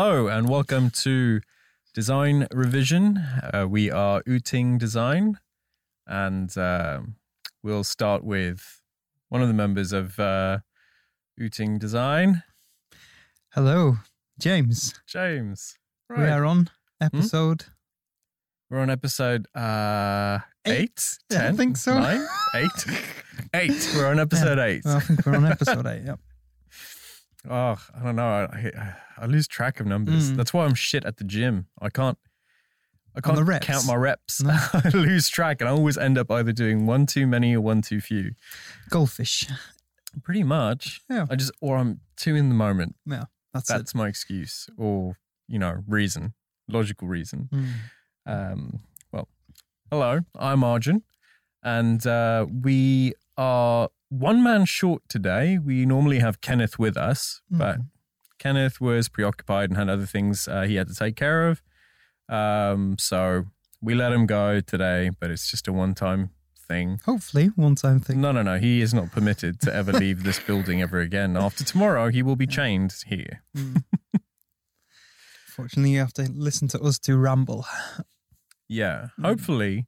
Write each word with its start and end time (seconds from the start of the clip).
Hello 0.00 0.28
and 0.28 0.48
welcome 0.48 0.90
to 0.90 1.40
Design 1.92 2.46
Revision. 2.52 3.16
Uh, 3.52 3.66
we 3.68 3.90
are 3.90 4.22
Uting 4.28 4.78
Design, 4.78 5.40
and 6.06 6.56
uh, 6.56 7.00
we'll 7.64 7.82
start 7.82 8.22
with 8.22 8.80
one 9.28 9.42
of 9.42 9.48
the 9.48 9.54
members 9.54 9.92
of 9.92 10.16
uh, 10.20 10.58
Uting 11.36 11.80
Design, 11.80 12.44
Hello, 13.54 13.96
James. 14.38 14.94
James. 15.08 15.76
We 16.08 16.22
are 16.26 16.44
on 16.44 16.70
episode. 17.00 17.64
We're 18.70 18.78
on 18.78 18.90
episode 18.90 19.48
uh, 19.52 20.38
Eight. 20.64 20.78
eight, 20.78 21.18
Yeah, 21.32 21.48
I 21.48 21.52
think 21.54 21.76
so. 21.76 21.98
nine, 21.98 22.24
eight, 22.54 22.86
eight. 23.52 23.92
We're 23.96 24.06
on 24.06 24.20
episode 24.20 24.60
eight. 24.60 24.82
Well, 24.84 24.98
I 24.98 25.00
think 25.00 25.26
we're 25.26 25.34
on 25.34 25.44
episode 25.44 25.86
eight. 25.88 26.04
Yep. 26.04 26.20
Oh, 27.48 27.76
I 27.98 28.04
don't 28.04 28.16
know. 28.16 28.48
I, 28.52 28.94
I 29.16 29.26
lose 29.26 29.48
track 29.48 29.80
of 29.80 29.86
numbers. 29.86 30.30
Mm. 30.30 30.36
That's 30.36 30.52
why 30.52 30.64
I'm 30.64 30.74
shit 30.74 31.04
at 31.04 31.16
the 31.16 31.24
gym. 31.24 31.66
I 31.80 31.88
can't. 31.88 32.18
I 33.16 33.20
can't 33.20 33.62
count 33.62 33.86
my 33.86 33.96
reps. 33.96 34.42
No. 34.42 34.56
I 34.72 34.90
lose 34.90 35.28
track, 35.28 35.60
and 35.60 35.68
I 35.68 35.72
always 35.72 35.98
end 35.98 36.18
up 36.18 36.30
either 36.30 36.52
doing 36.52 36.86
one 36.86 37.06
too 37.06 37.26
many 37.26 37.54
or 37.56 37.60
one 37.60 37.82
too 37.82 38.00
few. 38.00 38.32
Goldfish. 38.90 39.46
Pretty 40.22 40.44
much. 40.44 41.00
Yeah. 41.10 41.26
I 41.28 41.34
just 41.34 41.52
or 41.60 41.78
I'm 41.78 42.00
too 42.16 42.36
in 42.36 42.48
the 42.48 42.54
moment. 42.54 42.94
Yeah, 43.06 43.24
that's, 43.52 43.68
That's 43.68 43.94
my 43.94 44.08
excuse, 44.08 44.68
or 44.76 45.16
you 45.48 45.58
know, 45.58 45.82
reason, 45.88 46.34
logical 46.68 47.08
reason. 47.08 47.48
Mm. 47.52 47.72
Um, 48.26 48.80
well, 49.10 49.28
hello, 49.90 50.20
I'm 50.38 50.62
Arjun, 50.62 51.02
and 51.62 52.06
uh, 52.06 52.46
we 52.48 53.14
are 53.36 53.88
one 54.08 54.42
man 54.42 54.64
short 54.64 55.02
today. 55.08 55.58
We 55.58 55.84
normally 55.86 56.18
have 56.20 56.40
Kenneth 56.40 56.78
with 56.78 56.96
us, 56.96 57.40
but 57.50 57.78
Kenneth 58.38 58.80
was 58.80 59.08
preoccupied 59.08 59.70
and 59.70 59.76
had 59.76 59.88
other 59.88 60.06
things 60.06 60.48
uh, 60.48 60.62
he 60.62 60.76
had 60.76 60.88
to 60.88 60.94
take 60.94 61.16
care 61.16 61.48
of. 61.48 61.62
Um, 62.28 62.96
so 62.98 63.46
we 63.80 63.94
let 63.94 64.12
him 64.12 64.26
go 64.26 64.60
today, 64.60 65.10
but 65.18 65.30
it's 65.30 65.50
just 65.50 65.68
a 65.68 65.72
one 65.72 65.94
time 65.94 66.30
thing. 66.68 67.00
Hopefully, 67.04 67.46
one 67.56 67.74
time 67.74 68.00
thing. 68.00 68.20
No, 68.20 68.32
no, 68.32 68.42
no. 68.42 68.58
He 68.58 68.80
is 68.80 68.92
not 68.92 69.10
permitted 69.12 69.60
to 69.62 69.74
ever 69.74 69.92
leave 70.04 70.22
this 70.24 70.38
building 70.38 70.82
ever 70.82 71.00
again. 71.00 71.36
After 71.36 71.64
tomorrow, 71.64 72.10
he 72.10 72.22
will 72.22 72.36
be 72.36 72.46
chained 72.46 72.94
here. 73.06 73.42
Mm. 73.56 73.82
Fortunately, 75.46 75.92
you 75.92 75.98
have 75.98 76.12
to 76.14 76.30
listen 76.34 76.68
to 76.68 76.80
us 76.80 76.98
to 77.00 77.16
ramble. 77.16 77.66
Yeah. 78.68 79.08
Mm. 79.18 79.24
Hopefully, 79.24 79.86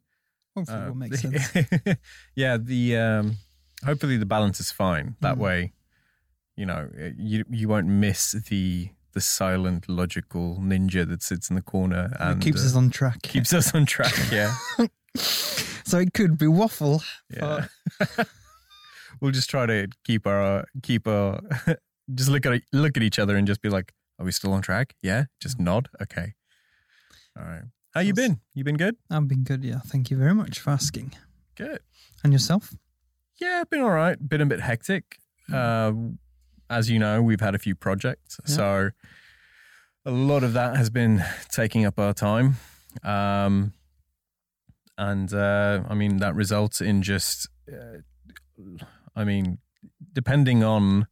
Hopefully, 0.56 0.78
Uh, 0.78 0.84
it 0.84 0.88
will 0.88 0.94
make 0.96 1.14
sense. 1.14 1.52
yeah, 2.34 2.56
the 2.56 2.96
um, 2.96 3.36
hopefully 3.84 4.16
the 4.16 4.26
balance 4.26 4.60
is 4.60 4.70
fine. 4.72 5.16
That 5.20 5.36
Mm. 5.36 5.40
way, 5.40 5.72
you 6.56 6.66
know, 6.66 6.88
you 7.16 7.44
you 7.50 7.68
won't 7.68 7.86
miss 7.88 8.32
the 8.32 8.90
the 9.12 9.20
silent, 9.20 9.88
logical 9.88 10.58
ninja 10.60 11.04
that 11.08 11.22
sits 11.22 11.50
in 11.50 11.56
the 11.56 11.62
corner 11.62 12.12
and 12.20 12.40
it 12.40 12.44
keeps 12.44 12.62
uh, 12.62 12.66
us 12.66 12.74
on 12.76 12.90
track. 12.90 13.22
keeps 13.22 13.52
us 13.52 13.74
on 13.74 13.84
track. 13.86 14.14
Yeah, 14.32 14.54
so 15.14 15.98
it 15.98 16.12
could 16.14 16.38
be 16.38 16.46
waffle. 16.46 17.02
yeah. 17.28 17.66
we'll 19.20 19.32
just 19.32 19.50
try 19.50 19.66
to 19.66 19.88
keep 20.04 20.26
our 20.26 20.64
keep 20.82 21.06
our 21.08 21.40
just 22.14 22.30
look 22.30 22.46
at 22.46 22.62
look 22.72 22.96
at 22.96 23.02
each 23.02 23.18
other 23.18 23.36
and 23.36 23.46
just 23.46 23.60
be 23.62 23.68
like, 23.68 23.92
"Are 24.18 24.24
we 24.24 24.32
still 24.32 24.52
on 24.52 24.62
track?" 24.62 24.94
Yeah, 25.02 25.24
just 25.40 25.58
Mm. 25.58 25.64
nod. 25.64 25.88
Okay, 26.02 26.34
all 27.36 27.44
right. 27.44 27.64
How 27.94 28.00
you 28.02 28.14
been? 28.14 28.40
You 28.54 28.62
been 28.62 28.76
good? 28.76 28.94
I've 29.10 29.26
been 29.26 29.42
good. 29.42 29.64
Yeah, 29.64 29.80
thank 29.84 30.10
you 30.12 30.16
very 30.16 30.34
much 30.34 30.60
for 30.60 30.70
asking. 30.70 31.14
Good. 31.56 31.80
And 32.22 32.32
yourself? 32.32 32.74
Yeah, 33.40 33.64
been 33.70 33.80
all 33.80 33.90
right. 33.90 34.16
Been 34.28 34.40
a 34.40 34.46
bit 34.46 34.60
hectic. 34.60 35.18
Uh, 35.52 35.92
as 36.68 36.88
you 36.90 36.98
know, 36.98 37.22
we've 37.22 37.40
had 37.40 37.54
a 37.54 37.58
few 37.58 37.74
projects, 37.74 38.38
Yeah. 38.46 38.54
so 38.54 38.90
a 40.04 40.10
lot 40.10 40.44
of 40.44 40.52
that 40.52 40.76
has 40.76 40.90
been 40.90 41.24
taking 41.50 41.84
up 41.84 41.98
our 41.98 42.12
time. 42.14 42.56
Um, 43.02 43.72
and 44.96 45.32
uh, 45.34 45.82
I 45.88 45.94
mean, 45.94 46.18
that 46.18 46.34
results 46.34 46.80
in 46.80 47.02
just, 47.02 47.48
uh, 47.72 47.98
I 49.16 49.24
mean, 49.24 49.58
depending 50.12 50.62
on, 50.62 51.08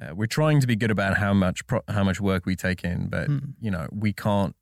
uh, 0.00 0.14
we're 0.14 0.26
trying 0.26 0.60
to 0.60 0.66
be 0.66 0.76
good 0.76 0.90
about 0.90 1.16
how 1.18 1.32
much 1.34 1.66
pro- 1.66 1.82
how 1.88 2.04
much 2.04 2.20
work 2.20 2.46
we 2.46 2.54
take 2.56 2.84
in, 2.84 3.08
but 3.08 3.28
Mm. 3.28 3.54
you 3.60 3.70
know, 3.70 3.88
we 3.92 4.12
can't 4.12 4.54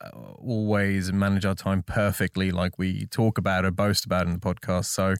uh, 0.00 0.10
always 0.38 1.12
manage 1.12 1.44
our 1.44 1.54
time 1.54 1.82
perfectly 1.82 2.50
like 2.50 2.78
we 2.78 3.06
talk 3.06 3.38
about 3.38 3.64
or 3.64 3.70
boast 3.70 4.04
about 4.04 4.26
in 4.26 4.32
the 4.32 4.38
podcast. 4.38 4.86
So 4.86 5.14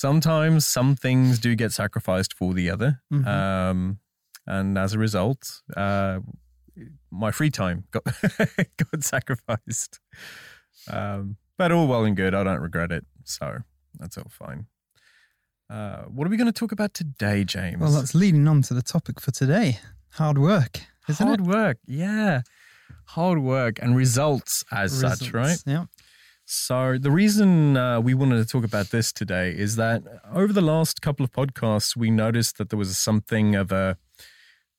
sometimes 0.00 0.66
some 0.66 0.96
things 0.96 1.38
do 1.38 1.54
get 1.54 1.72
sacrificed 1.72 2.32
for 2.34 2.54
the 2.54 2.70
other. 2.70 3.00
Mhm. 3.12 3.26
Um, 3.26 3.98
and 4.46 4.78
as 4.78 4.94
a 4.94 4.98
result, 4.98 5.62
uh, 5.76 6.20
my 7.10 7.30
free 7.30 7.50
time 7.50 7.84
got, 7.90 8.04
got 8.92 9.02
sacrificed. 9.04 10.00
Um, 10.90 11.36
but 11.58 11.70
all 11.72 11.86
well 11.86 12.04
and 12.04 12.16
good. 12.16 12.34
I 12.34 12.42
don't 12.42 12.60
regret 12.60 12.90
it. 12.90 13.04
So 13.24 13.58
that's 13.98 14.16
all 14.16 14.30
fine. 14.30 14.66
Uh, 15.68 16.02
what 16.04 16.26
are 16.26 16.30
we 16.30 16.36
going 16.36 16.52
to 16.52 16.58
talk 16.58 16.72
about 16.72 16.94
today, 16.94 17.44
James? 17.44 17.78
Well, 17.80 17.92
that's 17.92 18.14
leading 18.14 18.48
on 18.48 18.62
to 18.62 18.74
the 18.74 18.82
topic 18.82 19.20
for 19.20 19.30
today. 19.30 19.78
Hard 20.14 20.38
work, 20.38 20.80
isn't 21.08 21.24
hard 21.24 21.40
it? 21.40 21.46
work. 21.46 21.76
Yeah. 21.86 22.42
Hard 23.04 23.38
work 23.40 23.78
and 23.80 23.94
results 23.94 24.64
as 24.72 24.98
such, 24.98 25.32
right? 25.32 25.42
Results, 25.42 25.64
Yeah. 25.66 25.84
So, 26.52 26.98
the 26.98 27.12
reason 27.12 27.76
uh, 27.76 28.00
we 28.00 28.12
wanted 28.12 28.38
to 28.38 28.44
talk 28.44 28.64
about 28.64 28.90
this 28.90 29.12
today 29.12 29.52
is 29.56 29.76
that 29.76 30.02
over 30.34 30.52
the 30.52 30.60
last 30.60 31.00
couple 31.00 31.22
of 31.22 31.30
podcasts, 31.30 31.94
we 31.96 32.10
noticed 32.10 32.58
that 32.58 32.70
there 32.70 32.76
was 32.76 32.98
something 32.98 33.54
of 33.54 33.70
a, 33.70 33.96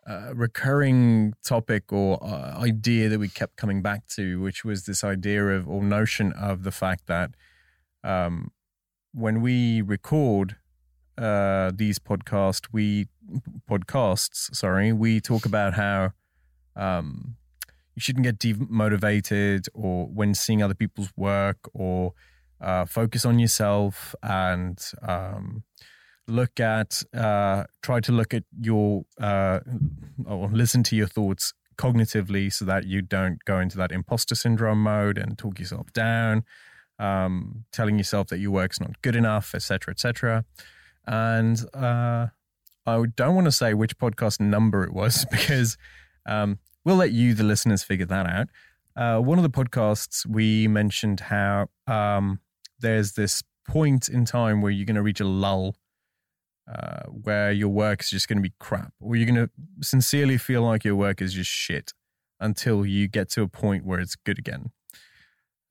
uh 0.05 0.33
recurring 0.33 1.33
topic 1.45 1.93
or 1.93 2.21
uh, 2.21 2.57
idea 2.57 3.07
that 3.07 3.19
we 3.19 3.29
kept 3.29 3.55
coming 3.55 3.81
back 3.81 4.05
to, 4.07 4.41
which 4.41 4.65
was 4.65 4.85
this 4.85 5.01
idea 5.01 5.47
of 5.47 5.69
or 5.69 5.81
notion 5.81 6.33
of 6.33 6.63
the 6.63 6.71
fact 6.71 7.07
that 7.07 7.35
um, 8.03 8.51
when 9.13 9.39
we 9.39 9.81
record 9.81 10.57
uh, 11.17 11.71
these 11.73 11.99
podcasts, 11.99 12.67
we 12.73 13.07
podcasts, 13.69 14.53
sorry, 14.53 14.91
we 14.91 15.21
talk 15.21 15.45
about 15.45 15.75
how 15.75 16.11
um, 16.75 17.37
shouldn't 18.01 18.23
get 18.23 18.39
demotivated 18.39 19.67
or 19.73 20.07
when 20.07 20.33
seeing 20.33 20.61
other 20.61 20.73
people's 20.73 21.11
work 21.15 21.57
or 21.73 22.13
uh, 22.59 22.85
focus 22.85 23.25
on 23.25 23.39
yourself 23.39 24.13
and 24.21 24.79
um, 25.01 25.63
look 26.27 26.59
at 26.59 27.03
uh, 27.13 27.65
try 27.81 27.99
to 27.99 28.11
look 28.11 28.33
at 28.33 28.43
your 28.59 29.03
uh, 29.19 29.59
or 30.25 30.49
listen 30.51 30.83
to 30.83 30.95
your 30.95 31.07
thoughts 31.07 31.53
cognitively 31.77 32.51
so 32.53 32.65
that 32.65 32.85
you 32.85 33.01
don't 33.01 33.43
go 33.45 33.59
into 33.59 33.77
that 33.77 33.91
imposter 33.91 34.35
syndrome 34.35 34.81
mode 34.83 35.17
and 35.17 35.37
talk 35.37 35.59
yourself 35.59 35.91
down 35.93 36.43
um, 36.99 37.65
telling 37.71 37.97
yourself 37.97 38.27
that 38.27 38.39
your 38.39 38.51
work's 38.51 38.79
not 38.79 39.01
good 39.01 39.15
enough 39.15 39.55
etc 39.55 39.91
etc 39.91 40.45
and 41.07 41.65
uh, 41.73 42.27
i 42.85 43.03
don't 43.15 43.35
want 43.35 43.45
to 43.45 43.51
say 43.51 43.73
which 43.73 43.97
podcast 43.97 44.39
number 44.39 44.83
it 44.83 44.93
was 44.93 45.25
because 45.31 45.77
um, 46.27 46.59
we'll 46.85 46.95
let 46.95 47.11
you, 47.11 47.33
the 47.33 47.43
listeners, 47.43 47.83
figure 47.83 48.05
that 48.07 48.25
out. 48.27 48.47
Uh, 48.95 49.19
one 49.21 49.37
of 49.39 49.43
the 49.43 49.49
podcasts, 49.49 50.25
we 50.25 50.67
mentioned 50.67 51.21
how 51.21 51.67
um, 51.87 52.39
there's 52.79 53.13
this 53.13 53.43
point 53.67 54.09
in 54.09 54.25
time 54.25 54.61
where 54.61 54.71
you're 54.71 54.85
going 54.85 54.95
to 54.95 55.01
reach 55.01 55.19
a 55.21 55.25
lull 55.25 55.75
uh, 56.71 57.03
where 57.09 57.51
your 57.51 57.69
work 57.69 58.01
is 58.01 58.09
just 58.09 58.27
going 58.27 58.37
to 58.37 58.41
be 58.41 58.53
crap, 58.59 58.93
or 58.99 59.15
you're 59.15 59.29
going 59.31 59.47
to 59.47 59.49
sincerely 59.81 60.37
feel 60.37 60.61
like 60.61 60.83
your 60.83 60.95
work 60.95 61.21
is 61.21 61.33
just 61.33 61.49
shit 61.49 61.91
until 62.39 62.85
you 62.85 63.07
get 63.07 63.29
to 63.29 63.41
a 63.41 63.47
point 63.47 63.85
where 63.85 63.99
it's 63.99 64.15
good 64.15 64.39
again. 64.39 64.71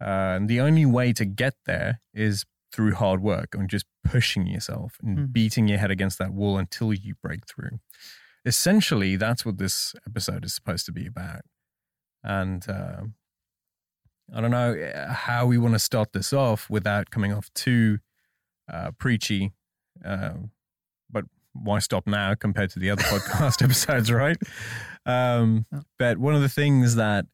Uh, 0.01 0.35
and 0.37 0.49
the 0.49 0.61
only 0.61 0.87
way 0.87 1.13
to 1.13 1.25
get 1.25 1.55
there 1.67 2.01
is 2.15 2.45
through 2.73 2.95
hard 2.95 3.21
work 3.21 3.55
and 3.55 3.69
just 3.69 3.85
pushing 4.05 4.47
yourself 4.47 4.97
and 5.03 5.19
Mm. 5.19 5.33
beating 5.33 5.69
your 5.69 5.79
head 5.79 5.91
against 5.91 6.19
that 6.19 6.33
wall 6.33 6.57
until 6.57 6.93
you 6.95 7.15
break 7.23 7.47
through 7.47 7.81
essentially 8.45 9.17
that's 9.17 9.45
what 9.45 9.59
this 9.59 9.95
episode 10.07 10.45
is 10.45 10.55
supposed 10.55 10.87
to 10.87 10.93
be 10.93 11.07
about. 11.07 11.43
And 12.23 12.69
uh, 12.69 13.03
i 14.33 14.41
don't 14.41 14.51
know 14.53 14.73
uh, 14.73 15.13
how 15.13 15.45
we 15.47 15.59
want 15.59 15.75
to 15.75 15.79
start 15.79 16.13
this 16.13 16.33
off 16.33 16.71
without 16.71 17.11
coming 17.11 17.33
off 17.33 17.53
too 17.53 17.99
uh, 18.73 18.93
preachy 18.99 19.51
uh, 20.05 20.35
but 21.11 21.25
why 21.53 21.79
stop 21.79 22.07
now 22.07 22.35
compared 22.35 22.71
to 22.71 22.79
the 22.79 22.91
other 22.91 23.03
podcast 23.03 23.63
episodes 23.65 24.11
right? 24.11 24.37
Um, 25.07 25.67
but 25.99 26.19
one 26.19 26.35
of 26.35 26.43
the 26.43 26.49
things 26.49 26.95
that 26.97 27.27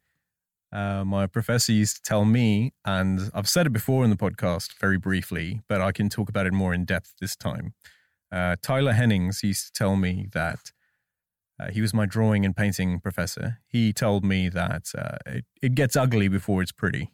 uh, 0.72 1.04
my 1.04 1.26
professor 1.26 1.72
used 1.72 1.96
to 1.96 2.02
tell 2.02 2.24
me, 2.24 2.72
and 2.84 3.30
I've 3.34 3.48
said 3.48 3.66
it 3.66 3.72
before 3.72 4.04
in 4.04 4.10
the 4.10 4.16
podcast 4.16 4.78
very 4.80 4.98
briefly, 4.98 5.60
but 5.68 5.80
I 5.80 5.92
can 5.92 6.08
talk 6.08 6.28
about 6.28 6.46
it 6.46 6.52
more 6.52 6.74
in 6.74 6.84
depth 6.84 7.14
this 7.20 7.36
time. 7.36 7.74
Uh, 8.32 8.56
Tyler 8.62 8.92
Hennings 8.92 9.42
used 9.42 9.66
to 9.66 9.72
tell 9.72 9.96
me 9.96 10.28
that 10.32 10.72
uh, 11.60 11.70
he 11.70 11.80
was 11.80 11.94
my 11.94 12.06
drawing 12.06 12.44
and 12.44 12.56
painting 12.56 13.00
professor. 13.00 13.58
He 13.66 13.92
told 13.92 14.24
me 14.24 14.48
that 14.48 14.92
uh, 14.96 15.16
it, 15.26 15.44
it 15.62 15.74
gets 15.74 15.96
ugly 15.96 16.28
before 16.28 16.62
it's 16.62 16.72
pretty. 16.72 17.12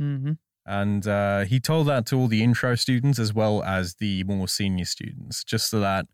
Mm-hmm. 0.00 0.32
And 0.66 1.06
uh, 1.06 1.44
he 1.44 1.60
told 1.60 1.88
that 1.88 2.06
to 2.06 2.16
all 2.16 2.28
the 2.28 2.42
intro 2.42 2.74
students 2.74 3.18
as 3.18 3.34
well 3.34 3.62
as 3.62 3.96
the 3.96 4.24
more 4.24 4.48
senior 4.48 4.84
students, 4.84 5.44
just 5.44 5.70
so 5.70 5.80
that, 5.80 6.06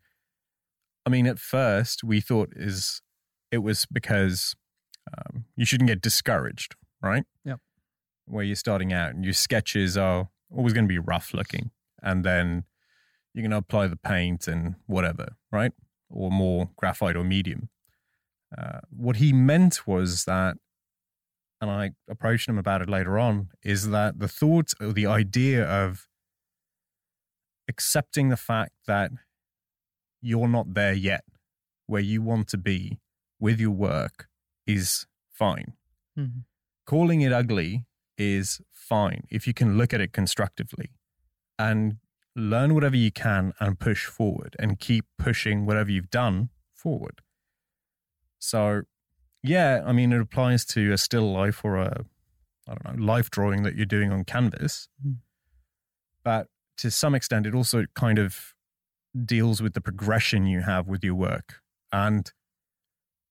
I 1.07 1.11
mean, 1.11 1.27
at 1.27 1.39
first 1.39 2.03
we 2.05 2.21
thought 2.21 2.53
is 2.57 3.03
it 3.51 3.59
was 3.59 3.87
because 3.87 4.55
Um, 5.11 5.47
you 5.57 5.65
shouldn't 5.65 5.89
get 5.89 6.03
discouraged, 6.03 6.77
right? 7.03 7.25
Yep. 7.45 7.59
Where 8.27 8.45
you're 8.45 8.55
starting 8.55 8.93
out 8.93 9.15
and 9.15 9.25
your 9.25 9.35
sketches 9.35 9.97
are 9.97 10.29
always 10.51 10.73
going 10.73 10.85
to 10.85 10.95
be 10.95 10.99
rough 10.99 11.33
looking. 11.35 11.71
And 12.03 12.23
then 12.25 12.65
you're 13.33 13.43
going 13.43 13.51
to 13.51 13.57
apply 13.57 13.89
the 13.89 13.97
paint 13.97 14.47
and 14.47 14.77
whatever, 14.87 15.37
right? 15.51 15.73
Or 16.11 16.31
more 16.31 16.71
graphite 16.77 17.17
or 17.17 17.25
medium. 17.25 17.69
Uh, 18.57 18.81
what 18.91 19.17
he 19.17 19.33
meant 19.33 19.87
was 19.87 20.25
that, 20.25 20.57
and 21.61 21.71
I 21.71 21.93
approached 22.09 22.49
him 22.49 22.59
about 22.59 22.83
it 22.83 22.91
later 22.91 23.19
on, 23.19 23.51
is 23.63 23.91
that 23.91 24.19
the 24.19 24.27
thought 24.29 24.73
or 24.81 24.93
the 24.93 25.07
idea 25.07 25.65
of 25.65 26.09
accepting 27.69 28.29
the 28.29 28.37
fact 28.37 28.73
that 28.87 29.13
you're 30.21 30.49
not 30.49 30.75
there 30.75 30.93
yet 30.93 31.25
where 31.87 32.03
you 32.03 32.23
want 32.23 32.49
to 32.49 32.59
be 32.59 32.99
with 33.39 33.61
your 33.61 33.71
work 33.71 34.29
is 34.67 35.07
fine. 35.31 35.75
Mhm. 36.19 36.45
Calling 36.87 37.21
it 37.21 37.33
ugly 37.33 37.87
is 38.19 38.61
fine 38.73 39.27
if 39.31 39.47
you 39.47 39.55
can 39.55 39.79
look 39.79 39.95
at 39.95 40.01
it 40.01 40.13
constructively 40.13 40.91
and 41.59 41.99
learn 42.37 42.75
whatever 42.75 42.97
you 42.97 43.11
can 43.11 43.53
and 43.61 43.79
push 43.79 44.07
forward 44.07 44.57
and 44.59 44.79
keep 44.79 45.05
pushing 45.19 45.67
whatever 45.67 45.91
you've 45.91 46.11
done 46.11 46.51
forward. 46.75 47.21
So, 48.39 48.83
yeah, 49.43 49.83
I 49.85 49.93
mean, 49.93 50.13
it 50.13 50.21
applies 50.21 50.65
to 50.67 50.93
a 50.93 50.99
still 50.99 51.33
life 51.33 51.65
or 51.65 51.77
a, 51.77 52.05
I 52.69 52.75
don't 52.75 52.99
know, 52.99 53.05
life 53.05 53.31
drawing 53.31 53.63
that 53.65 53.77
you're 53.77 53.87
doing 53.87 54.13
on 54.13 54.25
canvas. 54.25 54.89
Mm. 55.07 55.17
But 56.23 56.47
to 56.79 56.91
some 56.91 57.15
extent, 57.15 57.47
it 57.47 57.55
also 57.55 57.85
kind 57.95 58.19
of 58.19 58.55
deals 59.25 59.61
with 59.61 59.75
the 59.75 59.81
progression 59.81 60.47
you 60.47 60.61
have 60.61 60.87
with 60.87 61.03
your 61.03 61.15
work. 61.15 61.61
And 61.93 62.31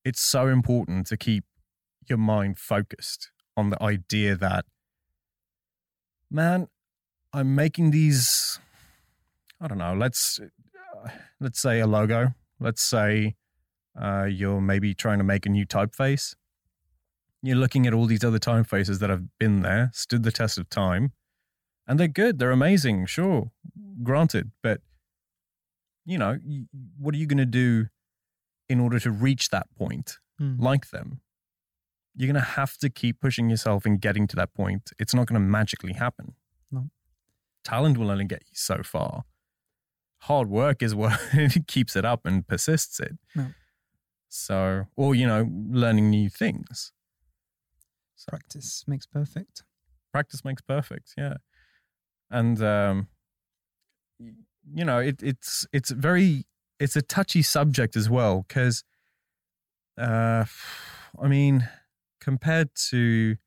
it's 0.04 0.22
so 0.22 0.48
important 0.48 1.07
to 1.07 1.18
keep 1.18 1.45
your 2.07 2.18
mind 2.18 2.57
focused 2.57 3.31
on 3.56 3.69
the 3.69 3.81
idea 3.81 4.36
that, 4.36 4.66
man, 6.30 6.68
I'm 7.31 7.56
making 7.56 7.92
these, 7.92 8.60
I 9.61 9.67
don't 9.67 9.77
know, 9.77 9.94
let's, 9.94 10.39
let's 11.39 11.59
say 11.61 11.79
a 11.79 11.88
logo. 11.88 12.33
Let's 12.59 12.81
say 12.81 13.35
uh, 14.00 14.25
you're 14.25 14.61
maybe 14.61 14.94
trying 14.94 15.17
to 15.17 15.23
make 15.23 15.45
a 15.45 15.50
new 15.50 15.65
typeface. 15.65 16.35
You're 17.41 17.56
looking 17.57 17.88
at 17.88 17.94
all 17.94 18.06
these 18.06 18.23
other 18.23 18.39
typefaces 18.39 19.00
that 19.00 19.09
have 19.09 19.38
been 19.39 19.61
there, 19.61 19.91
stood 19.94 20.23
the 20.23 20.31
test 20.31 20.57
of 20.57 20.69
time, 20.69 21.13
and 21.88 22.00
they're 22.00 22.07
good. 22.07 22.38
They're 22.39 22.51
amazing, 22.51 23.06
sure, 23.06 23.51
granted. 24.03 24.51
But, 24.61 24.81
you 26.06 26.17
know, 26.17 26.38
what 26.97 27.15
are 27.15 27.17
you 27.17 27.25
going 27.27 27.38
to 27.38 27.45
do 27.45 27.88
in 28.67 28.79
order 28.79 29.00
to 29.00 29.11
reach 29.11 29.50
that 29.50 29.67
point 29.75 30.17
Mm. 30.41 30.57
like 30.59 30.89
them? 30.89 31.19
You're 32.15 32.27
going 32.31 32.41
to 32.41 32.50
have 32.51 32.77
to 32.77 32.89
keep 32.89 33.19
pushing 33.21 33.50
yourself 33.50 33.85
and 33.85 34.00
getting 34.00 34.25
to 34.27 34.35
that 34.38 34.53
point. 34.53 34.91
It's 35.00 35.13
not 35.13 35.27
going 35.27 35.41
to 35.41 35.45
magically 35.45 35.94
happen. 35.94 36.33
No. 36.71 36.89
Talent 37.63 37.97
will 37.97 38.09
only 38.11 38.25
get 38.25 38.44
you 38.45 38.53
so 38.53 38.81
far. 38.83 39.23
Hard 40.24 40.50
work 40.50 40.81
is 40.83 40.94
what 40.94 41.19
keeps 41.68 41.95
it 41.95 42.06
up 42.06 42.25
and 42.25 42.48
persists 42.48 43.00
it. 43.00 43.18
So, 44.27 44.86
or, 44.95 45.16
you 45.16 45.25
know, 45.25 45.50
learning 45.71 46.10
new 46.10 46.30
things. 46.30 46.92
Practice 48.27 48.83
makes 48.88 49.06
perfect. 49.06 49.63
practice 50.12 50.44
makes 50.44 50.62
perfect 50.62 51.13
yeah 51.18 51.36
and 52.30 52.62
um 52.62 53.07
you 54.19 54.83
know 54.86 55.00
it, 55.00 55.21
it's 55.24 55.66
it's 55.71 55.89
very 55.92 56.45
it's 56.80 56.95
a 56.95 57.01
touchy 57.01 57.42
subject 57.42 57.95
as 57.95 58.10
well 58.10 58.45
because 58.48 58.83
uh 59.98 60.45
i 61.21 61.27
mean 61.27 61.68
compared 62.19 62.69
to 62.75 63.38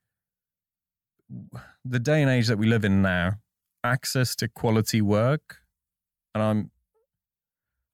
the 1.84 1.98
day 1.98 2.22
and 2.22 2.30
age 2.30 2.46
that 2.46 2.58
we 2.58 2.66
live 2.66 2.84
in 2.84 3.02
now 3.02 3.34
access 3.84 4.34
to 4.36 4.48
quality 4.48 5.00
work 5.02 5.61
and 6.34 6.42
i'm 6.42 6.70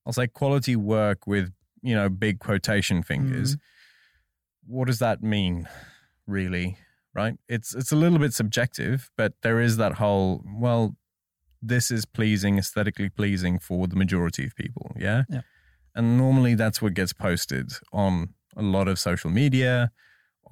i'll 0.06 0.12
say 0.12 0.26
quality 0.26 0.76
work 0.76 1.26
with 1.26 1.52
you 1.82 1.94
know 1.94 2.08
big 2.08 2.38
quotation 2.38 3.02
fingers. 3.02 3.56
What 4.66 4.86
does 4.86 4.98
that 4.98 5.22
mean 5.22 5.68
really? 6.26 6.76
Right? 7.14 7.34
It's 7.48 7.74
it's 7.74 7.92
a 7.92 7.96
little 7.96 8.18
bit 8.18 8.32
subjective 8.34 9.10
but 9.16 9.32
there 9.42 9.60
is 9.60 9.76
that 9.78 9.94
whole 9.94 10.44
well 10.46 10.96
this 11.60 11.90
is 11.90 12.04
pleasing 12.04 12.58
aesthetically 12.58 13.08
pleasing 13.08 13.58
for 13.58 13.88
the 13.88 13.96
majority 13.96 14.44
of 14.44 14.54
people 14.54 14.92
yeah? 14.96 15.24
Yeah. 15.28 15.40
and 15.96 16.16
normally 16.16 16.54
that's 16.54 16.80
what 16.80 16.94
gets 16.94 17.12
posted 17.12 17.72
on 17.92 18.34
a 18.56 18.62
lot 18.62 18.86
of 18.86 19.00
social 19.00 19.30
media 19.30 19.90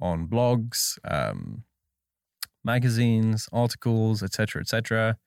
on 0.01 0.27
blogs 0.27 0.97
um, 1.05 1.63
magazines 2.65 3.47
articles 3.53 4.21
etc 4.21 4.61
etc 4.61 5.17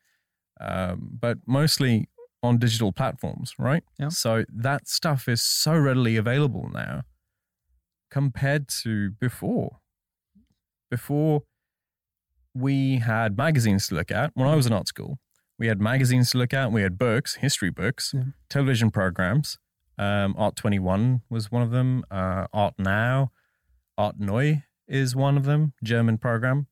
um, 0.60 1.08
but 1.18 1.38
mostly 1.46 2.06
on 2.42 2.58
digital 2.58 2.90
platforms 2.92 3.54
right 3.58 3.84
Yeah. 3.98 4.08
so 4.08 4.44
that 4.48 4.88
stuff 4.88 5.28
is 5.28 5.42
so 5.42 5.76
readily 5.76 6.16
available 6.16 6.70
now 6.72 7.02
compared 8.10 8.66
to 8.82 9.10
before 9.20 9.78
before 10.90 11.42
we 12.54 12.96
had 12.98 13.36
magazines 13.36 13.86
to 13.88 13.94
look 13.94 14.10
at 14.10 14.32
when 14.34 14.48
I 14.48 14.56
was 14.56 14.66
in 14.66 14.72
art 14.72 14.88
school. 14.88 15.18
We 15.58 15.68
had 15.68 15.80
magazines 15.80 16.30
to 16.32 16.38
look 16.38 16.52
at. 16.52 16.72
We 16.72 16.82
had 16.82 16.98
books, 16.98 17.36
history 17.36 17.70
books, 17.70 18.12
Yeah. 18.12 18.22
television 18.48 18.90
programs. 18.90 19.56
Um, 19.98 20.34
art 20.36 20.56
21 20.56 21.20
was 21.28 21.52
one 21.52 21.62
of 21.62 21.70
them. 21.70 22.02
Uh, 22.10 22.46
art 22.52 22.74
Now, 22.78 23.30
Art 23.98 24.18
Neu 24.18 24.62
is 24.88 25.14
one 25.14 25.36
of 25.36 25.44
them, 25.44 25.74
German 25.84 26.18
program. 26.18 26.66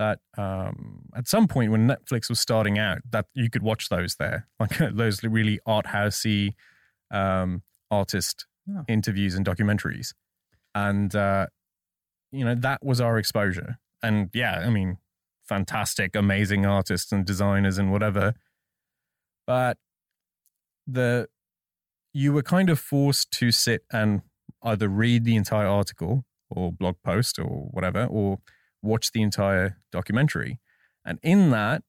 That 0.00 0.18
um, 0.36 1.02
at 1.14 1.28
some 1.28 1.46
point 1.46 1.70
when 1.70 1.86
Netflix 1.86 2.28
was 2.28 2.40
starting 2.40 2.78
out, 2.78 2.98
that 3.10 3.26
you 3.34 3.48
could 3.48 3.62
watch 3.62 3.88
those 3.88 4.16
there, 4.16 4.48
like 4.60 4.76
those 4.78 5.22
really 5.22 5.60
art 5.66 5.86
housey 5.86 6.54
um, 7.12 7.62
artist 7.90 8.46
interviews 8.88 9.34
and 9.36 9.46
documentaries, 9.46 10.14
and 10.74 11.14
uh, 11.14 11.46
you 12.32 12.44
know 12.44 12.56
that 12.56 12.84
was 12.84 13.00
our 13.00 13.18
exposure. 13.18 13.78
And 14.02 14.30
yeah 14.32 14.62
i 14.66 14.70
mean 14.70 14.96
fantastic 15.50 16.14
amazing 16.14 16.64
artists 16.64 17.10
and 17.10 17.26
designers 17.26 17.76
and 17.76 17.90
whatever. 17.90 18.34
But 19.48 19.78
the 20.86 21.28
you 22.14 22.32
were 22.32 22.42
kind 22.42 22.70
of 22.70 22.78
forced 22.78 23.32
to 23.32 23.50
sit 23.50 23.82
and 23.92 24.22
either 24.62 24.88
read 24.88 25.24
the 25.24 25.34
entire 25.34 25.66
article 25.66 26.24
or 26.50 26.72
blog 26.72 26.96
post 27.04 27.38
or 27.38 27.68
whatever 27.72 28.04
or 28.06 28.38
watch 28.82 29.12
the 29.12 29.22
entire 29.22 29.78
documentary 29.92 30.60
and 31.04 31.18
in 31.22 31.50
that 31.50 31.82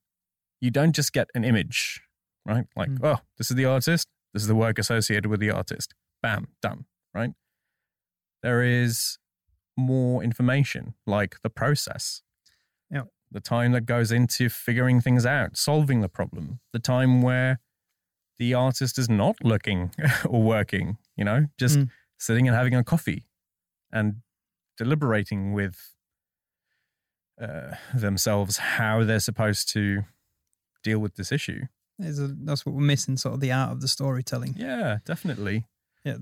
you 0.59 0.69
don't 0.71 0.93
just 0.95 1.13
get 1.13 1.27
an 1.35 1.43
image 1.43 2.01
right 2.45 2.65
like 2.75 2.89
Mm. 2.89 2.99
oh 3.03 3.19
this 3.37 3.49
is 3.51 3.55
the 3.57 3.65
artist 3.65 4.07
this 4.33 4.41
is 4.43 4.47
the 4.47 4.55
work 4.55 4.77
associated 4.79 5.27
with 5.27 5.39
the 5.39 5.49
artist 5.51 5.93
bam 6.21 6.47
done 6.61 6.85
right 7.13 7.31
there 8.43 8.63
is 8.63 9.17
more 9.77 10.23
information, 10.23 10.95
like 11.05 11.39
the 11.43 11.49
process. 11.49 12.23
Yeah. 12.89 13.03
The 13.31 13.39
time 13.39 13.71
that 13.73 13.85
goes 13.85 14.11
into 14.11 14.49
figuring 14.49 14.99
things 14.99 15.25
out, 15.27 15.55
solving 15.57 16.01
the 16.01 16.09
problem, 16.09 16.59
the 16.73 16.79
time 16.79 17.21
where 17.21 17.59
the 18.39 18.53
artist 18.55 18.97
is 18.97 19.09
not 19.09 19.35
looking 19.43 19.91
or 20.25 20.41
working, 20.41 20.97
you 21.15 21.23
know, 21.23 21.47
just 21.59 21.77
Mm. 21.77 21.89
sitting 22.17 22.47
and 22.47 22.57
having 22.57 22.73
a 22.73 22.83
coffee 22.83 23.27
and 23.91 24.15
deliberating 24.77 25.53
with 25.53 25.93
uh, 27.41 27.75
themselves 27.93 28.57
how 28.57 29.03
they're 29.03 29.19
supposed 29.19 29.69
to 29.73 30.03
deal 30.83 30.99
with 30.99 31.15
this 31.15 31.31
issue. 31.31 31.61
Is 31.99 32.19
a, 32.19 32.27
that's 32.27 32.65
what 32.65 32.73
we're 32.75 32.81
missing, 32.81 33.17
sort 33.17 33.35
of 33.35 33.41
the 33.41 33.51
art 33.51 33.71
of 33.71 33.81
the 33.81 33.87
storytelling. 33.87 34.55
Yeah, 34.57 34.99
definitely. 35.05 35.65
Yeah, 36.03 36.17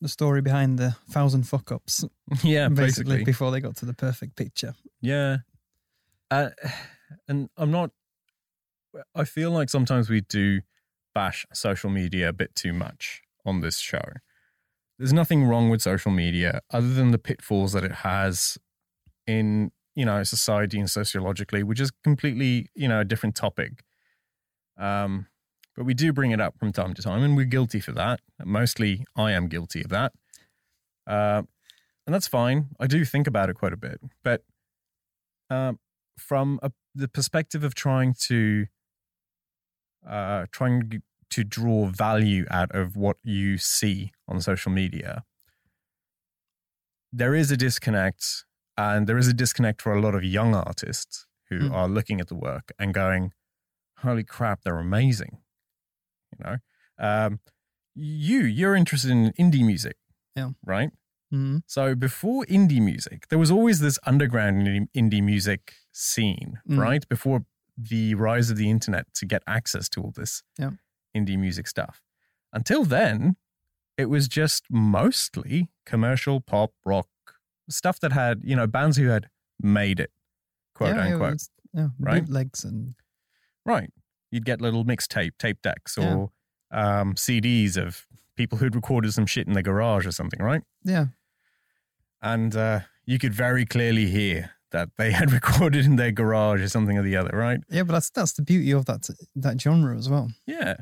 the 0.00 0.08
story 0.08 0.40
behind 0.42 0.78
the 0.78 0.96
thousand 1.10 1.44
fuck 1.46 1.70
ups, 1.70 2.04
Yeah, 2.42 2.68
basically, 2.68 3.16
basically. 3.16 3.24
before 3.24 3.50
they 3.50 3.60
got 3.60 3.76
to 3.76 3.86
the 3.86 3.94
perfect 3.94 4.36
picture. 4.36 4.74
Yeah. 5.00 5.38
Uh, 6.30 6.50
and 7.28 7.48
I'm 7.56 7.70
not, 7.70 7.90
I 9.14 9.24
feel 9.24 9.50
like 9.50 9.68
sometimes 9.70 10.08
we 10.08 10.20
do 10.22 10.60
bash 11.14 11.44
social 11.52 11.90
media 11.90 12.28
a 12.28 12.32
bit 12.32 12.54
too 12.54 12.72
much 12.72 13.22
on 13.44 13.60
this 13.60 13.78
show. 13.78 14.02
There's 14.98 15.12
nothing 15.12 15.44
wrong 15.44 15.70
with 15.70 15.80
social 15.82 16.12
media 16.12 16.60
other 16.72 16.92
than 16.92 17.10
the 17.10 17.18
pitfalls 17.18 17.72
that 17.72 17.84
it 17.84 17.92
has 17.92 18.58
in, 19.26 19.70
you 20.00 20.06
know, 20.06 20.22
society 20.22 20.78
and 20.78 20.88
sociologically, 20.88 21.62
which 21.62 21.78
is 21.78 21.90
completely, 22.02 22.70
you 22.74 22.88
know, 22.88 23.00
a 23.00 23.04
different 23.04 23.34
topic. 23.36 23.84
Um, 24.78 25.26
but 25.76 25.84
we 25.84 25.92
do 25.92 26.10
bring 26.10 26.30
it 26.30 26.40
up 26.40 26.58
from 26.58 26.72
time 26.72 26.94
to 26.94 27.02
time, 27.02 27.22
and 27.22 27.36
we're 27.36 27.44
guilty 27.44 27.80
for 27.80 27.92
that. 27.92 28.20
Mostly, 28.42 29.04
I 29.14 29.32
am 29.32 29.46
guilty 29.46 29.82
of 29.82 29.90
that. 29.90 30.12
Uh, 31.06 31.42
and 32.06 32.14
that's 32.14 32.26
fine. 32.26 32.68
I 32.80 32.86
do 32.86 33.04
think 33.04 33.26
about 33.26 33.50
it 33.50 33.56
quite 33.56 33.74
a 33.74 33.76
bit. 33.76 34.00
But 34.24 34.42
um, 35.50 35.78
from 36.16 36.58
a, 36.62 36.72
the 36.94 37.06
perspective 37.06 37.62
of 37.62 37.74
trying 37.74 38.14
to 38.28 38.68
uh, 40.08 40.46
trying 40.50 41.02
to 41.28 41.44
draw 41.44 41.84
value 41.84 42.46
out 42.50 42.74
of 42.74 42.96
what 42.96 43.18
you 43.22 43.58
see 43.58 44.12
on 44.26 44.40
social 44.40 44.72
media, 44.72 45.24
there 47.12 47.34
is 47.34 47.50
a 47.50 47.56
disconnect 47.58 48.46
And 48.76 49.06
there 49.06 49.18
is 49.18 49.28
a 49.28 49.32
disconnect 49.34 49.82
for 49.82 49.92
a 49.94 50.00
lot 50.00 50.14
of 50.14 50.24
young 50.24 50.54
artists 50.54 51.26
who 51.48 51.58
Mm. 51.60 51.72
are 51.72 51.88
looking 51.88 52.20
at 52.20 52.28
the 52.28 52.34
work 52.36 52.72
and 52.78 52.94
going, 52.94 53.32
holy 53.98 54.24
crap, 54.24 54.62
they're 54.62 54.78
amazing. 54.78 55.38
You 56.32 56.44
know, 56.44 56.56
um, 56.98 57.40
you, 57.94 58.40
you're 58.40 58.76
interested 58.76 59.10
in 59.10 59.32
indie 59.32 59.64
music. 59.66 59.96
Yeah. 60.36 60.50
Right. 60.64 60.90
Mm. 61.32 61.62
So 61.66 61.94
before 61.94 62.44
indie 62.46 62.80
music, 62.80 63.28
there 63.28 63.38
was 63.38 63.50
always 63.50 63.80
this 63.80 63.98
underground 64.06 64.66
indie- 64.66 64.88
indie 64.96 65.22
music 65.22 65.74
scene, 65.92 66.60
Mm. 66.68 66.78
right? 66.78 67.08
Before 67.08 67.44
the 67.76 68.14
rise 68.14 68.50
of 68.50 68.56
the 68.56 68.70
internet 68.70 69.12
to 69.14 69.26
get 69.26 69.42
access 69.46 69.88
to 69.90 70.00
all 70.02 70.12
this 70.12 70.42
Yeah. 70.58 70.70
indie 71.16 71.38
music 71.38 71.66
stuff. 71.66 72.00
Until 72.52 72.84
then, 72.84 73.36
it 73.96 74.06
was 74.06 74.28
just 74.28 74.64
mostly 74.70 75.68
commercial 75.84 76.40
pop 76.40 76.72
rock 76.84 77.08
stuff 77.70 78.00
that 78.00 78.12
had, 78.12 78.40
you 78.44 78.54
know, 78.56 78.66
bands 78.66 78.96
who 78.96 79.06
had 79.08 79.28
made 79.62 80.00
it, 80.00 80.10
quote 80.74 80.96
yeah, 80.96 81.02
unquote. 81.12 81.32
was- 81.32 81.50
yeah, 81.72 81.88
right? 81.98 82.24
bootlegs 82.24 82.64
and 82.64 82.94
Right. 83.64 83.90
You'd 84.32 84.44
get 84.44 84.60
little 84.60 84.84
mixtape, 84.84 85.32
tape 85.38 85.60
decks, 85.62 85.96
Yeah. 85.98 86.14
or 86.14 86.30
um, 86.72 87.14
CDs 87.14 87.76
of 87.76 88.06
people 88.36 88.58
who'd 88.58 88.74
recorded 88.74 89.12
some 89.12 89.26
shit 89.26 89.46
in 89.46 89.52
their 89.54 89.62
garage 89.62 90.06
or 90.06 90.12
something, 90.12 90.40
right? 90.42 90.62
yeah, 90.84 91.06
and 92.22 92.54
uh, 92.56 92.80
you 93.06 93.18
could 93.18 93.34
very 93.34 93.64
clearly 93.64 94.06
hear 94.06 94.50
that 94.72 94.90
they 94.98 95.10
had 95.12 95.32
recorded 95.40 95.84
in 95.84 95.96
their 95.96 96.12
garage 96.12 96.60
or 96.62 96.68
something 96.68 96.96
or 96.98 97.02
the 97.02 97.16
other, 97.16 97.30
right? 97.36 97.60
yeah. 97.70 97.82
But 97.82 97.94
that's 97.94 98.10
that's 98.10 98.32
the 98.32 98.42
beauty 98.42 98.70
of 98.72 98.86
that 98.86 99.08
that 99.36 99.60
genre 99.60 99.96
as 99.96 100.08
well. 100.08 100.30
Yeah. 100.46 100.76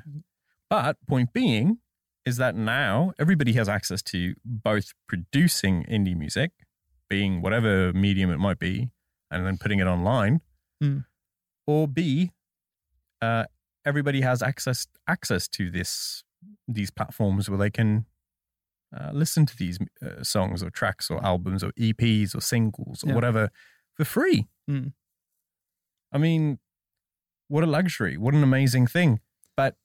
But 0.71 0.97
point 1.07 1.33
being 1.33 1.78
is 2.26 2.37
that 2.37 2.54
now 2.54 3.12
everybody 3.18 3.54
has 3.54 3.68
access 3.68 4.02
to 4.02 4.35
both 4.45 4.92
producing 5.09 5.85
indie 5.85 6.16
music, 6.16 6.50
being 7.08 7.40
whatever 7.42 7.92
medium 7.92 8.30
it 8.30 8.38
might 8.38 8.58
be, 8.58 8.90
and 9.30 9.46
then 9.46 9.56
putting 9.58 9.78
it 9.80 9.86
online, 9.86 10.40
Mm. 10.82 11.04
or 11.66 11.88
B, 11.88 12.30
uh, 13.20 13.44
everybody 13.84 14.20
has 14.20 14.42
access 14.42 14.86
access 15.06 15.48
to 15.48 15.70
this 15.70 16.22
these 16.68 16.90
platforms 16.90 17.48
where 17.48 17.58
they 17.58 17.70
can 17.70 18.06
uh, 18.96 19.10
listen 19.12 19.44
to 19.46 19.56
these 19.56 19.78
uh, 20.02 20.22
songs 20.22 20.62
or 20.62 20.70
tracks 20.70 21.10
or 21.10 21.22
albums 21.24 21.62
or 21.64 21.72
EPs 21.72 22.34
or 22.34 22.40
singles 22.40 23.02
or 23.04 23.08
Yeah. 23.08 23.14
whatever 23.14 23.50
for 23.94 24.04
free. 24.04 24.46
Mm. 24.70 24.92
I 26.12 26.18
mean, 26.18 26.58
what 27.48 27.64
a 27.64 27.66
luxury! 27.66 28.16
What 28.16 28.34
an 28.34 28.42
amazing 28.42 28.86
thing! 28.86 29.20
But 29.56 29.76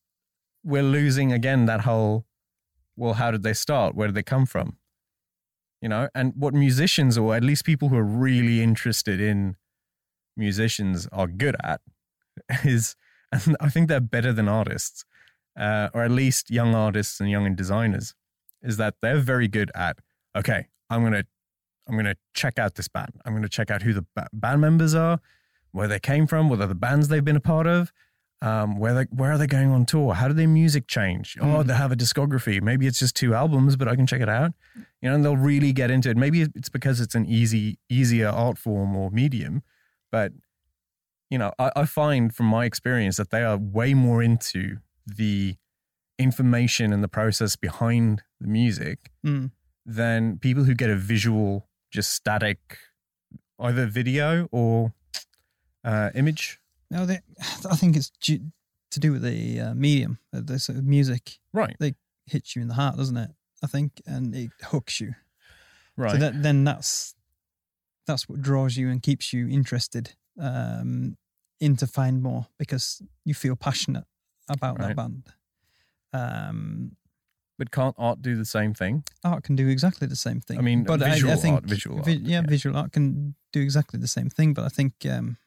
we're 0.63 0.83
losing 0.83 1.31
again 1.33 1.65
that 1.65 1.81
whole. 1.81 2.25
Well, 2.95 3.13
how 3.15 3.31
did 3.31 3.43
they 3.43 3.53
start? 3.53 3.95
Where 3.95 4.07
did 4.07 4.15
they 4.15 4.23
come 4.23 4.45
from? 4.45 4.77
You 5.83 5.89
know, 5.89 6.07
and 6.15 6.31
what 6.37 6.53
musicians 6.53 7.17
or 7.17 7.35
at 7.35 7.43
least 7.43 7.65
people 7.65 7.89
who 7.89 7.97
are 7.97 8.05
really 8.05 8.63
interested 8.63 9.19
in 9.19 9.57
musicians 10.37 11.09
are 11.11 11.27
good 11.27 11.57
at 11.61 11.81
is, 12.63 12.95
and 13.33 13.57
I 13.59 13.67
think 13.67 13.89
they're 13.89 13.99
better 13.99 14.31
than 14.31 14.47
artists, 14.47 15.03
uh, 15.59 15.89
or 15.93 16.03
at 16.03 16.11
least 16.11 16.49
young 16.49 16.73
artists 16.73 17.19
and 17.19 17.29
young 17.29 17.53
designers, 17.53 18.15
is 18.61 18.77
that 18.77 18.95
they're 19.01 19.19
very 19.19 19.49
good 19.49 19.71
at. 19.75 19.97
Okay, 20.37 20.67
I'm 20.89 21.03
gonna, 21.03 21.25
I'm 21.89 21.97
gonna 21.97 22.15
check 22.33 22.57
out 22.57 22.75
this 22.75 22.87
band. 22.87 23.19
I'm 23.25 23.33
gonna 23.33 23.49
check 23.49 23.69
out 23.69 23.81
who 23.81 23.91
the 23.91 24.05
ba- 24.15 24.29
band 24.31 24.61
members 24.61 24.95
are, 24.95 25.19
where 25.73 25.89
they 25.89 25.99
came 25.99 26.27
from, 26.27 26.47
what 26.47 26.59
the 26.59 26.73
bands 26.73 27.09
they've 27.09 27.25
been 27.25 27.35
a 27.35 27.41
part 27.41 27.67
of, 27.67 27.91
um, 28.43 28.77
where 28.77 28.93
they, 28.93 29.03
where 29.09 29.31
are 29.31 29.37
they 29.37 29.47
going 29.47 29.69
on 29.71 29.85
tour? 29.85 30.13
How 30.13 30.27
do 30.27 30.33
their 30.33 30.47
music 30.47 30.87
change? 30.87 31.37
Oh, 31.39 31.45
Mm. 31.45 31.67
they 31.67 31.73
have 31.75 31.91
a 31.91 31.95
discography. 31.95 32.61
Maybe 32.61 32.85
it's 32.87 32.99
just 32.99 33.15
two 33.15 33.33
albums, 33.33 33.75
but 33.77 33.87
I 33.87 33.95
can 33.95 34.05
check 34.05 34.21
it 34.21 34.29
out. 34.29 34.51
You 35.01 35.09
know, 35.09 35.15
and 35.15 35.23
they'll 35.23 35.37
really 35.37 35.71
get 35.73 35.89
into 35.89 36.09
it. 36.09 36.17
Maybe 36.17 36.41
it's 36.41 36.69
because 36.69 36.99
it's 36.99 37.15
an 37.15 37.25
easy, 37.25 37.77
easier 37.89 38.27
art 38.29 38.57
form 38.57 38.95
or 38.95 39.09
medium, 39.11 39.63
but 40.11 40.31
you 41.29 41.37
know, 41.39 41.51
I, 41.57 41.71
I 41.75 41.85
find 41.85 42.35
from 42.35 42.45
my 42.47 42.65
experience 42.65 43.17
that 43.17 43.29
they 43.31 43.43
are 43.43 43.57
way 43.57 43.93
more 43.95 44.21
into 44.21 44.77
the 45.07 45.55
information 46.19 46.93
and 46.93 47.03
the 47.03 47.07
process 47.07 47.55
behind 47.55 48.21
the 48.39 48.47
music 48.47 49.09
Mm. 49.25 49.51
than 49.85 50.37
people 50.37 50.63
who 50.65 50.75
get 50.75 50.89
a 50.89 50.95
visual, 50.95 51.67
just 51.91 52.13
static, 52.13 52.77
either 53.59 53.85
video 53.87 54.47
or 54.51 54.93
uh, 55.83 56.11
image. 56.13 56.59
No, 56.93 57.05
they, 57.05 57.19
I 57.69 57.75
think 57.75 57.95
it's 57.95 58.11
due, 58.21 58.39
to 58.91 58.99
do 58.99 59.11
with 59.11 59.23
the 59.23 59.59
uh, 59.59 59.73
medium. 59.73 60.19
uh, 60.35 60.41
The 60.43 60.59
sort 60.59 60.77
of 60.77 60.85
music 60.85 61.39
Right, 61.51 61.75
They 61.79 61.95
hits 62.27 62.55
you 62.55 62.61
in 62.61 62.67
the 62.67 62.75
heart, 62.75 62.95
doesn't 62.97 63.17
it? 63.17 63.31
I 63.63 63.67
think, 63.67 64.01
and 64.05 64.35
it 64.35 64.51
hooks 64.61 64.99
you. 65.01 65.15
right. 65.97 66.11
So 66.11 66.17
that, 66.17 66.41
then 66.43 66.63
that's 66.63 67.15
that's 68.05 68.27
what 68.27 68.41
draws 68.41 68.75
you 68.77 68.89
and 68.89 69.01
keeps 69.01 69.31
you 69.33 69.47
interested 69.47 70.15
um, 70.39 71.15
in 71.61 71.77
to 71.77 71.87
find 71.87 72.21
more 72.21 72.47
because 72.57 73.01
you 73.25 73.33
feel 73.33 73.55
passionate 73.55 74.03
about 74.49 74.77
Right. 74.79 74.87
that 74.89 74.95
band. 74.97 75.23
Um, 76.11 76.97
but 77.57 77.71
can't 77.71 77.95
art 77.97 78.21
do 78.21 78.35
the 78.35 78.45
same 78.45 78.73
thing? 78.73 79.03
art 79.23 79.43
can 79.43 79.55
do 79.55 79.67
exactly 79.69 80.07
the 80.07 80.15
same 80.15 80.41
thing. 80.41 80.57
I 80.57 80.61
mean, 80.61 80.83
but 80.83 80.99
visual 80.99 81.31
I, 81.31 81.35
I 81.35 81.37
think 81.39 81.53
art, 81.55 81.63
visual 81.65 82.01
vi- 82.01 82.11
art, 82.13 82.21
yeah, 82.21 82.41
yeah. 82.41 82.47
visual 82.47 82.75
art 82.75 82.91
can 82.91 83.35
do 83.53 83.61
exactly 83.61 83.99
the 83.99 84.07
same 84.07 84.29
thing. 84.29 84.53
But 84.53 84.65
I 84.65 84.69
think 84.69 84.93
um, 85.09 85.37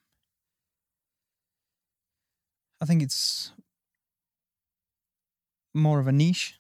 I 2.80 2.84
think 2.84 3.02
it's 3.02 3.52
more 5.74 5.98
of 6.00 6.06
a 6.06 6.12
niche 6.12 6.54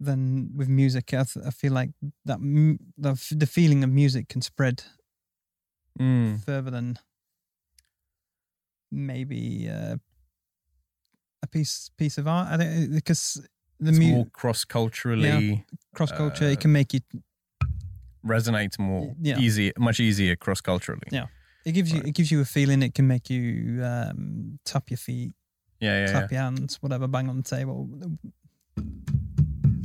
than 0.00 0.50
with 0.56 0.68
music. 0.68 1.12
I, 1.14 1.24
th- 1.24 1.46
I 1.46 1.50
feel 1.50 1.72
like 1.72 1.90
that 2.24 2.34
m- 2.38 2.78
the, 2.98 3.10
f- 3.10 3.32
the 3.36 3.46
feeling 3.46 3.84
of 3.84 3.90
music 3.90 4.28
can 4.28 4.42
spread 4.42 4.84
Mm. 6.00 6.42
further 6.42 6.70
than 6.70 6.98
maybe 8.90 9.68
uh, 9.68 9.96
a 11.42 11.46
piece 11.46 11.90
piece 11.98 12.16
of 12.18 12.26
art. 12.26 12.48
I 12.50 12.56
think 12.56 12.94
because 12.94 13.46
the 13.78 13.90
It's 13.90 13.98
mu- 13.98 14.10
more 14.12 14.26
cross 14.32 14.64
culturally 14.64 15.66
cross 15.94 16.10
culture 16.12 16.46
uh, 16.46 16.52
it 16.52 16.60
can 16.60 16.72
make 16.72 16.94
it 16.94 17.04
resonate 18.24 18.78
more 18.78 19.14
Yeah. 19.20 19.38
easy, 19.38 19.72
much 19.78 20.00
easier 20.00 20.34
cross 20.36 20.62
culturally. 20.62 21.08
Yeah. 21.10 21.26
It 21.64 21.72
gives 21.72 21.92
you 21.92 22.00
Right. 22.00 22.08
it 22.08 22.14
gives 22.14 22.30
you 22.30 22.40
a 22.40 22.44
feeling. 22.44 22.82
It 22.82 22.94
can 22.94 23.06
make 23.06 23.30
you 23.30 23.82
um, 23.84 24.58
tap 24.64 24.90
your 24.90 24.98
feet, 24.98 25.32
yeah, 25.80 25.90
yeah. 25.98 26.04
yeah. 26.06 26.10
clap 26.12 26.30
your 26.32 26.40
hands, 26.40 26.76
whatever, 26.82 27.06
bang 27.08 27.28
on 27.28 27.36
the 27.36 27.42
table, 27.42 27.88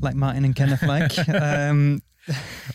like 0.01 0.15
Martin 0.15 0.45
and 0.45 0.55
Kenneth 0.55 0.83
like. 0.83 1.17
um, 1.41 2.01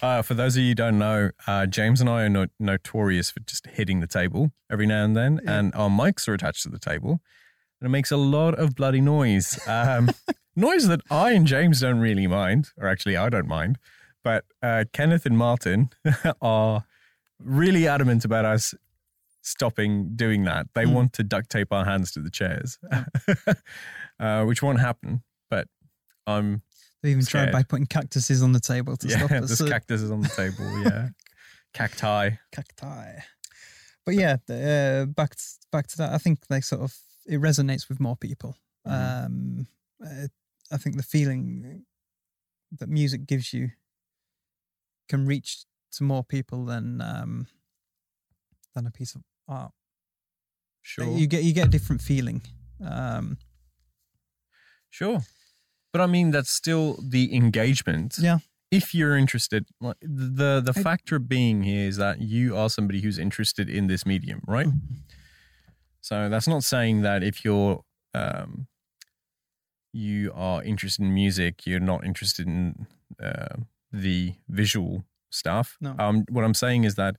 Uh, 0.01 0.23
for 0.23 0.33
those 0.33 0.57
of 0.57 0.63
you 0.63 0.71
who 0.71 0.75
don't 0.75 0.99
know, 0.99 1.31
uh, 1.47 1.67
James 1.67 2.01
and 2.01 2.09
I 2.09 2.23
are 2.23 2.29
no- 2.31 2.47
notorious 2.59 3.31
for 3.31 3.41
just 3.41 3.67
hitting 3.67 4.01
the 4.01 4.07
table 4.07 4.51
every 4.71 4.87
now 4.87 5.05
and 5.05 5.15
then, 5.15 5.41
Yeah. 5.45 5.59
and 5.59 5.75
our 5.75 5.91
mics 5.91 6.27
are 6.27 6.33
attached 6.33 6.63
to 6.63 6.71
the 6.71 6.79
table, 6.79 7.21
and 7.81 7.87
it 7.87 7.91
makes 7.91 8.11
a 8.11 8.17
lot 8.17 8.55
of 8.59 8.75
bloody 8.75 9.03
noise. 9.03 9.59
Um, 9.69 10.11
noise 10.57 10.87
that 10.89 11.01
I 11.11 11.33
and 11.33 11.47
James 11.47 11.81
don't 11.81 12.01
really 12.01 12.27
mind, 12.27 12.71
or 12.79 12.89
actually 12.89 13.15
I 13.17 13.29
don't 13.29 13.47
mind, 13.47 13.77
but 14.25 14.47
uh, 14.63 14.85
Kenneth 14.95 15.27
and 15.27 15.37
Martin 15.37 15.91
are 16.41 16.85
really 17.39 17.87
adamant 17.87 18.25
about 18.25 18.47
us 18.47 18.75
stopping 19.43 20.15
doing 20.17 20.45
that. 20.45 20.67
They 20.75 20.85
Mm. 20.85 20.93
want 20.95 21.13
to 21.15 21.23
duct 21.25 21.51
tape 21.51 21.73
our 21.73 21.85
hands 21.85 22.11
to 22.13 22.21
the 22.21 22.31
chairs, 22.31 22.79
uh, 24.21 24.45
which 24.45 24.63
won't 24.63 24.81
happen. 24.81 25.23
But 25.51 25.69
I'm 26.27 26.63
they 27.03 27.11
even 27.11 27.23
Scared. 27.25 27.51
tried 27.51 27.53
by 27.53 27.63
putting 27.65 27.87
cactuses 27.87 28.43
on 28.43 28.53
the 28.53 28.61
table 28.61 28.97
to 28.97 29.09
yeah, 29.09 29.19
stop 29.19 29.31
us. 29.33 29.49
there's 29.49 29.61
uh, 29.63 29.67
cactuses 29.67 30.11
on 30.11 30.21
the 30.23 30.29
table. 30.29 30.65
Yeah, 30.85 31.09
cacti. 31.75 32.31
cacti. 32.53 33.19
But 34.05 34.15
yeah, 34.15 34.37
uh, 34.49 35.07
back 35.07 35.35
to, 35.37 35.45
back 35.71 35.87
to 35.89 35.97
that. 35.99 36.13
I 36.13 36.19
think 36.19 36.41
like 36.51 36.65
sort 36.65 36.83
of 36.83 36.97
it 37.27 37.41
resonates 37.41 37.89
with 37.89 38.01
more 38.01 38.17
people. 38.17 38.57
Mhm. 38.87 39.25
Um, 39.27 39.67
uh, 40.05 40.27
I 40.71 40.77
think 40.77 40.97
the 40.97 41.03
feeling 41.03 41.85
that 42.79 42.89
music 42.89 43.27
gives 43.27 43.53
you 43.53 43.71
can 45.09 45.27
reach 45.27 45.65
to 45.93 46.05
more 46.05 46.25
people 46.25 46.65
than 46.65 47.01
um, 47.01 47.47
than 48.75 48.87
a 48.87 48.91
piece 48.91 49.15
of 49.15 49.23
art. 49.49 49.73
Sure. 50.83 51.07
You 51.17 51.27
get 51.27 51.45
you 51.45 51.53
get 51.53 51.67
a 51.67 51.71
different 51.71 52.03
feeling. 52.03 52.43
Um, 52.85 53.39
Sure. 54.91 55.21
But 55.93 56.01
I 56.03 56.07
mean, 56.07 56.31
that's 56.33 56.51
still 56.51 56.99
the 57.03 57.35
engagement. 57.35 58.17
Yeah. 58.19 58.39
If 58.71 58.95
you're 58.95 59.17
interested, 59.17 59.67
like 59.81 59.97
the 60.01 60.61
the 60.61 60.73
I- 60.77 60.83
factor 60.83 61.19
being 61.19 61.63
here 61.63 61.89
is 61.89 61.97
that 61.97 62.21
you 62.21 62.57
are 62.57 62.69
somebody 62.71 63.01
who's 63.01 63.19
interested 63.19 63.69
in 63.69 63.87
this 63.87 64.05
medium, 64.07 64.43
right? 64.47 64.67
So 66.01 66.29
that's 66.29 66.49
not 66.49 66.65
saying 66.65 67.03
that 67.03 67.23
if 67.23 67.45
you're 67.45 67.85
um, 68.15 68.67
you 69.93 70.33
are 70.35 70.63
interested 70.63 71.03
in 71.03 71.15
music, 71.15 71.67
you're 71.67 71.81
not 71.81 72.05
interested 72.05 72.47
in 72.47 72.87
uh, 73.23 73.57
the 73.93 74.35
visual 74.49 75.05
stuff. 75.31 75.77
No. 75.81 75.95
Um, 75.99 76.25
what 76.31 76.45
I'm 76.45 76.55
saying 76.55 76.85
is 76.85 76.95
that 76.97 77.17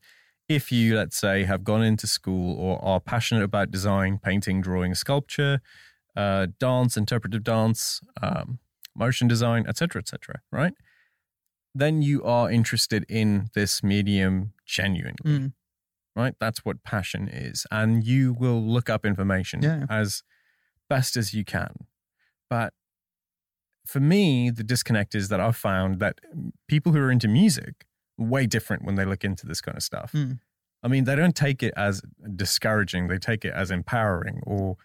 if 0.50 0.72
you, 0.72 0.96
let's 0.96 1.18
say, 1.18 1.44
have 1.46 1.64
gone 1.64 1.84
into 1.84 2.06
school 2.08 2.56
or 2.58 2.84
are 2.84 3.00
passionate 3.00 3.44
about 3.44 3.72
design, 3.72 4.20
painting, 4.22 4.62
drawing, 4.62 4.94
sculpture, 4.96 5.62
uh, 6.16 6.48
dance, 6.60 6.98
interpretive 6.98 7.44
dance, 7.44 8.02
um, 8.22 8.60
motion 8.96 9.28
design, 9.28 9.66
etc., 9.68 10.00
etc., 10.02 10.42
right? 10.52 10.74
then 11.76 12.04
you 12.04 12.24
are 12.24 12.52
interested 12.52 13.04
in 13.10 13.50
this 13.56 13.82
medium 13.82 14.54
genuinely, 14.64 15.16
Mm. 15.26 15.54
right? 16.16 16.36
That's 16.40 16.64
what 16.64 16.84
passion 16.84 17.28
is. 17.28 17.66
And 17.72 18.04
you 18.06 18.32
will 18.32 18.62
look 18.62 18.92
up 18.92 19.04
information 19.08 19.64
Yeah. 19.64 19.88
as 19.90 20.22
best 20.88 21.18
as 21.18 21.34
you 21.34 21.44
can. 21.44 21.88
But 22.48 22.76
for 23.88 24.00
me, 24.00 24.52
the 24.52 24.64
disconnect 24.64 25.16
is 25.16 25.30
that 25.30 25.40
I've 25.40 25.56
found 25.58 25.98
that 26.00 26.20
people 26.68 26.92
who 26.92 27.00
are 27.00 27.10
into 27.10 27.28
music 27.28 27.88
way 28.18 28.46
different 28.46 28.84
when 28.86 28.96
they 28.96 29.06
look 29.06 29.24
into 29.24 29.46
this 29.46 29.62
kind 29.62 29.78
of 29.78 29.84
stuff. 29.84 30.12
Mm. 30.14 30.40
I 30.84 30.88
mean, 30.88 31.06
they 31.06 31.16
don't 31.16 31.36
take 31.36 31.64
it 31.64 31.74
as 31.78 32.02
discouraging, 32.36 33.08
they 33.08 33.18
take 33.18 33.46
it 33.46 33.54
as 33.54 33.72
empowering 33.72 34.42
or 34.46 34.78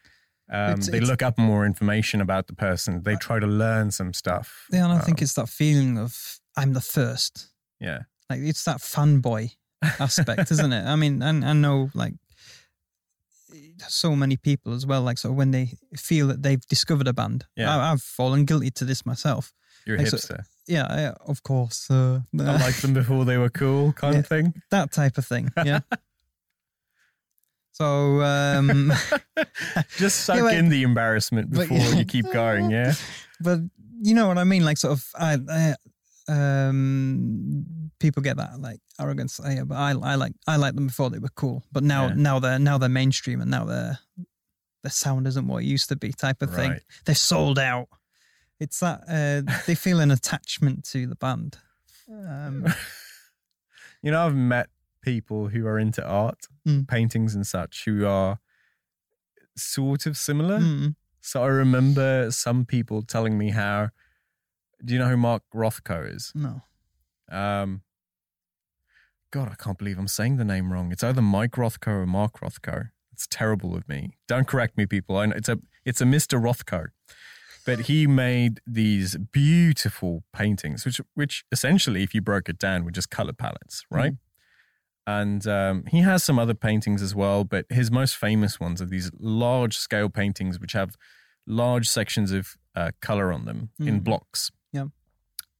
um, 0.50 0.70
It's- 0.73 0.87
they 0.88 0.97
it's- 0.99 1.11
look 1.11 1.23
up 1.23 1.37
more 1.38 1.66
information 1.66 2.20
about 2.23 2.47
the 2.47 2.54
person. 2.54 3.02
They 3.02 3.16
try 3.16 3.38
to 3.38 3.47
learn 3.47 3.90
some 3.90 4.14
stuff. 4.14 4.66
Yeah, 4.73 4.85
and 4.85 4.92
I 4.94 5.00
think 5.00 5.18
Um, 5.20 5.25
it's 5.25 5.35
that 5.35 5.49
feeling 5.49 5.99
of 5.99 6.40
I'm 6.56 6.73
the 6.73 6.80
first. 6.80 7.49
yeah. 7.80 8.02
Like 8.30 8.40
it's 8.40 8.64
that 8.64 8.78
fanboy 8.78 9.50
aspect, 9.82 10.50
isn't 10.50 10.73
it? 10.73 10.85
I 10.92 10.97
mean, 10.97 11.23
and 11.23 11.44
I 11.44 11.52
know 11.52 11.90
like 11.94 12.14
so 13.88 14.14
many 14.16 14.37
people 14.37 14.73
as 14.75 14.85
well. 14.87 15.02
Like, 15.02 15.18
so 15.18 15.30
when 15.32 15.50
they 15.50 15.73
feel 15.97 16.26
that 16.28 16.42
they've 16.42 16.64
discovered 16.68 17.08
a 17.08 17.12
band, 17.12 17.47
Yeah. 17.56 17.75
I, 17.76 17.92
I've 17.92 18.02
fallen 18.02 18.44
guilty 18.44 18.70
to 18.73 18.85
this 18.85 19.06
myself. 19.06 19.52
You're 19.87 19.97
a 19.97 20.00
Like, 20.00 20.08
so- 20.08 20.16
hipster. 20.16 20.44
Yeah, 20.68 20.87
I, 20.88 21.30
of 21.30 21.42
course. 21.42 21.90
Uh, 21.90 22.20
I 22.38 22.42
liked 22.58 22.82
them 22.82 22.92
before 22.94 23.25
they 23.25 23.38
were 23.38 23.48
cool, 23.48 23.92
kind 23.96 24.16
of 24.16 24.26
thing. 24.26 24.52
that 24.70 24.92
type 24.92 25.16
of 25.18 25.26
thing. 25.26 25.50
Yeah. 25.64 25.80
so, 27.72 28.20
um, 28.22 28.92
Just 29.96 30.20
soak 30.25 30.37
Yeah, 30.37 30.42
but- 30.42 30.54
in 30.54 30.68
the 30.68 30.82
embarrassment 30.82 31.50
but- 31.50 31.68
before 31.68 31.94
you 31.98 32.04
keep 32.04 32.30
going. 32.32 32.70
Yeah. 32.70 32.94
but 33.40 33.60
you 34.00 34.14
know 34.14 34.28
what 34.28 34.38
I 34.38 34.44
mean? 34.44 34.64
Like, 34.64 34.78
sort 34.78 34.92
of, 34.92 35.04
I, 35.18 35.38
I 35.50 35.75
um, 36.68 37.64
people 37.98 38.22
get 38.22 38.37
that 38.37 38.60
like 38.60 38.80
arrogance. 39.00 39.40
Yeah, 39.44 39.64
but 39.64 39.76
I, 39.76 39.90
I 39.90 40.14
like, 40.16 40.32
I 40.46 40.56
like 40.56 40.75
them 40.75 40.87
before 40.87 41.10
they 41.10 41.18
were 41.18 41.30
cool, 41.34 41.64
but 41.72 41.82
now, 41.82 42.08
Yeah. 42.08 42.14
now 42.16 42.38
they're, 42.38 42.58
now 42.58 42.78
they're 42.78 42.88
mainstream, 42.88 43.40
and 43.40 43.50
now 43.50 43.64
they're, 43.64 43.98
their 44.82 44.90
sound 44.92 45.26
isn't 45.26 45.46
what 45.48 45.62
it 45.62 45.66
used 45.66 45.88
to 45.88 45.96
be, 45.96 46.12
type 46.12 46.42
of 46.42 46.54
thing. 46.54 46.78
They're 47.06 47.14
sold 47.14 47.58
out. 47.58 47.88
It's 48.60 48.80
that 48.80 49.02
uh, 49.08 49.52
they 49.66 49.74
feel 49.74 50.00
an 50.00 50.10
attachment 50.10 50.84
to 50.86 51.06
the 51.06 51.14
band. 51.16 51.58
Um, 52.10 52.66
You 54.02 54.12
know, 54.12 54.26
I've 54.26 54.34
met 54.34 54.68
people 55.02 55.48
who 55.48 55.66
are 55.66 55.78
into 55.78 56.04
art, 56.06 56.46
Mm. 56.66 56.86
paintings 56.86 57.34
and 57.34 57.44
such, 57.46 57.84
who 57.84 58.06
are 58.06 58.38
sort 59.56 60.06
of 60.06 60.16
similar. 60.16 60.58
mm, 60.60 60.94
So 61.20 61.42
I 61.42 61.46
remember 61.48 62.30
some 62.30 62.64
people 62.64 63.02
telling 63.02 63.36
me 63.38 63.50
how. 63.50 63.90
Do 64.84 64.92
you 64.94 65.00
know 65.00 65.08
who 65.08 65.16
Mark 65.16 65.42
Rothko 65.52 66.14
is? 66.14 66.30
no. 66.34 66.62
Um, 67.30 67.82
God, 69.32 69.48
I 69.50 69.54
can't 69.56 69.76
believe 69.76 69.98
I'm 69.98 70.06
saying 70.08 70.36
the 70.36 70.44
name 70.44 70.72
wrong. 70.72 70.92
It's 70.92 71.02
either 71.04 71.20
Mike 71.20 71.52
Rothko 71.52 71.88
or 71.88 72.06
Mark 72.06 72.40
Rothko. 72.40 72.90
It's 73.12 73.26
terrible 73.26 73.74
of 73.76 73.88
me. 73.88 74.16
Don't 74.28 74.46
correct 74.46 74.78
me, 74.78 74.86
people. 74.86 75.16
I 75.16 75.26
know 75.26 75.34
it's 75.36 75.48
a 75.48 75.58
it's 75.84 76.00
a 76.00 76.04
Mr. 76.04 76.40
Rothko, 76.40 76.86
but 77.68 77.78
he 77.90 78.06
made 78.06 78.60
these 78.66 79.16
beautiful 79.32 80.22
paintings, 80.32 80.84
which 80.87 81.00
which 81.14 81.44
essentially, 81.52 82.02
if 82.02 82.14
you 82.14 82.22
broke 82.22 82.48
it 82.48 82.58
down, 82.58 82.84
were 82.84 82.90
just 83.00 83.10
color 83.10 83.32
palettes, 83.34 83.84
right? 83.90 84.14
And 85.06 85.47
um, 85.47 85.84
he 85.88 86.00
has 86.00 86.23
some 86.25 86.38
other 86.38 86.54
paintings 86.54 87.00
as 87.02 87.14
well, 87.14 87.45
but 87.45 87.64
his 87.71 87.90
most 87.90 88.16
famous 88.16 88.58
ones 88.60 88.82
are 88.82 88.86
these 88.86 89.10
large 89.19 89.76
scale 89.78 90.10
paintings, 90.10 90.58
which 90.60 90.73
have 90.73 90.90
large 91.47 91.88
sections 91.88 92.30
of 92.32 92.56
uh, 92.75 92.90
color 93.00 93.32
on 93.32 93.45
them 93.47 93.71
in 93.78 94.00
Mhm. 94.00 94.04
blocks. 94.04 94.50
Yeah. 94.73 94.88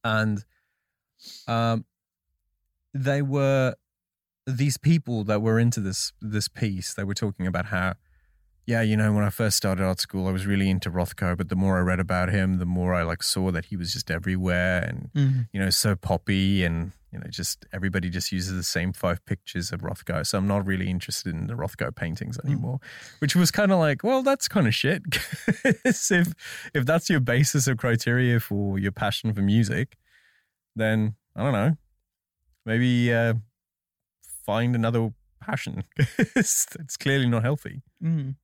and 0.03 0.45
um, 1.47 1.85
they 2.93 3.21
were 3.21 3.75
these 4.47 4.77
people 4.77 5.23
that 5.25 5.41
were 5.41 5.59
into 5.59 5.79
this 5.79 6.13
this 6.21 6.47
piece. 6.47 6.93
They 6.93 7.03
were 7.03 7.13
talking 7.25 7.45
about 7.47 7.65
how, 7.67 7.93
yeah, 8.69 8.81
you 8.83 8.95
know, 8.95 9.11
when 9.13 9.23
I 9.23 9.31
first 9.31 9.57
started 9.57 9.83
art 9.83 9.99
school, 9.99 10.27
I 10.27 10.31
was 10.31 10.45
really 10.45 10.69
into 10.69 10.91
Rothko, 10.91 11.35
but 11.35 11.49
the 11.49 11.55
more 11.55 11.77
I 11.79 11.81
read 11.81 11.99
about 11.99 12.29
him, 12.29 12.59
the 12.59 12.67
more 12.67 12.93
I 12.93 13.01
like 13.01 13.23
saw 13.23 13.49
that 13.51 13.65
he 13.65 13.75
was 13.75 13.91
just 13.93 14.11
everywhere 14.11 14.83
and 14.89 15.09
Mm. 15.15 15.47
you 15.53 15.59
know 15.59 15.71
so 15.71 15.95
poppy 15.95 16.63
and 16.63 16.91
you 17.11 17.17
know 17.19 17.25
just 17.39 17.65
everybody 17.73 18.09
just 18.09 18.31
uses 18.31 18.53
the 18.55 18.61
same 18.77 18.93
five 18.93 19.25
pictures 19.25 19.71
of 19.73 19.81
Rothko. 19.81 20.23
So 20.27 20.37
I'm 20.37 20.47
not 20.47 20.67
really 20.67 20.87
interested 20.87 21.33
in 21.33 21.47
the 21.47 21.55
Rothko 21.55 21.95
paintings 21.95 22.37
anymore, 22.45 22.79
which 23.21 23.35
was 23.35 23.49
kind 23.49 23.71
of 23.71 23.79
like, 23.79 24.03
well, 24.03 24.21
that's 24.21 24.47
kind 24.47 24.67
of 24.67 24.75
shit. 24.75 25.01
if 25.63 26.33
if 26.77 26.83
that's 26.85 27.09
your 27.09 27.21
basis 27.21 27.67
of 27.67 27.77
criteria 27.77 28.39
for 28.39 28.77
your 28.77 28.91
passion 28.91 29.33
for 29.33 29.41
music, 29.41 29.97
then 30.75 31.15
I 31.35 31.43
don't 31.43 31.53
know, 31.53 31.71
maybe 32.67 33.11
uh, 33.11 33.33
find 34.45 34.75
another 34.75 35.09
passion. 35.41 35.83
it's, 36.35 36.67
it's 36.79 36.97
clearly 36.97 37.27
not 37.27 37.41
healthy. 37.43 37.81
Mm. 38.03 38.35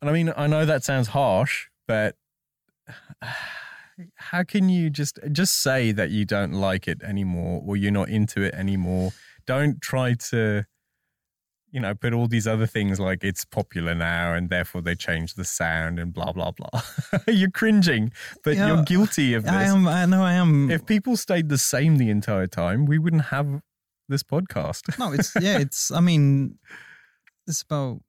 And 0.00 0.10
I 0.10 0.12
mean, 0.12 0.32
I 0.36 0.46
know 0.46 0.64
that 0.64 0.84
sounds 0.84 1.08
harsh, 1.08 1.68
but 1.86 2.16
how 4.14 4.42
can 4.42 4.68
you 4.68 4.88
just 4.88 5.18
just 5.30 5.62
say 5.62 5.92
that 5.92 6.10
you 6.10 6.24
don't 6.24 6.52
like 6.52 6.88
it 6.88 7.02
anymore 7.02 7.62
or 7.66 7.76
you're 7.76 7.92
not 7.92 8.08
into 8.08 8.42
it 8.42 8.54
anymore? 8.54 9.12
Don't 9.46 9.80
try 9.80 10.14
to 10.30 10.64
you 11.72 11.80
know, 11.80 11.94
put 11.94 12.12
all 12.12 12.26
these 12.26 12.46
other 12.46 12.66
things 12.66 12.98
like 12.98 13.22
it's 13.22 13.44
popular 13.44 13.94
now 13.94 14.34
and 14.34 14.50
therefore 14.50 14.82
they 14.82 14.94
change 14.94 15.34
the 15.34 15.44
sound 15.44 15.98
and 15.98 16.12
blah 16.12 16.32
blah 16.32 16.50
blah. 16.50 16.82
you're 17.28 17.50
cringing, 17.50 18.12
but 18.42 18.56
Yeah, 18.56 18.68
you're 18.68 18.84
guilty 18.84 19.34
of 19.34 19.44
this. 19.44 19.52
I 19.52 19.64
am. 19.64 19.86
I 19.86 20.04
know. 20.06 20.22
I 20.22 20.32
am. 20.32 20.70
if 20.70 20.84
people 20.84 21.16
stayed 21.16 21.48
the 21.48 21.58
same 21.58 21.96
the 21.96 22.10
entire 22.10 22.46
time, 22.46 22.86
we 22.86 22.98
wouldn't 22.98 23.26
have 23.26 23.62
this 24.08 24.22
podcast. 24.22 24.98
no, 24.98 25.12
it's 25.12 25.32
yeah. 25.40 25.58
It's. 25.58 25.90
I 25.90 26.00
mean, 26.00 26.58
it's 27.46 27.62
about 27.62 28.00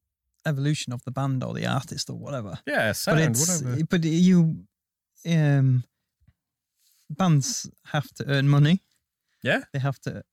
evolution 0.46 0.94
of 0.94 1.04
the 1.04 1.12
band 1.12 1.44
or 1.44 1.54
the 1.54 1.66
artist 1.68 2.10
or 2.10 2.18
whatever. 2.18 2.60
yeah, 2.66 2.92
sound, 2.92 3.18
but 3.18 3.30
it's. 3.30 3.62
whatever. 3.62 3.84
But 3.90 4.04
you, 4.04 4.66
um, 5.28 5.84
bands 7.10 7.70
have 7.92 8.10
to 8.16 8.26
earn 8.28 8.48
money. 8.48 8.84
Yeah. 9.44 9.62
They 9.74 9.80
have 9.80 10.00
to. 10.02 10.24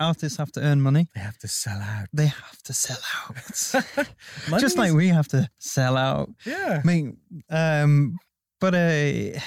Artists 0.00 0.38
have 0.38 0.50
to 0.52 0.60
earn 0.60 0.80
money. 0.80 1.08
They 1.14 1.20
have 1.20 1.38
to 1.38 1.48
sell 1.48 1.80
out. 1.80 2.08
They 2.12 2.26
have 2.26 2.62
to 2.64 2.72
sell 2.72 2.98
out. 3.20 4.08
Just 4.60 4.76
like 4.76 4.92
we 4.92 5.08
have 5.08 5.28
to 5.28 5.48
sell 5.58 5.96
out. 5.96 6.30
yeah. 6.44 6.80
I 6.82 6.86
mean, 6.86 7.18
um, 7.48 8.18
but 8.60 8.74
uh, 8.74 9.38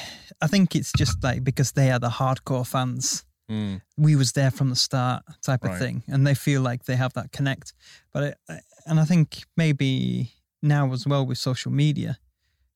I 0.41 0.47
think 0.47 0.75
it's 0.75 0.91
just 0.91 1.23
like 1.23 1.43
because 1.43 1.71
they 1.71 1.91
are 1.91 1.99
the 1.99 2.09
hardcore 2.09 2.67
fans. 2.67 3.25
Mm, 3.49 3.81
We 3.97 4.15
was 4.15 4.31
there 4.31 4.51
from 4.51 4.69
the 4.69 4.75
start, 4.75 5.23
type 5.43 5.63
of 5.63 5.71
Right. 5.71 5.79
thing, 5.79 6.03
and 6.07 6.25
they 6.25 6.33
feel 6.35 6.61
like 6.61 6.85
they 6.85 6.95
have 6.95 7.13
that 7.13 7.31
connect. 7.31 7.73
But 8.11 8.37
I, 8.49 8.59
and 8.85 8.99
I 8.99 9.05
think 9.05 9.43
maybe 9.55 10.31
now 10.61 10.91
as 10.93 11.05
well 11.05 11.25
with 11.25 11.37
social 11.37 11.71
media, 11.71 12.17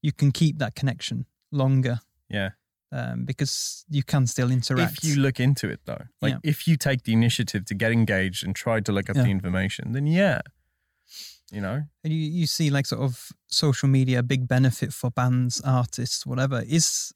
you 0.01 0.11
can 0.11 0.31
keep 0.31 0.59
that 0.59 0.75
connection 0.75 1.25
longer 1.51 1.99
yeah. 2.29 2.49
um, 2.91 3.25
because 3.25 3.83
you 3.89 4.03
can 4.03 4.27
still 4.27 4.51
interact. 4.51 4.99
If 4.99 5.03
you 5.03 5.15
look 5.15 5.39
into 5.39 5.67
it 5.69 5.79
though, 5.85 6.05
like 6.21 6.33
Yeah. 6.33 6.39
if 6.51 6.67
you 6.67 6.77
take 6.77 7.03
the 7.03 7.13
initiative 7.13 7.65
to 7.65 7.73
get 7.75 7.91
engaged 7.91 8.43
and 8.45 8.55
try 8.55 8.79
to 8.81 8.91
look 8.91 9.09
up 9.09 9.15
Yeah. 9.15 9.23
the 9.23 9.31
information, 9.31 9.93
then 9.93 10.05
yeah, 10.07 10.41
you 11.51 11.61
know, 11.61 11.83
And 12.03 12.13
you, 12.13 12.19
you 12.19 12.45
see 12.47 12.69
like 12.69 12.85
sort 12.85 13.01
of 13.01 13.31
social 13.47 13.89
media 13.89 14.19
a 14.19 14.23
big 14.23 14.47
benefit 14.47 14.93
for 14.93 15.09
bands 15.11 15.61
artists 15.65 16.25
whatever 16.27 16.61
is 16.67 17.11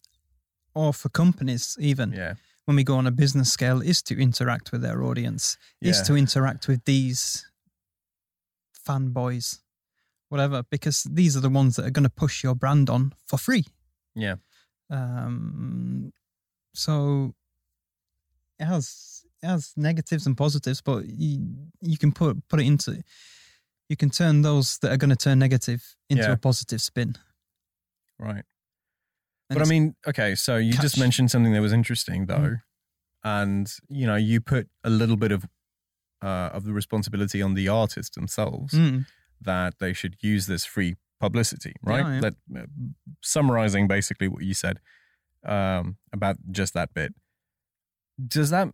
or 0.74 0.92
for 0.94 1.10
companies 1.10 1.78
even 1.80 2.12
yeah, 2.14 2.34
when 2.66 2.76
we 2.78 2.84
go 2.84 2.96
on 2.96 3.08
a 3.08 3.12
business 3.12 3.52
scale 3.52 3.82
is 3.82 4.02
to 4.02 4.20
interact 4.20 4.72
with 4.72 4.82
their 4.82 5.04
audience 5.04 5.58
is 5.82 6.02
to 6.08 6.16
interact 6.16 6.68
with 6.68 6.84
these 6.86 7.46
fanboys 8.88 9.60
whatever 10.30 10.64
because 10.70 11.04
these 11.04 11.38
are 11.38 11.42
the 11.42 11.50
ones 11.50 11.76
that 11.76 11.86
are 11.86 11.92
going 11.92 12.04
to 12.04 12.10
push 12.10 12.44
your 12.44 12.56
brand 12.56 12.90
on 12.90 13.14
for 13.28 13.38
free 13.38 13.66
yeah, 14.16 14.36
um 14.92 16.12
so 16.76 17.34
it 18.60 18.66
has 18.66 19.24
it 19.42 19.48
has 19.48 19.74
negatives 19.76 20.26
and 20.28 20.38
positives 20.38 20.82
but 20.82 21.06
you, 21.06 21.40
you 21.82 21.98
can 21.98 22.12
put 22.12 22.48
put 22.48 22.60
it 22.60 22.66
into 22.66 23.04
you 23.90 23.98
can 23.98 24.10
turn 24.10 24.42
those 24.42 24.78
that 24.80 24.92
are 24.92 24.98
going 24.98 25.10
to 25.10 25.16
turn 25.16 25.40
negative 25.40 25.96
into 26.10 26.24
Yeah. 26.24 26.34
a 26.34 26.38
positive 26.38 26.82
spin 26.82 27.16
right. 28.20 28.44
And 29.54 29.60
But 29.60 29.68
I 29.68 29.70
mean, 29.70 29.96
okay, 30.08 30.36
so 30.36 30.58
you 30.58 30.74
just 30.74 30.98
mentioned 30.98 31.32
something 31.32 31.54
that 31.54 31.62
was 31.62 31.74
interesting 31.74 32.26
though, 32.28 32.36
Mm. 32.58 32.62
and 33.24 33.68
you 33.90 34.06
know, 34.08 34.16
you 34.16 34.42
put 34.42 34.70
a 34.84 34.90
little 34.90 35.18
bit 35.18 35.32
of 35.32 35.46
uh, 36.22 36.50
of 36.54 36.64
the 36.64 36.74
responsibility 36.74 37.42
on 37.42 37.54
the 37.54 37.68
artists 37.68 38.16
themselves 38.16 38.74
Mm, 38.74 39.06
that 39.42 39.80
they 39.80 39.94
should 39.94 40.16
use 40.22 40.46
this 40.48 40.64
free 40.66 40.96
publicity, 41.20 41.74
right? 41.84 42.06
Yeah, 42.06 42.14
yeah. 42.14 42.22
That 42.22 42.36
uh, 42.56 42.66
summarizing 43.22 43.88
basically 43.88 44.28
what 44.30 44.44
you 44.44 44.54
said 44.54 44.80
um, 45.46 45.98
about 46.14 46.38
just 46.52 46.74
that 46.74 46.94
bit. 46.94 47.14
Does 48.26 48.50
that 48.52 48.70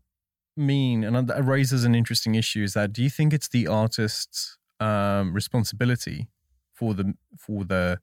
mean, 0.55 1.03
and 1.03 1.27
that 1.27 1.45
raises 1.45 1.83
an 1.85 1.95
interesting 1.95 2.35
issue, 2.35 2.63
is 2.63 2.73
that 2.73 2.93
do 2.93 3.01
you 3.01 3.09
think 3.09 3.33
it's 3.33 3.47
the 3.49 3.65
artist's 3.67 4.57
um, 4.79 5.33
responsibility 5.33 6.27
for 6.73 6.93
the 6.93 7.13
for 7.37 7.63
the 7.65 7.99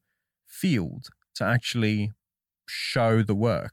field 0.47 1.09
to 1.35 1.45
actually 1.45 2.13
show 2.67 3.23
the 3.23 3.35
work? 3.35 3.73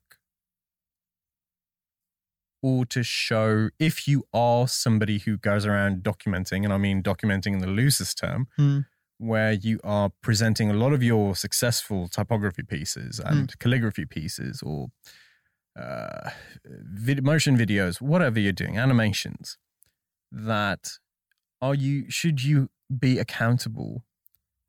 or 2.65 2.86
to 2.86 3.03
show 3.03 3.69
if 3.77 4.08
you 4.08 4.23
are 4.34 4.69
somebody 4.69 5.19
who 5.19 5.36
goes 5.38 5.65
around 5.65 6.01
documenting, 6.01 6.63
and 6.63 6.71
I 6.71 6.77
mean 6.77 7.03
documenting 7.03 7.51
in 7.53 7.60
the 7.60 7.67
loosest 7.67 8.17
term, 8.17 8.47
Mm. 8.58 8.86
where 9.17 9.51
you 9.51 9.82
are 9.84 10.12
presenting 10.21 10.69
a 10.69 10.73
lot 10.73 10.93
of 10.93 11.03
your 11.03 11.36
successful 11.36 12.08
typography 12.08 12.63
pieces 12.63 13.19
and 13.19 13.60
calligraphy 13.60 14.06
pieces 14.06 14.62
or 14.62 14.88
uh, 15.75 16.29
vid- 16.65 17.23
motion 17.25 17.58
videos, 17.58 17.99
whatever 17.99 18.39
you're 18.39 18.51
doing, 18.53 18.77
animations, 18.77 19.58
that 20.32 20.99
are 21.62 21.75
you, 21.75 22.10
should 22.10 22.43
you 22.43 22.69
be 22.97 23.19
accountable 23.19 24.06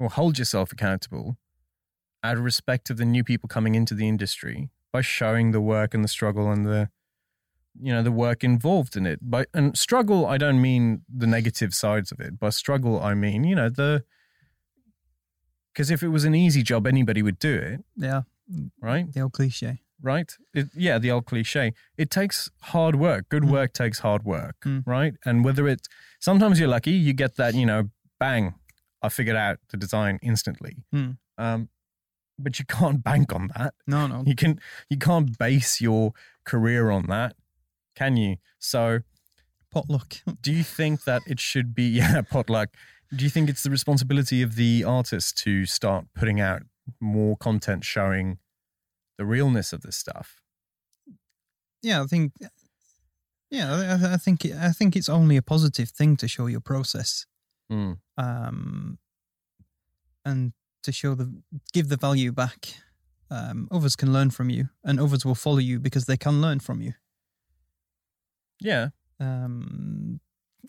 or 0.00 0.08
hold 0.08 0.37
yourself 0.38 0.72
accountable 0.72 1.37
out 2.24 2.37
of 2.38 2.42
respect 2.44 2.90
of 2.90 2.96
the 2.96 3.04
new 3.04 3.22
people 3.22 3.48
coming 3.48 3.74
into 3.76 3.94
the 3.94 4.08
industry 4.08 4.70
by 4.92 5.00
showing 5.02 5.52
the 5.52 5.60
work 5.60 5.94
and 5.94 6.02
the 6.02 6.08
struggle 6.08 6.50
and 6.50 6.64
the 6.66 6.88
you 7.80 7.92
know 7.92 8.02
the 8.02 8.12
work 8.12 8.42
involved 8.44 8.96
in 8.96 9.04
it. 9.06 9.18
But 9.22 9.48
and 9.52 9.76
struggle 9.76 10.26
i 10.26 10.37
don't 10.38 10.60
mean 10.60 11.02
the 11.22 11.26
negative 11.26 11.74
sides 11.74 12.10
of 12.12 12.18
it 12.20 12.38
by 12.38 12.50
struggle 12.50 13.00
i 13.00 13.14
mean 13.14 13.44
you 13.44 13.54
know 13.56 13.68
the 13.68 14.04
because 15.72 15.90
if 15.90 16.02
it 16.02 16.08
was 16.08 16.24
an 16.24 16.34
easy 16.34 16.62
job 16.62 16.87
anybody 16.87 17.22
would 17.22 17.38
do 17.38 17.54
it. 17.54 17.80
Yeah, 17.96 18.22
right? 18.80 19.12
The 19.12 19.20
old 19.22 19.32
cliche. 19.32 19.80
right? 20.02 20.30
It, 20.52 20.66
yeah 20.76 20.98
the 20.98 21.10
old 21.10 21.26
cliche. 21.26 21.72
It 21.96 22.10
takes 22.10 22.50
hard 22.72 22.94
work. 22.96 23.28
Good 23.28 23.42
Mm. 23.44 23.50
work 23.50 23.72
takes 23.72 23.98
hard 24.00 24.22
work. 24.24 24.56
Mm. 24.64 24.82
right? 24.87 25.14
And 25.24 25.44
whether 25.44 25.66
it 25.66 25.88
sometimes 26.20 26.58
you're 26.60 26.68
lucky 26.68 26.92
you 26.92 27.12
get 27.12 27.37
that 27.37 27.54
you 27.54 27.66
know 27.66 27.90
bang 28.20 28.54
i 29.02 29.08
figured 29.08 29.37
out 29.37 29.58
the 29.70 29.76
design 29.76 30.18
instantly. 30.22 30.74
Mm. 30.94 31.16
um 31.38 31.68
but 32.38 32.58
you 32.58 32.64
can't 32.64 33.02
bank 33.02 33.32
on 33.34 33.50
that 33.56 33.74
No, 33.86 34.06
no. 34.06 34.22
you 34.26 34.34
can 34.34 34.60
you 34.90 34.98
can't 34.98 35.36
base 35.38 35.80
your 35.80 36.12
career 36.44 36.90
on 36.90 37.06
that 37.06 37.36
can 37.96 38.16
you 38.16 38.36
so 38.58 39.00
Potluck. 39.70 40.16
do 40.40 40.52
you 40.52 40.62
think 40.64 41.04
that 41.04 41.22
it 41.26 41.40
should 41.40 41.74
be 41.74 41.84
yeah 42.00 42.22
potluck 42.22 42.70
do 43.14 43.24
you 43.24 43.30
think 43.30 43.48
it's 43.48 43.62
the 43.62 43.70
responsibility 43.70 44.42
of 44.42 44.56
the 44.56 44.82
artist 44.84 45.38
to 45.38 45.64
start 45.66 46.06
putting 46.14 46.40
out 46.40 46.62
more 47.00 47.36
content 47.36 47.84
showing 47.84 48.38
the 49.18 49.24
realness 49.24 49.72
of 49.72 49.82
this 49.82 49.96
stuff 49.96 50.40
yeah, 51.82 52.00
I 52.02 52.06
think. 52.06 52.32
Yeah, 53.50 53.98
I, 54.02 54.14
I 54.14 54.16
think 54.16 54.46
I 54.46 54.70
think 54.70 54.96
it's 54.96 55.10
only 55.10 55.36
a 55.36 55.42
positive 55.42 55.90
thing 55.90 56.16
to 56.16 56.26
show 56.26 56.46
your 56.46 56.62
process, 56.62 57.26
Mm. 57.70 57.98
um, 58.16 58.98
and 60.24 60.54
to 60.84 60.92
show 60.92 61.14
the 61.14 61.26
give 61.72 61.88
the 61.88 61.96
value 61.96 62.32
back. 62.32 62.74
Um, 63.30 63.68
others 63.70 63.96
can 63.96 64.12
learn 64.12 64.30
from 64.30 64.48
you, 64.50 64.68
and 64.84 65.00
others 65.00 65.24
will 65.24 65.34
follow 65.34 65.58
you 65.58 65.80
because 65.80 66.04
they 66.06 66.16
can 66.16 66.40
learn 66.40 66.60
from 66.60 66.80
you. 66.80 66.92
yeah 68.60 68.88
Um, 69.20 70.20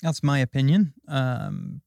that's 0.04 0.21
my 0.23 0.39
opinion. 0.39 0.93
Um, 1.08 1.82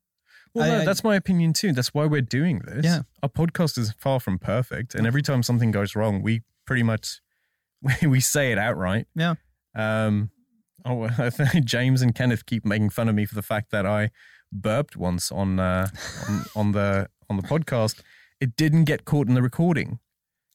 well 0.54 0.64
I- 0.70 0.78
no, 0.78 0.84
that's 0.84 1.04
my 1.04 1.14
opinion 1.16 1.52
too 1.52 1.72
that's 1.72 1.92
why 1.94 2.06
we're 2.06 2.22
doing 2.22 2.60
this 2.60 2.84
Yeah. 2.84 3.02
our 3.22 3.28
podcast 3.28 3.76
is 3.78 3.92
far 3.98 4.18
from 4.20 4.38
perfect 4.38 4.94
and 4.94 5.06
every 5.06 5.22
time 5.22 5.42
something 5.42 5.70
goes 5.70 5.94
wrong 5.94 6.22
we 6.22 6.42
pretty 6.66 6.82
much 6.82 7.20
we 8.02 8.20
say 8.20 8.50
it 8.52 8.58
outright 8.58 9.06
Yeah. 9.14 9.34
um 9.74 10.30
oh 10.86 11.08
james 11.64 12.00
and 12.02 12.14
kenneth 12.14 12.46
keep 12.46 12.64
making 12.64 12.90
fun 12.90 13.08
of 13.10 13.14
me 13.14 13.26
for 13.26 13.34
the 13.34 13.42
fact 13.42 13.70
that 13.72 13.84
i 13.86 14.10
burped 14.50 14.96
once 14.96 15.30
on 15.30 15.60
uh 15.60 15.88
on, 16.28 16.44
on 16.56 16.72
the 16.72 17.08
on 17.28 17.36
the 17.36 17.42
podcast 17.42 18.00
it 18.40 18.57
didn't 18.57 18.85
get 18.85 19.05
caught 19.05 19.29
in 19.29 19.35
the 19.35 19.42
recording 19.42 19.98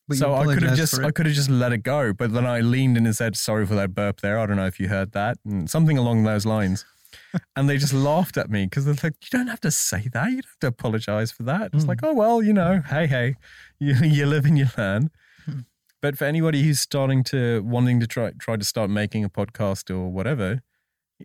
but 0.08 0.18
so 0.18 0.34
I 0.34 0.44
could 0.46 0.64
have 0.64 0.76
just. 0.76 1.00
I 1.00 1.12
could 1.12 1.26
have 1.28 1.34
just 1.36 1.50
let 1.50 1.72
it 1.72 1.78
go, 1.78 2.12
but 2.12 2.34
then 2.34 2.46
I 2.46 2.60
leaned 2.60 2.98
in 2.98 3.06
and 3.06 3.16
said 3.16 3.38
sorry 3.38 3.66
for 3.66 3.76
that 3.76 3.96
burp 3.96 4.20
there. 4.20 4.38
I 4.38 4.46
don't 4.46 4.58
know 4.58 4.66
if 4.68 4.78
you 4.78 4.90
heard 4.90 5.14
that, 5.14 5.38
and 5.46 5.70
something 5.70 5.98
along 5.98 6.24
those 6.24 6.46
lines. 6.46 6.84
and 7.56 7.70
they 7.70 7.78
just 7.78 7.94
laughed 7.94 8.36
at 8.36 8.50
me 8.50 8.66
because 8.66 8.84
they're 8.84 8.96
like, 9.02 9.14
"You 9.24 9.30
don't 9.32 9.48
have 9.48 9.62
to 9.62 9.72
say 9.72 10.10
that. 10.12 10.26
You 10.30 10.42
don't 10.42 10.46
have 10.46 10.60
to 10.60 10.68
apologize 10.68 11.32
for 11.32 11.44
that." 11.44 11.70
It's 11.74 11.86
Mm. 11.86 11.88
like, 11.88 12.00
"Oh 12.04 12.14
well, 12.14 12.44
you 12.44 12.52
know, 12.52 12.82
hey 12.82 13.08
hey, 13.08 13.36
you 13.80 13.94
you 13.96 14.26
live 14.26 14.44
and 14.44 14.58
you 14.58 14.66
learn." 14.78 15.10
Hmm. 15.46 15.60
But 16.02 16.18
for 16.18 16.26
anybody 16.26 16.64
who's 16.64 16.82
starting 16.82 17.24
to 17.26 17.64
wanting 17.64 18.02
to 18.02 18.08
try 18.08 18.32
try 18.38 18.58
to 18.58 18.66
start 18.66 18.90
making 18.90 19.24
a 19.24 19.30
podcast 19.30 19.90
or 19.90 20.10
whatever, 20.12 20.64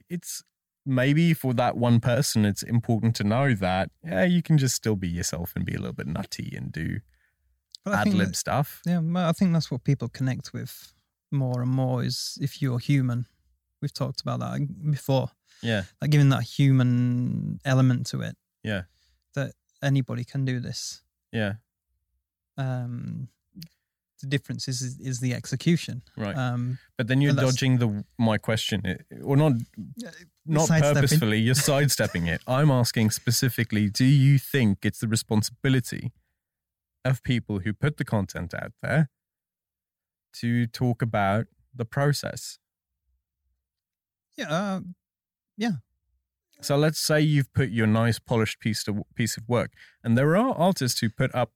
it's 0.09 0.45
maybe 0.89 1.35
for 1.35 1.53
that 1.55 1.77
one 1.77 2.01
person, 2.01 2.45
it's 2.45 2.63
important 2.63 3.15
to 3.17 3.25
know 3.25 3.55
that 3.55 3.91
yeah, 4.05 4.25
you 4.25 4.43
can 4.43 4.59
just 4.59 4.75
still 4.75 4.97
be 4.97 5.09
yourself 5.09 5.53
and 5.55 5.65
be 5.65 5.75
a 5.75 5.79
little 5.79 5.93
bit 5.93 6.07
nutty 6.07 6.55
and 6.57 6.73
do 6.73 7.01
ad 7.87 8.13
lib 8.15 8.35
stuff. 8.35 8.81
Yeah, 8.87 9.01
I 9.17 9.33
think 9.33 9.53
that's 9.53 9.71
what 9.71 9.85
people 9.85 10.09
connect 10.09 10.53
with 10.53 10.93
more 11.31 11.63
and 11.63 11.71
more 11.71 12.03
is 12.03 12.39
if 12.41 12.61
you're 12.63 12.79
human. 12.79 13.27
We've 13.81 13.93
talked 13.93 14.21
about 14.21 14.41
that 14.41 14.91
before, 14.91 15.31
Yeah. 15.63 15.83
like 16.01 16.11
giving 16.11 16.31
that 16.31 16.43
human 16.43 17.61
element 17.65 18.07
to 18.09 18.23
it. 18.23 18.37
Yeah. 18.65 18.83
That 19.35 19.53
anybody 19.83 20.25
can 20.25 20.45
do 20.45 20.59
this. 20.61 21.03
Yeah. 21.33 21.55
Um, 22.57 23.29
the 24.21 24.27
difference 24.27 24.67
is 24.67 24.99
is 24.99 25.21
the 25.21 25.33
execution. 25.35 26.03
Right. 26.17 26.37
Um, 26.37 26.79
but 26.97 27.07
then 27.07 27.21
you're 27.21 27.35
dodging 27.35 27.79
the 27.79 28.05
my 28.19 28.37
question, 28.39 28.83
or 29.23 29.37
not 29.37 29.53
not 30.49 30.69
purposefully. 30.69 31.39
You're 31.39 31.55
sidestepping 31.55 32.27
it. 32.27 32.41
I'm 32.47 32.71
asking 32.71 33.11
specifically: 33.11 33.89
Do 33.89 34.05
you 34.05 34.39
think 34.39 34.79
it's 34.85 34.99
the 34.99 35.09
responsibility 35.09 36.13
of 37.05 37.23
people 37.23 37.61
who 37.61 37.73
put 37.73 37.97
the 37.97 38.05
content 38.05 38.55
out 38.55 38.73
there 38.83 39.11
to 40.35 40.67
talk 40.67 41.03
about 41.03 41.47
the 41.75 41.85
process? 41.85 42.59
yeah, 44.37 44.51
uh, 44.51 44.81
So 46.61 46.77
let's 46.77 46.99
say 46.99 47.21
you've 47.21 47.53
put 47.53 47.71
your 47.71 47.87
nice 47.87 48.19
polished 48.19 48.61
piece 48.61 48.83
to, 48.85 49.05
piece 49.15 49.37
of 49.37 49.49
work, 49.49 49.73
and 50.03 50.17
there 50.17 50.37
are 50.37 50.55
artists 50.55 51.01
who 51.01 51.09
put 51.09 51.35
up 51.35 51.53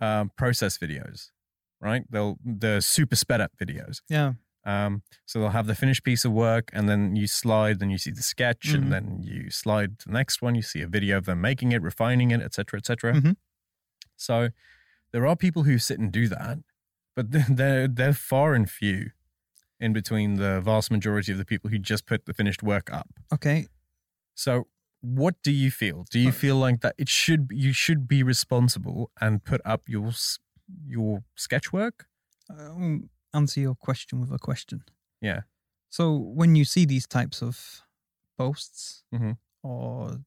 um, 0.00 0.30
process 0.36 0.78
videos, 0.78 1.30
right? 1.80 2.04
They'll 2.10 2.38
the 2.44 2.80
super 2.80 3.16
sped 3.16 3.40
up 3.40 3.52
videos. 3.60 4.00
yeah, 4.08 4.34
Um, 4.64 5.02
so 5.26 5.40
they'll 5.40 5.50
have 5.50 5.66
the 5.66 5.74
finished 5.74 6.04
piece 6.04 6.24
of 6.24 6.32
work, 6.32 6.70
and 6.74 6.88
then 6.88 7.16
you 7.16 7.26
slide, 7.26 7.78
then 7.78 7.88
you 7.90 7.98
see 7.98 8.10
the 8.10 8.22
sketch, 8.22 8.68
Mhm. 8.68 8.74
and 8.74 8.92
then 8.92 9.22
you 9.22 9.50
slide 9.50 9.98
to 10.00 10.08
the 10.08 10.12
next 10.14 10.42
one. 10.42 10.54
You 10.54 10.62
see 10.62 10.82
a 10.82 10.86
video 10.86 11.16
of 11.18 11.24
them 11.24 11.40
making 11.40 11.72
it, 11.72 11.80
refining 11.82 12.30
it, 12.30 12.40
etc., 12.42 12.78
etc. 12.78 13.14
Mhm. 13.14 13.36
So 14.16 14.50
there 15.12 15.26
are 15.26 15.34
people 15.36 15.62
who 15.64 15.78
sit 15.78 15.98
and 15.98 16.12
do 16.12 16.28
that, 16.28 16.58
but 17.16 17.30
they're- 17.58 17.88
they're 17.88 18.12
far 18.12 18.54
and 18.54 18.70
few 18.70 19.12
in 19.78 19.92
between 19.94 20.34
the 20.34 20.60
vast 20.60 20.90
majority 20.90 21.32
of 21.32 21.38
the 21.38 21.44
people 21.46 21.70
who 21.70 21.78
just 21.78 22.04
put 22.04 22.26
the 22.26 22.34
finished 22.34 22.62
work 22.62 22.92
up. 22.92 23.08
okay. 23.32 23.66
So 24.34 24.68
what 25.00 25.42
do 25.42 25.50
you 25.52 25.70
feel? 25.70 26.04
Do 26.10 26.18
you 26.18 26.28
Uh, 26.28 26.32
feel 26.32 26.56
like 26.56 26.80
that 26.82 26.94
it 26.98 27.08
should 27.08 27.48
you 27.50 27.72
should 27.72 28.06
be 28.06 28.22
responsible 28.22 29.10
and 29.20 29.42
put 29.42 29.60
up 29.64 29.88
your 29.88 30.12
your 30.86 31.24
sketch 31.34 31.72
work? 31.72 32.06
I'll 32.50 33.08
answer 33.34 33.60
your 33.60 33.74
question 33.74 34.20
with 34.20 34.32
a 34.32 34.38
question. 34.38 34.82
Yeah. 35.20 35.42
So 35.90 36.16
when 36.16 36.54
you 36.56 36.64
see 36.64 36.84
these 36.84 37.06
types 37.06 37.42
of 37.42 37.82
posts, 38.38 39.02
Mhm. 39.12 39.36
or 39.62 40.20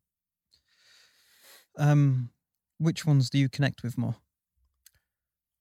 um, 1.78 2.30
which 2.78 3.06
ones 3.06 3.30
do 3.30 3.38
you 3.38 3.50
connect 3.50 3.84
with 3.84 3.98
more? 3.98 4.16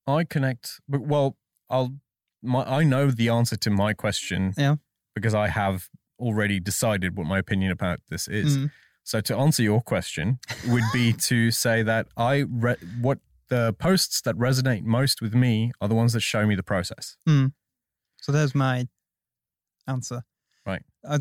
I 0.07 0.25
connect, 0.25 0.81
but 0.89 1.03
well, 1.03 1.37
I'll. 1.71 1.95
My 2.45 2.65
I 2.65 2.83
know 2.83 3.11
the 3.11 3.29
answer 3.29 3.57
to 3.57 3.71
my 3.71 3.93
question. 3.95 4.53
Yeah. 4.57 4.77
Because 5.15 5.35
I 5.35 5.49
have 5.49 5.89
already 6.19 6.59
decided 6.59 7.17
what 7.17 7.27
my 7.27 7.39
opinion 7.39 7.71
about 7.71 8.01
this 8.09 8.27
is. 8.27 8.59
Mm. 8.59 8.71
So 9.05 9.21
to 9.21 9.37
answer 9.37 9.63
your 9.63 9.81
question 9.81 10.39
would 10.67 10.83
be 10.93 11.13
to 11.31 11.51
say 11.53 11.83
that 11.85 12.09
I 12.17 12.45
re- 12.49 12.77
what 13.01 13.19
the 13.53 13.75
posts 13.75 14.23
that 14.23 14.35
resonate 14.37 14.83
most 14.85 15.21
with 15.21 15.35
me 15.35 15.73
are 15.81 15.89
the 15.89 15.95
ones 15.95 16.15
that 16.15 16.21
show 16.21 16.47
me 16.47 16.55
the 16.55 16.63
process. 16.63 17.17
So 17.27 18.33
there's 18.33 18.55
my 18.55 18.89
answer. 19.87 20.23
Right. 20.65 20.83
I 21.09 21.19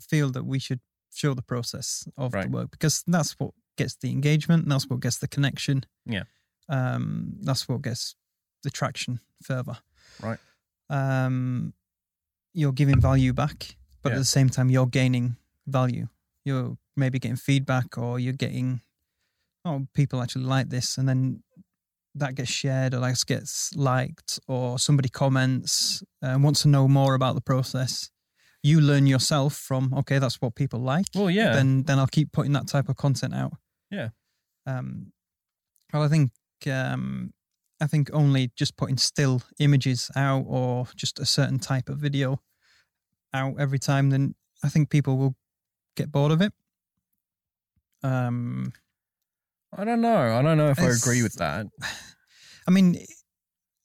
feel 0.00 0.30
that 0.32 0.44
we 0.44 0.58
should 0.58 0.80
show 1.14 1.32
the 1.34 1.42
process 1.42 2.06
of 2.16 2.34
Right. 2.34 2.44
the 2.44 2.50
work 2.50 2.70
because 2.72 3.02
that's 3.06 3.32
what 3.38 3.52
gets 3.78 3.94
the 3.96 4.10
engagement. 4.10 4.68
That's 4.68 4.86
what 4.90 5.00
gets 5.00 5.18
the 5.18 5.28
connection. 5.28 5.84
Yeah. 6.04 6.24
Um, 6.68 7.36
that's 7.40 7.68
what 7.68 7.80
gets 7.82 8.16
the 8.64 8.70
traction 8.70 9.20
further. 9.42 9.78
Right. 10.22 10.38
Um, 10.90 11.72
you're 12.52 12.72
giving 12.72 13.00
value 13.00 13.32
back, 13.32 13.76
but 14.02 14.10
Yeah. 14.10 14.16
at 14.16 14.18
the 14.18 14.24
same 14.36 14.50
time, 14.50 14.68
you're 14.68 14.86
gaining 15.00 15.36
value. 15.66 16.08
You're 16.44 16.76
maybe 16.96 17.18
getting 17.18 17.36
feedback, 17.36 17.96
or 17.96 18.18
you're 18.20 18.34
getting, 18.46 18.82
oh, 19.64 19.86
people 19.94 20.20
actually 20.20 20.44
like 20.44 20.68
this, 20.70 20.98
and 20.98 21.08
then 21.08 21.42
that 22.14 22.34
gets 22.34 22.50
shared 22.50 22.94
or 22.94 23.00
that 23.00 23.22
gets 23.26 23.74
liked 23.74 24.38
or 24.46 24.78
somebody 24.78 25.08
comments 25.08 26.02
and 26.20 26.44
wants 26.44 26.62
to 26.62 26.68
know 26.68 26.86
more 26.88 27.14
about 27.14 27.34
the 27.34 27.40
process 27.40 28.10
you 28.62 28.80
learn 28.80 29.06
yourself 29.06 29.54
from 29.54 29.92
okay 29.94 30.18
that's 30.18 30.40
what 30.40 30.54
people 30.54 30.78
like 30.80 31.06
Well, 31.14 31.30
yeah. 31.30 31.52
then 31.52 31.82
then 31.84 31.98
i'll 31.98 32.06
keep 32.06 32.30
putting 32.32 32.52
that 32.52 32.66
type 32.68 32.88
of 32.88 32.96
content 32.96 33.34
out 33.34 33.52
Yeah. 33.90 34.10
um 34.66 35.12
well 35.92 36.02
i 36.02 36.08
think 36.08 36.30
um 36.70 37.32
i 37.80 37.86
think 37.86 38.10
only 38.12 38.52
just 38.56 38.76
putting 38.76 38.98
still 38.98 39.42
images 39.58 40.10
out 40.14 40.44
or 40.46 40.86
just 40.94 41.18
a 41.18 41.24
certain 41.26 41.58
type 41.58 41.88
of 41.88 41.98
video 41.98 42.40
out 43.34 43.54
every 43.58 43.78
time, 43.78 44.10
then 44.10 44.34
I 44.62 44.68
think 44.68 44.90
people 44.90 45.16
will 45.16 45.34
get 45.96 46.12
bored 46.12 46.32
of 46.32 46.42
it. 46.42 46.52
Um, 48.02 48.72
I 49.76 49.84
don't 49.84 50.00
know. 50.00 50.38
I 50.38 50.42
don't 50.42 50.58
know 50.58 50.68
if 50.68 50.78
I 50.78 50.90
agree 50.90 51.22
with 51.22 51.34
that. 51.34 51.66
I 52.68 52.70
mean, 52.70 52.96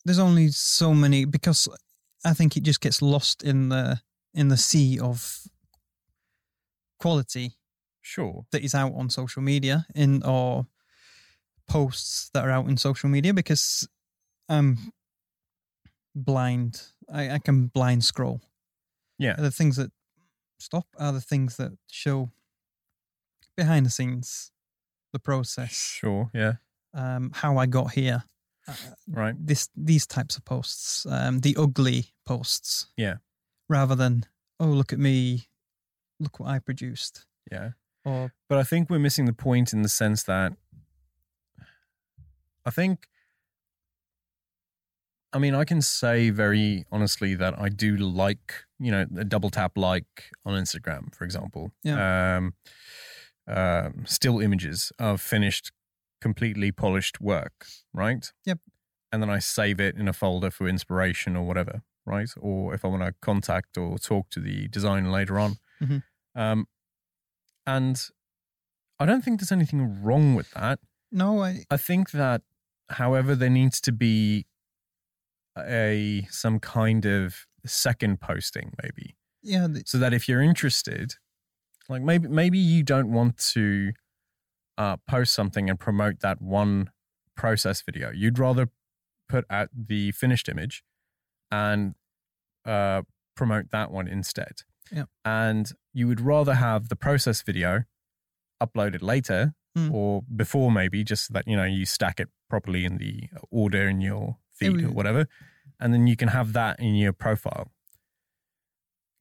there's 0.06 0.20
only 0.20 0.50
so 0.50 0.94
many 0.94 1.26
because 1.26 1.68
I 2.26 2.34
think 2.34 2.58
it 2.58 2.64
just 2.64 2.82
gets 2.82 3.02
lost 3.02 3.44
in 3.44 3.70
the 3.70 4.02
in 4.34 4.50
the 4.50 4.58
sea 4.58 5.00
of 5.00 5.42
quality 7.00 7.54
Sure. 8.02 8.46
that 8.52 8.64
is 8.64 8.74
out 8.74 8.94
on 8.96 9.10
social 9.10 9.42
media 9.42 9.86
in 9.96 10.24
or 10.24 10.68
posts 11.68 12.30
that 12.34 12.46
are 12.46 12.52
out 12.52 12.68
in 12.68 12.78
social 12.78 13.10
media 13.10 13.34
because 13.34 13.88
I'm 14.48 14.94
blind. 16.16 16.82
I, 17.12 17.32
I 17.32 17.40
can 17.40 17.68
blind 17.68 18.04
scroll. 18.06 18.42
Yeah. 19.20 19.36
The 19.36 19.52
things 19.52 19.76
that 19.76 19.92
stop 20.60 20.86
are 20.98 21.12
the 21.12 21.22
things 21.22 21.58
that 21.58 21.72
show 21.92 22.32
behind 23.58 23.86
the 23.86 23.90
scenes, 23.90 24.52
the 25.18 25.24
process, 25.32 25.74
Sure. 25.74 26.30
Yeah. 26.34 26.54
um, 26.94 27.32
how 27.34 27.58
I 27.58 27.66
got 27.66 27.94
here. 27.94 28.24
Uh, 28.68 28.76
Right. 29.08 29.36
this 29.40 29.70
these 29.76 30.06
types 30.06 30.38
of 30.38 30.44
posts, 30.46 31.06
um, 31.10 31.40
the 31.40 31.56
ugly 31.58 32.14
posts. 32.26 32.88
Yeah. 32.98 33.16
Rather 33.70 33.96
than 33.96 34.26
oh 34.60 34.68
look 34.68 34.92
at 34.94 35.00
me, 35.00 35.48
look 36.20 36.40
what 36.40 36.50
I 36.50 36.60
produced. 36.60 37.26
Yeah. 37.52 37.72
Or 38.06 38.32
But 38.50 38.58
I 38.58 38.64
think 38.64 38.90
we're 38.90 39.00
missing 39.00 39.26
the 39.26 39.34
point 39.34 39.74
in 39.74 39.82
the 39.84 39.90
sense 39.90 40.24
that 40.24 40.54
I 42.66 42.70
think, 42.72 43.08
I 45.34 45.40
mean, 45.40 45.56
I 45.56 45.64
can 45.66 45.82
say 45.82 46.30
very 46.30 46.86
honestly 46.92 47.36
that 47.36 47.58
I 47.60 47.70
do 47.70 47.96
like, 47.98 48.66
you 48.80 48.92
know, 48.92 49.06
a 49.18 49.24
double 49.24 49.50
tap 49.50 49.78
like 49.78 50.32
on 50.46 50.54
Instagram, 50.62 51.14
for 51.16 51.24
example. 51.26 51.72
Um, 51.86 52.54
um, 53.48 54.04
still 54.06 54.40
images 54.40 54.92
of 55.00 55.22
finished, 55.22 55.72
completely 56.22 56.72
polished 56.72 57.22
work, 57.22 57.66
right? 57.94 58.32
Yep. 58.46 58.60
And 59.12 59.22
then 59.22 59.30
I 59.30 59.40
save 59.40 59.80
it 59.80 59.96
in 59.96 60.08
a 60.08 60.14
folder 60.14 60.52
for 60.52 60.68
inspiration 60.68 61.36
or 61.38 61.44
whatever, 61.46 61.82
right? 62.06 62.30
Or 62.40 62.74
if 62.74 62.84
I 62.84 62.90
want 62.90 63.04
to 63.04 63.14
contact 63.22 63.78
or 63.78 63.98
talk 63.98 64.30
to 64.32 64.40
the 64.40 64.68
designer 64.68 65.10
later 65.10 65.40
on. 65.40 65.58
Mhm. 65.82 66.04
Um, 66.36 66.68
and 67.66 68.02
I 69.00 69.06
don't 69.06 69.24
think 69.24 69.40
there's 69.40 69.52
anything 69.52 70.02
wrong 70.04 70.36
with 70.36 70.52
that. 70.52 70.80
no, 71.12 71.42
I 71.44 71.64
I 71.72 71.78
think 71.78 72.12
that, 72.12 72.42
however, 72.90 73.34
there 73.36 73.50
needs 73.50 73.80
to 73.82 73.92
be 73.94 74.46
a 75.58 76.28
some 76.30 76.60
kind 76.60 77.06
of 77.06 77.48
second 77.66 78.20
posting, 78.22 78.74
maybe, 78.84 79.16
yeah 79.42 79.68
the, 79.68 79.84
so 79.86 79.98
that 79.98 80.14
if 80.14 80.28
you're 80.30 80.42
interested, 80.42 81.14
like 81.90 82.02
maybe 82.02 82.28
maybe 82.28 82.58
you 82.58 82.84
don't 82.84 83.12
want 83.12 83.38
to 83.54 83.92
uh, 84.78 84.98
post 85.08 85.34
something 85.34 85.70
and 85.70 85.80
promote 85.80 86.20
that 86.22 86.42
one 86.42 86.92
process 87.36 87.82
video. 87.82 88.12
You'd 88.12 88.40
rather 88.40 88.70
put 89.30 89.46
out 89.50 89.70
the 89.74 90.12
finished 90.12 90.48
image 90.50 90.84
and 91.52 91.96
uh, 92.66 93.02
promote 93.36 93.72
that 93.72 93.92
one 93.92 94.08
instead. 94.08 94.62
Yeah. 94.92 95.06
And 95.26 95.72
you 95.94 96.08
would 96.08 96.22
rather 96.22 96.56
have 96.56 96.90
the 96.90 96.96
process 96.96 97.42
video 97.42 97.84
uploaded 98.62 99.02
later 99.02 99.54
Mm. 99.78 99.94
or 99.94 100.24
before 100.36 100.72
maybe 100.72 101.04
just 101.04 101.28
so 101.28 101.34
that 101.36 101.48
you 101.48 101.56
know 101.56 101.64
you 101.66 101.86
stack 101.86 102.20
it 102.20 102.30
properly 102.50 102.84
in 102.84 102.98
the 102.98 103.30
order 103.52 103.88
in 103.88 104.02
your 104.02 104.38
feed 104.52 104.76
we- 104.76 104.86
or 104.86 104.90
whatever 104.90 105.28
and 105.80 105.94
then 105.94 106.08
you 106.08 106.16
can 106.16 106.30
have 106.30 106.54
that 106.54 106.80
in 106.80 106.96
your 106.96 107.14
profile 107.14 107.68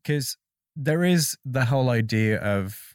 because 0.02 0.38
there 0.76 1.02
is 1.04 1.36
the 1.44 1.64
whole 1.66 1.88
idea 1.90 2.38
of 2.38 2.94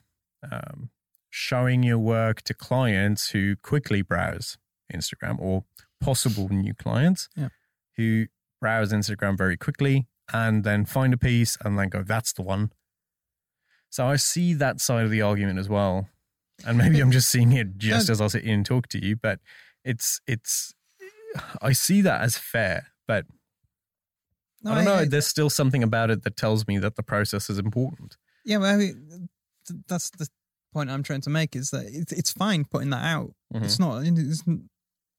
um, 0.50 0.90
showing 1.30 1.84
your 1.84 1.98
work 2.00 2.42
to 2.44 2.54
clients 2.54 3.30
who 3.32 3.56
quickly 3.58 4.02
browse 4.02 4.58
Instagram 4.94 5.40
or 5.40 5.64
possible 6.00 6.50
new 6.50 6.74
clients 6.74 7.28
Yeah. 7.36 7.50
who 7.98 8.28
browse 8.60 8.92
Instagram 8.94 9.38
very 9.38 9.58
quickly 9.58 10.08
and 10.34 10.64
then 10.64 10.86
find 10.86 11.14
a 11.14 11.18
piece 11.18 11.58
and 11.64 11.78
then 11.80 11.90
go, 11.90 12.04
that's 12.04 12.34
the 12.34 12.42
one. 12.44 12.72
So 13.90 14.06
I 14.08 14.16
see 14.16 14.54
that 14.54 14.80
side 14.80 15.04
of 15.06 15.12
the 15.12 15.22
argument 15.22 15.60
as 15.60 15.68
well. 15.68 16.08
And 16.66 16.78
maybe 16.78 17.00
I'm 17.00 17.12
just 17.12 17.30
seeing 17.30 17.52
it 17.54 17.78
just 17.78 18.10
as 18.10 18.22
I 18.22 18.28
sit 18.28 18.44
here 18.44 18.54
and 18.54 18.66
talk 18.66 18.88
to 18.90 19.04
you, 19.04 19.16
but 19.16 19.40
it's, 19.84 20.22
it's, 20.28 20.74
I 21.62 21.72
see 21.74 22.02
that 22.02 22.22
as 22.22 22.38
fair, 22.38 22.88
but 23.08 23.26
no, 24.64 24.72
I 24.72 24.76
don't 24.76 24.86
know. 24.86 25.06
There's 25.06 25.28
still 25.28 25.50
something 25.50 25.84
about 25.84 26.10
it 26.12 26.24
that 26.24 26.36
tells 26.38 26.68
me 26.68 26.78
that 26.80 26.96
the 26.96 27.04
process 27.04 27.50
is 27.50 27.58
important. 27.58 28.18
yeah, 28.46 28.58
well, 28.58 28.74
I 28.74 28.78
mean, 28.78 29.30
that's 29.88 30.10
the 30.12 30.28
point 30.74 30.90
I'm 30.90 31.04
trying 31.04 31.22
to 31.22 31.30
make 31.30 31.56
is 31.56 31.70
that 31.72 31.86
it's 31.88 32.12
it's 32.12 32.32
fine 32.32 32.66
putting 32.66 32.90
that 32.92 33.04
out. 33.04 33.34
Mm-hmm. 33.54 33.66
It's 33.66 33.80
not 33.80 34.04
it's 34.06 34.44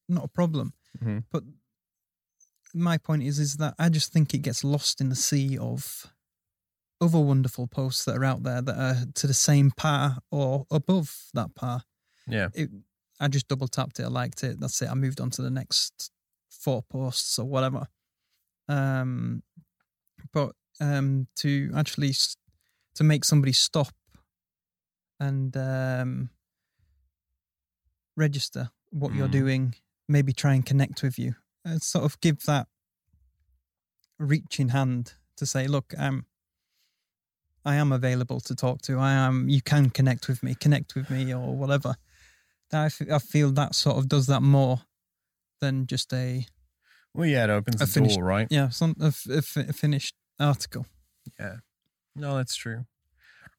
not 0.08 0.24
a 0.24 0.28
problem. 0.28 0.72
Mhm. 1.02 1.24
But 1.30 1.42
my 2.74 2.98
point 2.98 3.22
is 3.22 3.38
is 3.38 3.56
that 3.56 3.74
I 3.78 3.88
just 3.88 4.12
think 4.12 4.32
it 4.34 4.38
gets 4.42 4.64
lost 4.64 5.00
in 5.00 5.08
the 5.10 5.16
sea 5.16 5.58
of 5.58 6.06
other 7.00 7.18
wonderful 7.18 7.66
posts 7.66 8.04
that 8.04 8.16
are 8.16 8.24
out 8.24 8.42
there 8.44 8.62
that 8.62 8.76
are 8.78 8.96
to 9.14 9.26
the 9.26 9.34
same 9.34 9.70
par 9.72 10.18
or 10.30 10.66
above 10.70 11.26
that 11.34 11.54
par. 11.54 11.82
Yeah. 12.26 12.48
It, 12.54 12.70
I 13.20 13.28
just 13.28 13.48
double 13.48 13.68
tapped 13.68 14.00
it. 14.00 14.04
I 14.04 14.08
liked 14.08 14.42
it. 14.44 14.58
That's 14.60 14.80
it. 14.82 14.88
I 14.88 14.94
moved 14.94 15.20
on 15.20 15.30
to 15.30 15.42
the 15.42 15.50
next 15.50 16.10
four 16.50 16.82
posts 16.82 17.38
or 17.38 17.44
whatever. 17.46 17.88
Um, 18.68 19.42
but 20.32 20.52
um, 20.80 21.26
to 21.36 21.70
actually 21.76 22.10
s- 22.10 22.36
to 22.94 23.04
make 23.04 23.24
somebody 23.24 23.52
stop 23.52 23.88
and 25.20 25.56
um, 25.56 26.30
register 28.16 28.70
what 28.90 29.14
you're 29.14 29.28
Mm. 29.28 29.32
doing, 29.32 29.74
maybe 30.08 30.32
try 30.32 30.54
and 30.54 30.64
connect 30.66 31.02
with 31.02 31.18
you, 31.18 31.34
and 31.64 31.82
sort 31.82 32.04
of 32.04 32.20
give 32.20 32.42
that 32.42 32.68
reaching 34.18 34.68
hand 34.70 35.14
to 35.36 35.46
say, 35.46 35.66
look, 35.66 35.94
um, 35.98 36.26
I 37.64 37.76
am 37.76 37.92
available 37.92 38.40
to 38.40 38.54
talk 38.54 38.82
to. 38.82 38.98
I 38.98 39.12
am. 39.12 39.48
You 39.48 39.62
can 39.62 39.90
connect 39.90 40.28
with 40.28 40.42
me. 40.42 40.54
Connect 40.54 40.94
with 40.94 41.10
me, 41.10 41.32
or 41.32 41.54
whatever. 41.56 41.94
I, 42.72 42.86
f- 42.86 43.02
I 43.10 43.18
feel 43.18 43.52
that 43.52 43.74
sort 43.74 43.98
of 43.98 44.08
does 44.08 44.26
that 44.26 44.42
more 44.42 44.82
than 45.60 45.86
just 45.86 46.12
a 46.12 46.46
Well, 47.14 47.26
yeah, 47.28 47.44
it 47.44 47.50
opens 47.50 47.76
A 47.82 47.84
the 47.84 47.90
finished- 47.90 48.16
door, 48.16 48.24
right? 48.24 48.46
yeah 48.50 48.68
some 48.70 48.96
a, 49.00 49.06
f- 49.06 49.26
a 49.28 49.42
fi- 49.42 49.60
a 49.68 49.72
finished 49.72 50.14
article. 50.40 50.86
Yeah. 51.38 51.56
No, 52.16 52.36
that's 52.36 52.54
true. 52.56 52.84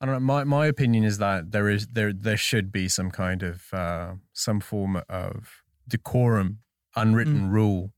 I 0.02 0.06
don't 0.06 0.16
know. 0.16 0.20
My 0.20 0.44
my 0.44 0.66
opinion 0.66 1.04
is 1.04 1.18
that 1.20 1.52
there 1.52 1.70
is 1.70 1.88
there 1.88 2.12
there 2.12 2.38
should 2.38 2.72
be 2.72 2.90
some 2.90 3.10
kind 3.12 3.42
of 3.44 3.74
uh, 3.74 4.16
some 4.34 4.60
form 4.60 5.02
of 5.08 5.64
decorum, 5.88 6.60
unwritten 6.96 7.50
rule, 7.50 7.94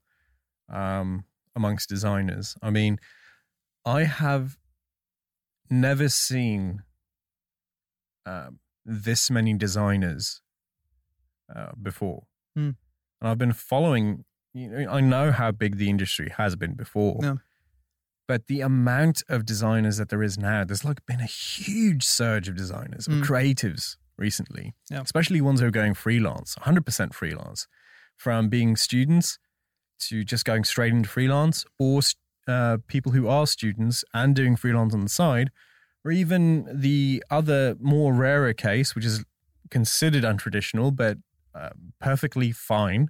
um, 0.69 1.25
amongst 1.55 1.89
designers. 1.89 2.55
I 2.61 2.69
mean, 2.69 2.99
I 3.85 4.03
have 4.03 4.57
never 5.69 6.09
seen 6.09 6.83
um, 8.25 8.59
this 8.85 9.31
many 9.31 9.53
designers 9.55 10.41
uh, 11.55 11.71
before, 11.81 12.27
Hmm. 12.55 12.71
and 13.19 13.29
I've 13.29 13.37
been 13.39 13.53
following. 13.53 14.25
You 14.55 14.69
know, 14.69 14.89
I 14.89 15.01
know 15.01 15.31
how 15.33 15.51
big 15.51 15.75
the 15.77 15.89
industry 15.89 16.31
has 16.37 16.55
been 16.55 16.73
before. 16.75 17.19
Yeah. 17.21 17.35
But 18.27 18.47
the 18.47 18.61
amount 18.61 19.21
of 19.29 19.45
designers 19.45 19.97
that 19.97 20.09
there 20.09 20.23
is 20.23 20.37
now, 20.37 20.63
there's 20.63 20.85
like 20.85 21.05
been 21.05 21.19
a 21.19 21.25
huge 21.25 22.03
surge 22.03 22.47
of 22.47 22.55
designers, 22.55 23.07
Mm. 23.07 23.21
of 23.21 23.27
creatives 23.27 23.97
recently, 24.17 24.73
Yeah. 24.89 25.01
especially 25.01 25.41
ones 25.41 25.59
who 25.59 25.67
are 25.67 25.71
going 25.71 25.93
freelance, 25.93 26.55
100% 26.55 27.13
freelance, 27.13 27.67
from 28.15 28.47
being 28.47 28.75
students 28.77 29.37
to 30.07 30.23
just 30.23 30.45
going 30.45 30.63
straight 30.63 30.93
into 30.93 31.09
freelance, 31.09 31.65
or 31.77 32.01
uh, 32.47 32.77
people 32.87 33.11
who 33.11 33.27
are 33.27 33.45
students 33.45 34.05
and 34.13 34.35
doing 34.35 34.55
freelance 34.55 34.93
on 34.93 35.01
the 35.01 35.09
side, 35.09 35.51
or 36.05 36.11
even 36.11 36.65
the 36.71 37.21
other 37.29 37.75
more 37.79 38.13
rarer 38.13 38.53
case, 38.53 38.95
which 38.95 39.03
is 39.05 39.25
considered 39.69 40.23
untraditional, 40.23 40.95
but 40.95 41.17
uh, 41.53 41.71
perfectly 41.99 42.51
fine. 42.53 43.09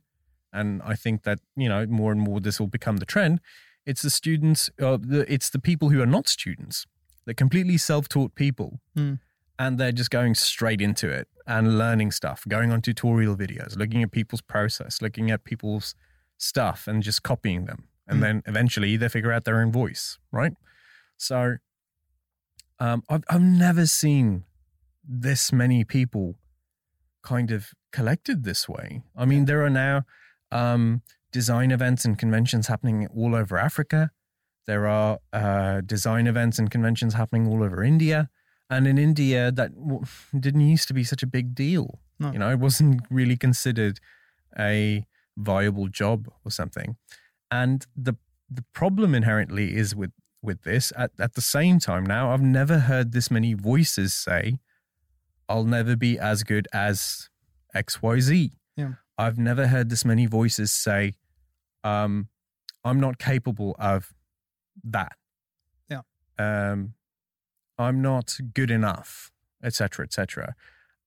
And 0.55 0.81
I 0.93 0.95
think 0.95 1.23
that, 1.23 1.39
you 1.55 1.69
know, 1.69 1.85
more 1.87 2.11
and 2.11 2.21
more 2.21 2.39
this 2.39 2.59
will 2.59 2.67
become 2.79 2.97
the 2.97 3.05
trend. 3.05 3.39
It's 3.85 4.01
the 4.01 4.09
students 4.09 4.69
uh, 4.81 4.97
the, 4.99 5.31
it's 5.35 5.49
the 5.49 5.59
people 5.59 5.89
who 5.91 6.01
are 6.01 6.11
not 6.17 6.27
students 6.27 6.85
they're 7.25 7.33
completely 7.45 7.77
self-taught 7.77 8.33
people. 8.35 8.79
Mm. 8.97 9.19
and 9.57 9.77
they're 9.79 9.91
just 10.01 10.11
going 10.11 10.35
straight 10.35 10.81
into 10.81 11.07
it 11.19 11.27
and 11.47 11.77
learning 11.77 12.11
stuff 12.11 12.39
going 12.47 12.71
on 12.73 12.81
tutorial 12.81 13.35
videos 13.35 13.77
looking 13.77 14.01
at 14.03 14.11
people's 14.11 14.41
process 14.41 15.01
looking 15.01 15.31
at 15.31 15.43
people's 15.43 15.95
stuff 16.37 16.87
and 16.87 17.03
just 17.03 17.21
copying 17.23 17.65
them. 17.65 17.81
And 18.07 18.17
Mm. 18.17 18.21
then 18.25 18.35
eventually 18.45 18.97
they 18.97 19.09
figure 19.09 19.31
out 19.35 19.43
their 19.45 19.59
own 19.61 19.71
voice 19.71 20.03
right? 20.31 20.53
So 21.17 21.37
um, 22.79 23.03
I've, 23.09 23.23
I've 23.29 23.41
never 23.67 23.85
seen 23.85 24.43
this 25.07 25.51
many 25.53 25.83
people 25.83 26.35
kind 27.21 27.51
of 27.51 27.69
collected 27.91 28.43
this 28.43 28.67
way. 28.67 29.03
I 29.15 29.25
mean 29.25 29.45
there 29.45 29.63
are 29.63 29.69
now 29.87 30.03
um, 30.55 31.01
design 31.31 31.71
events 31.71 32.05
and 32.05 32.17
conventions 32.17 32.67
happening 32.67 33.07
all 33.07 33.35
over 33.35 33.57
Africa. 33.57 34.11
There 34.67 34.87
are 34.87 35.19
uh, 35.33 35.81
design 35.81 36.27
events 36.27 36.59
and 36.59 36.71
conventions 36.71 37.13
happening 37.13 37.47
all 37.47 37.61
over 37.63 37.83
India. 37.83 38.29
And 38.69 38.87
in 38.87 38.97
India, 38.97 39.51
that 39.51 39.71
w- 39.75 40.03
didn't 40.45 40.61
used 40.61 40.87
to 40.87 40.93
be 40.93 41.03
such 41.03 41.23
a 41.23 41.27
big 41.27 41.53
deal. 41.53 41.99
No. 42.19 42.31
You 42.31 42.39
know, 42.39 42.49
it 42.49 42.59
wasn't 42.59 43.01
really 43.11 43.37
considered 43.37 43.99
a 44.57 45.05
viable 45.37 45.87
job 45.87 46.27
or 46.43 46.51
something. 46.51 46.95
And 47.51 47.85
the 47.95 48.15
the 48.49 48.63
problem 48.73 49.15
inherently 49.15 49.75
is 49.75 49.95
with 49.95 50.11
with 50.41 50.63
this. 50.63 50.93
At 50.95 51.11
at 51.19 51.33
the 51.33 51.41
same 51.41 51.79
time, 51.79 52.05
now 52.05 52.31
I've 52.31 52.41
never 52.59 52.79
heard 52.79 53.11
this 53.11 53.29
many 53.29 53.53
voices 53.53 54.13
say, 54.13 54.59
"I'll 55.49 55.65
never 55.65 55.95
be 55.95 56.17
as 56.17 56.43
good 56.43 56.67
as 56.73 57.29
X 57.73 58.01
Y 58.01 58.19
Z." 58.19 58.51
I've 59.17 59.37
never 59.37 59.67
heard 59.67 59.89
this 59.89 60.05
many 60.05 60.25
voices 60.25 60.71
say, 60.73 61.13
um, 61.83 62.29
"I'm 62.83 62.99
not 62.99 63.17
capable 63.17 63.75
of 63.79 64.13
that." 64.83 65.13
Yeah. 65.89 66.01
Um, 66.37 66.93
I'm 67.77 68.01
not 68.01 68.37
good 68.53 68.71
enough, 68.71 69.31
etc., 69.63 70.05
etc. 70.05 70.55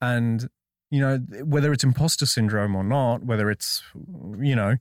And 0.01 0.49
you 0.91 1.01
know, 1.01 1.19
whether 1.45 1.73
it's 1.73 1.85
imposter 1.85 2.27
syndrome 2.27 2.75
or 2.75 2.85
not, 2.85 3.25
whether 3.25 3.51
it's 3.51 3.83
you 4.41 4.57
know, 4.57 4.77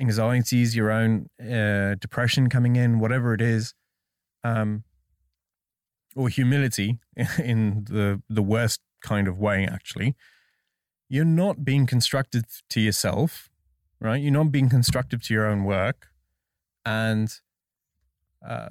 anxieties, 0.00 0.74
your 0.74 0.90
own 0.90 1.28
uh, 1.40 1.96
depression 1.96 2.48
coming 2.48 2.76
in, 2.76 2.98
whatever 2.98 3.34
it 3.34 3.42
is, 3.42 3.74
um, 4.42 4.84
or 6.16 6.28
humility 6.28 6.98
in 7.38 7.84
the 7.84 8.22
the 8.28 8.42
worst 8.42 8.80
kind 9.02 9.28
of 9.28 9.38
way, 9.38 9.66
actually, 9.70 10.14
you're 11.10 11.24
not 11.26 11.64
being 11.64 11.86
constructive 11.86 12.62
to 12.70 12.80
yourself, 12.80 13.50
right? 14.00 14.22
You're 14.22 14.32
not 14.32 14.50
being 14.50 14.70
constructive 14.70 15.22
to 15.24 15.34
your 15.34 15.46
own 15.46 15.64
work, 15.64 16.08
and 16.86 17.34
uh, 18.48 18.70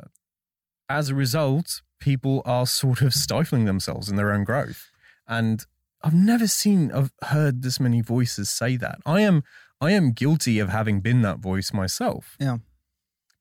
as 0.90 1.10
a 1.10 1.16
result, 1.16 1.82
people 2.00 2.42
are 2.46 2.66
sort 2.66 3.02
of 3.02 3.14
stifling 3.14 3.66
themselves 3.66 4.10
in 4.10 4.16
their 4.16 4.32
own 4.32 4.44
growth. 4.44 4.90
And 5.28 5.64
I've 6.02 6.16
never 6.16 6.48
seen, 6.48 6.92
I've 6.92 7.12
heard 7.26 7.62
this 7.62 7.80
many 7.80 8.02
voices 8.02 8.50
say 8.50 8.78
that. 8.78 9.00
I 9.06 9.22
am, 9.22 9.44
I 9.80 9.92
am 9.92 10.14
guilty 10.14 10.58
of 10.60 10.70
having 10.70 11.02
been 11.02 11.22
that 11.22 11.40
voice 11.40 11.72
myself. 11.74 12.36
Yeah. 12.40 12.58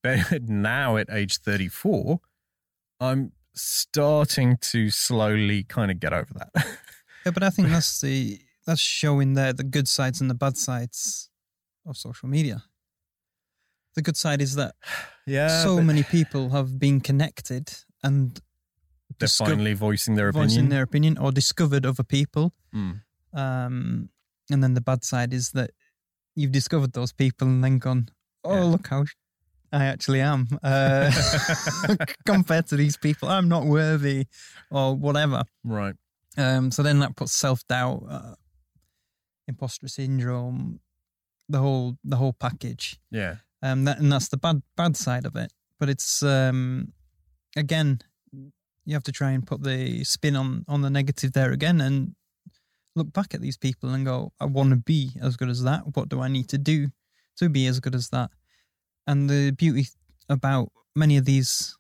But 0.03 0.43
now 0.49 0.97
at 0.97 1.09
age 1.11 1.39
34, 1.39 2.21
I'm 3.01 3.33
starting 3.55 4.59
to 4.59 4.91
slowly 4.91 5.63
kind 5.63 5.91
of 5.91 6.01
get 6.01 6.13
over 6.13 6.35
that. 6.35 6.67
Yeah, 7.27 7.33
but 7.33 7.43
I 7.43 7.51
think 7.51 7.69
that's 7.69 8.01
the 8.01 8.41
that's 8.69 8.81
showing 8.83 9.33
there 9.33 9.55
the 9.55 9.65
good 9.65 9.89
sides 9.89 10.21
and 10.21 10.29
the 10.29 10.35
bad 10.35 10.57
sides 10.59 11.31
of 11.87 11.97
social 11.97 12.29
media. 12.29 12.65
The 13.95 14.03
good 14.03 14.17
side 14.17 14.43
is 14.43 14.55
that 14.57 14.75
yeah. 15.27 15.63
so 15.63 15.81
many 15.81 16.03
people 16.03 16.51
have 16.51 16.79
been 16.79 17.01
connected 17.01 17.73
and 18.05 18.35
they're 19.19 19.27
disco- 19.27 19.47
finally 19.47 19.73
voicing 19.73 20.17
their 20.17 20.31
voicing 20.31 20.45
opinion. 20.51 20.69
their 20.69 20.83
opinion 20.83 21.19
or 21.19 21.33
discovered 21.33 21.87
other 21.87 22.05
people. 22.05 22.53
Mm. 22.75 23.01
Um, 23.33 24.11
and 24.51 24.63
then 24.63 24.75
the 24.75 24.83
bad 24.83 25.03
side 25.03 25.33
is 25.33 25.51
that 25.53 25.71
you've 26.37 26.53
discovered 26.53 26.93
those 26.93 27.13
people 27.13 27.49
and 27.49 27.65
then 27.65 27.79
gone, 27.79 28.11
oh, 28.45 28.55
Yeah. 28.55 28.65
look 28.65 28.87
how 28.89 29.05
I 29.73 29.87
actually 29.87 30.21
am 30.21 30.47
uh, 30.63 31.11
compared 32.27 32.67
to 32.69 32.77
these 32.77 32.99
people. 32.99 33.31
I'm 33.31 33.49
not 33.49 33.65
worthy 33.65 34.27
or 34.71 34.95
whatever. 34.95 35.45
Right. 35.65 35.95
Um, 36.37 36.71
so 36.71 36.83
then 36.83 36.99
that 37.01 37.17
puts 37.17 37.33
self 37.33 37.67
doubt, 37.67 38.05
uh, 38.09 38.35
imposter 39.49 39.89
syndrome, 39.89 40.79
the 41.49 41.59
whole 41.59 41.97
the 42.05 42.17
whole 42.17 42.35
package. 42.35 43.01
Yeah. 43.11 43.37
Um, 43.63 43.85
that, 43.85 43.99
and 43.99 44.13
that's 44.13 44.29
the 44.29 44.37
bad 44.37 44.63
bad 44.77 44.97
side 44.97 45.27
of 45.27 45.35
it. 45.35 45.53
But 45.81 45.89
it's 45.89 46.23
um, 46.23 46.93
again, 47.57 48.01
you 48.85 48.95
have 48.95 49.03
to 49.05 49.13
try 49.13 49.31
and 49.33 49.45
put 49.47 49.63
the 49.65 50.05
spin 50.05 50.37
on 50.37 50.65
on 50.69 50.83
the 50.83 50.91
negative 50.91 51.33
there 51.33 51.51
again, 51.53 51.81
and 51.81 52.15
look 52.95 53.13
back 53.13 53.35
at 53.35 53.41
these 53.41 53.57
people 53.57 53.91
and 53.91 54.05
go, 54.05 54.33
I 54.41 54.45
want 54.47 54.71
to 54.71 54.77
be 54.77 55.13
as 55.23 55.37
good 55.37 55.49
as 55.49 55.63
that. 55.63 55.97
What 55.97 56.09
do 56.09 56.21
I 56.21 56.29
need 56.29 56.49
to 56.51 56.59
do 56.59 56.89
to 57.39 57.49
be 57.49 57.67
as 57.67 57.81
good 57.81 57.95
as 57.95 58.11
that? 58.11 58.31
And 59.07 59.31
the 59.31 59.53
beauty 59.53 59.87
about 60.29 60.71
many 60.97 61.17
of 61.17 61.25
these, 61.25 61.77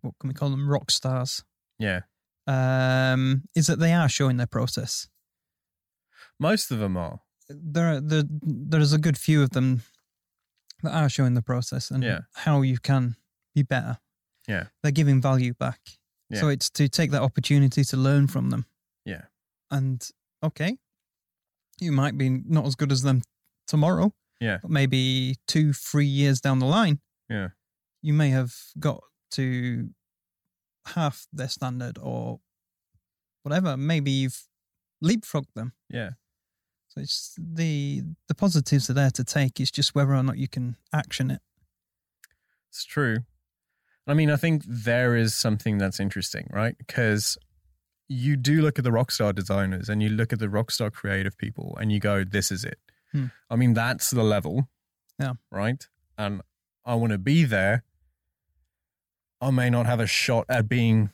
what 0.00 0.14
can 0.18 0.28
we 0.28 0.34
call 0.34 0.50
them, 0.50 0.68
rock 0.68 0.90
stars, 0.90 1.44
Yeah. 1.78 2.00
um, 2.46 3.44
is 3.54 3.68
that 3.68 3.78
they 3.78 3.92
are 3.92 4.08
showing 4.08 4.36
their 4.36 4.48
process. 4.48 5.08
Most 6.40 6.70
of 6.72 6.78
them 6.80 6.96
are. 6.96 7.20
There, 7.48 7.94
are, 7.94 8.00
there, 8.00 8.22
there's 8.28 8.92
a 8.92 8.98
good 8.98 9.18
few 9.18 9.42
of 9.42 9.50
them 9.50 9.82
that 10.82 10.92
are 10.92 11.08
showing 11.08 11.34
the 11.34 11.42
process 11.42 11.90
and 11.90 12.02
Yeah. 12.02 12.20
how 12.34 12.62
you 12.62 12.78
can 12.78 13.16
be 13.54 13.62
better. 13.62 13.98
Yeah. 14.48 14.64
They're 14.82 14.90
giving 14.92 15.20
value 15.20 15.52
back. 15.54 15.80
Yeah. 16.30 16.40
So 16.40 16.48
it's 16.48 16.70
to 16.70 16.88
take 16.88 17.10
that 17.10 17.22
opportunity 17.22 17.84
to 17.84 17.96
learn 17.96 18.26
from 18.28 18.50
them. 18.50 18.66
Yeah. 19.04 19.24
And 19.70 20.08
okay, 20.42 20.78
you 21.80 21.92
might 21.92 22.16
be 22.16 22.30
not 22.30 22.66
as 22.66 22.74
good 22.74 22.90
as 22.92 23.02
them 23.02 23.22
tomorrow. 23.66 24.12
Yeah. 24.40 24.58
But 24.62 24.70
maybe 24.70 25.36
two, 25.46 25.72
three 25.74 26.06
years 26.06 26.40
down 26.40 26.58
the 26.60 26.66
line, 26.66 27.00
Yeah. 27.28 27.48
you 28.00 28.14
may 28.14 28.30
have 28.30 28.54
got 28.78 29.02
to 29.32 29.90
half 30.86 31.26
their 31.32 31.48
standard 31.48 31.98
or 32.00 32.40
whatever. 33.42 33.76
Maybe 33.76 34.10
you've 34.12 34.44
leapfrogged 35.04 35.52
them. 35.54 35.72
Yeah. 35.90 36.10
It's 37.00 37.34
the 37.38 38.02
the 38.28 38.34
positives 38.34 38.88
are 38.90 38.94
there 38.94 39.10
to 39.10 39.24
take. 39.24 39.60
It's 39.60 39.70
just 39.70 39.94
whether 39.94 40.14
or 40.14 40.22
not 40.22 40.38
you 40.38 40.48
can 40.48 40.76
action 40.92 41.30
it. 41.30 41.40
It's 42.68 42.84
true. 42.84 43.18
I 44.06 44.14
mean, 44.14 44.30
I 44.30 44.36
think 44.36 44.64
there 44.66 45.16
is 45.16 45.34
something 45.34 45.78
that's 45.78 46.00
interesting, 46.00 46.48
right? 46.52 46.76
Because 46.78 47.38
you 48.08 48.36
do 48.36 48.60
look 48.60 48.78
at 48.78 48.84
the 48.84 48.90
rockstar 48.90 49.32
designers 49.34 49.88
and 49.88 50.02
you 50.02 50.08
look 50.08 50.32
at 50.32 50.40
the 50.40 50.48
rockstar 50.48 50.92
creative 50.92 51.38
people 51.38 51.78
and 51.80 51.92
you 51.92 52.00
go, 52.00 52.24
this 52.24 52.50
is 52.50 52.64
it. 52.64 52.78
Hmm. 53.12 53.26
I 53.48 53.56
mean, 53.56 53.72
that's 53.74 54.10
the 54.10 54.24
level. 54.24 54.68
Yeah. 55.18 55.34
Right. 55.50 55.86
And 56.18 56.42
I 56.84 56.96
want 56.96 57.12
to 57.12 57.18
be 57.18 57.44
there. 57.44 57.84
I 59.40 59.50
may 59.50 59.70
not 59.70 59.86
have 59.86 60.00
a 60.00 60.06
shot 60.06 60.46
at 60.48 60.68
being 60.68 61.10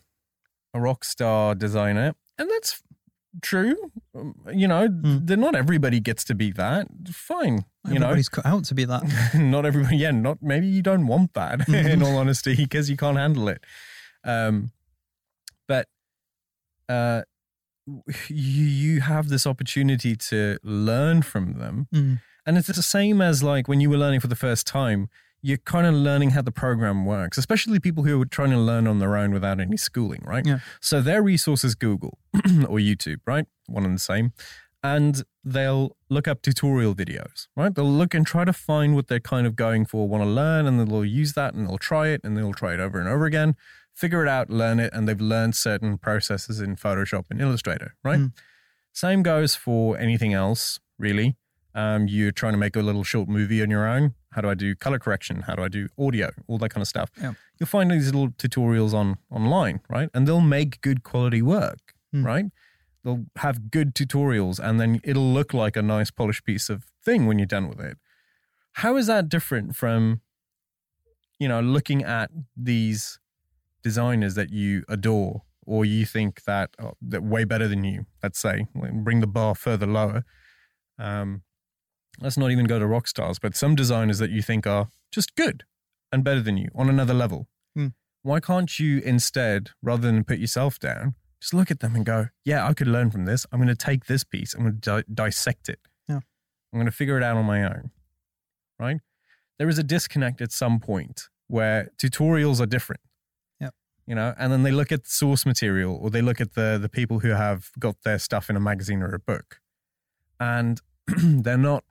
a 0.73 0.79
rockstar 0.79 1.57
designer. 1.57 2.15
And 2.39 2.51
that's 2.51 2.83
true. 3.43 3.77
Um, 4.15 4.35
You 4.53 4.69
know, 4.69 4.89
th- 5.27 5.39
not 5.39 5.55
everybody 5.55 6.01
gets 6.01 6.25
to 6.25 6.35
be 6.35 6.53
that. 6.53 6.87
Fine. 7.13 7.65
You 7.85 7.99
know, 7.99 8.07
Everybody's 8.07 8.29
cut 8.29 8.47
out 8.47 8.65
to 8.65 8.75
be 8.75 8.85
that. 8.87 9.03
not 9.35 9.65
everybody 9.67 9.97
yeah 9.97 10.11
not 10.11 10.39
maybe 10.43 10.67
you 10.67 10.83
don't 10.83 11.07
want 11.07 11.35
that 11.35 11.69
in 11.93 12.03
all 12.03 12.17
honesty 12.17 12.57
because 12.57 12.91
you 12.91 12.97
can't 12.97 13.17
handle 13.17 13.49
it 13.49 13.63
um 14.25 14.73
but 15.69 15.87
uh 16.89 17.23
you 18.29 18.65
you 18.65 19.01
have 19.01 19.29
this 19.29 19.47
opportunity 19.47 20.17
to 20.17 20.59
learn 20.65 21.23
from 21.23 21.55
them 21.59 21.87
Mm. 21.95 22.21
and 22.45 22.59
it's 22.59 22.67
the 22.69 22.83
same 22.83 23.21
as 23.21 23.43
like 23.43 23.69
when 23.69 23.81
you 23.81 23.89
were 23.91 23.99
learning 23.99 24.21
for 24.21 24.27
the 24.29 24.35
first 24.47 24.67
time 24.67 25.09
you're 25.47 25.65
kind 25.75 25.87
of 25.87 25.95
learning 25.95 26.31
how 26.31 26.43
the 26.43 26.53
program 26.63 26.99
works 27.05 27.37
especially 27.39 27.79
people 27.89 28.05
who 28.05 28.21
are 28.21 28.27
trying 28.39 28.51
to 28.51 28.59
learn 28.71 28.87
on 28.87 28.99
their 28.99 29.15
own 29.17 29.31
without 29.33 29.59
any 29.61 29.77
schooling 29.77 30.23
right 30.25 30.45
Yeah. 30.47 30.59
so 30.81 31.01
their 31.01 31.23
resource 31.23 31.63
is 31.69 31.75
google 31.75 32.19
or 32.35 32.79
youtube 32.89 33.21
right 33.27 33.47
one 33.67 33.85
and 33.85 33.95
the 33.95 34.07
same 34.13 34.33
and 34.83 35.25
they'll 35.43 35.97
look 36.09 36.29
up 36.29 36.43
tutorial 36.43 36.95
videos, 36.95 37.49
right? 37.57 37.75
They'll 37.75 37.91
look 37.91 38.15
and 38.15 38.25
try 38.25 38.45
to 38.45 38.53
find 38.53 38.95
what 38.95 39.09
they're 39.09 39.19
kind 39.35 39.45
of 39.45 39.57
going 39.57 39.85
for, 39.85 40.07
want 40.07 40.23
to 40.23 40.29
learn, 40.29 40.67
and 40.67 40.79
then 40.79 40.87
they'll 40.89 41.05
use 41.05 41.33
that 41.33 41.55
and 41.55 41.67
they'll 41.67 41.79
try 41.79 42.09
it 42.09 42.21
and 42.23 42.37
they'll 42.37 42.53
try 42.53 42.75
it 42.75 42.79
over 42.79 43.01
and 43.01 43.09
over 43.09 43.25
again, 43.25 43.57
figure 43.95 44.23
it 44.25 44.29
out, 44.29 44.49
learn 44.49 44.79
it, 44.79 44.93
and 44.93 45.09
they've 45.09 45.21
learned 45.21 45.57
certain 45.57 45.99
processes 45.99 46.61
in 46.61 46.77
Photoshop 46.77 47.25
and 47.31 47.41
Illustrator, 47.41 47.95
right? 48.05 48.21
Mm. 48.21 48.33
Same 48.93 49.25
goes 49.25 49.57
for 49.57 49.99
anything 49.99 50.33
else, 50.35 50.79
really. 51.01 51.37
Um, 51.77 52.09
you're 52.09 52.33
trying 52.33 52.55
to 52.55 52.59
make 52.59 52.75
a 52.75 52.81
little 52.81 53.05
short 53.05 53.29
movie 53.29 53.63
on 53.63 53.69
your 53.71 53.87
own. 53.87 54.15
How 54.33 54.41
do 54.41 54.49
I 54.49 54.55
do 54.55 54.75
color 54.75 54.99
correction? 54.99 55.43
How 55.43 55.55
do 55.55 55.63
I 55.63 55.69
do 55.69 55.89
audio? 55.99 56.31
All 56.49 56.57
that 56.59 56.71
kind 56.71 56.81
of 56.83 56.89
stuff. 56.89 57.11
Yeah. 57.21 57.35
You'll 57.61 57.67
find 57.67 57.91
these 57.91 58.07
little 58.07 58.31
tutorials 58.31 58.95
on 58.95 59.19
online, 59.31 59.81
right? 59.91 60.09
And 60.15 60.27
they'll 60.27 60.41
make 60.41 60.81
good 60.81 61.03
quality 61.03 61.43
work, 61.43 61.79
Mm. 62.15 62.25
right? 62.25 62.45
They'll 63.05 63.27
have 63.37 63.71
good 63.71 63.95
tutorials 63.95 64.59
and 64.59 64.81
then 64.81 65.01
it'll 65.05 65.33
look 65.33 65.53
like 65.53 65.77
a 65.77 65.83
nice 65.83 66.11
polished 66.11 66.45
piece 66.47 66.71
of 66.71 66.85
thing 67.05 67.27
when 67.27 67.39
you're 67.39 67.47
done 67.47 67.69
with 67.69 67.81
it. 67.81 67.99
How 68.73 68.97
is 68.97 69.07
that 69.07 69.29
different 69.29 69.77
from, 69.77 70.23
you 71.39 71.47
know, 71.49 71.61
looking 71.61 72.03
at 72.03 72.31
these 72.57 73.19
designers 73.83 74.35
that 74.35 74.51
you 74.51 74.83
adore 74.89 75.43
or 75.67 75.85
you 75.85 76.07
think 76.07 76.45
that 76.45 76.71
oh, 76.81 76.95
that 77.03 77.23
way 77.23 77.45
better 77.45 77.69
than 77.69 77.85
you? 77.85 78.07
Let's 78.23 78.39
say, 78.39 78.67
bring 78.75 79.21
the 79.21 79.27
bar 79.27 79.55
further 79.55 79.87
lower. 79.87 80.25
Um, 80.99 81.43
let's 82.21 82.37
not 82.37 82.51
even 82.51 82.67
go 82.67 82.79
to 82.79 82.87
rock 82.87 83.09
stars, 83.09 83.39
but 83.39 83.57
some 83.57 83.75
designers 83.75 84.19
that 84.19 84.31
you 84.31 84.43
think 84.43 84.67
are 84.67 84.89
just 85.11 85.35
good 85.35 85.65
and 86.13 86.25
better 86.25 86.41
than 86.41 86.57
you 86.57 86.69
on 86.75 86.89
another 86.89 87.15
level. 87.15 87.49
Hmm. 87.75 87.89
Why 88.23 88.41
can't 88.41 88.79
you 88.79 88.99
instead, 89.01 89.71
rather 89.83 90.11
than 90.11 90.25
put 90.25 90.39
yourself 90.39 90.79
down, 90.79 91.15
just 91.41 91.55
look 91.55 91.71
at 91.71 91.81
them 91.81 91.95
and 91.95 92.05
go, 92.05 92.29
yeah, 92.45 92.67
I 92.67 92.75
could 92.75 92.87
learn 92.87 93.11
from 93.11 93.25
this. 93.25 93.47
I'm 93.53 93.59
going 93.59 93.69
to 93.69 93.75
take 93.75 94.07
this 94.07 94.25
piece, 94.25 94.55
I'm 94.55 94.63
going 94.63 94.81
to 94.81 94.81
di- 94.81 95.13
dissect 95.13 95.69
it. 95.69 95.81
Yeah. 96.09 96.21
I'm 96.73 96.79
going 96.79 96.87
to 96.87 96.93
figure 96.93 97.17
it 97.17 97.23
out 97.23 97.37
on 97.37 97.45
my 97.45 97.63
own. 97.63 97.91
Right? 98.79 99.01
There 99.59 99.69
is 99.69 99.79
a 99.79 99.83
disconnect 99.83 100.41
at 100.41 100.53
some 100.53 100.81
point 100.81 101.29
where 101.49 101.91
tutorials 101.99 102.61
are 102.61 102.67
different. 102.67 103.01
Yep. 103.61 103.75
You 104.07 104.15
know, 104.15 104.35
and 104.39 104.53
then 104.53 104.63
they 104.65 104.73
look 104.73 104.93
at 104.93 105.05
the 105.05 105.11
source 105.11 105.47
material 105.47 105.99
or 106.01 106.11
they 106.11 106.21
look 106.21 106.41
at 106.41 106.55
the 106.55 106.79
the 106.81 106.89
people 106.89 107.21
who 107.21 107.31
have 107.31 107.71
got 107.79 108.03
their 108.03 108.19
stuff 108.19 108.51
in 108.51 108.57
a 108.57 108.61
magazine 108.61 109.03
or 109.03 109.15
a 109.15 109.19
book. 109.19 109.61
And 110.39 110.81
they're 111.07 111.57
not 111.57 111.85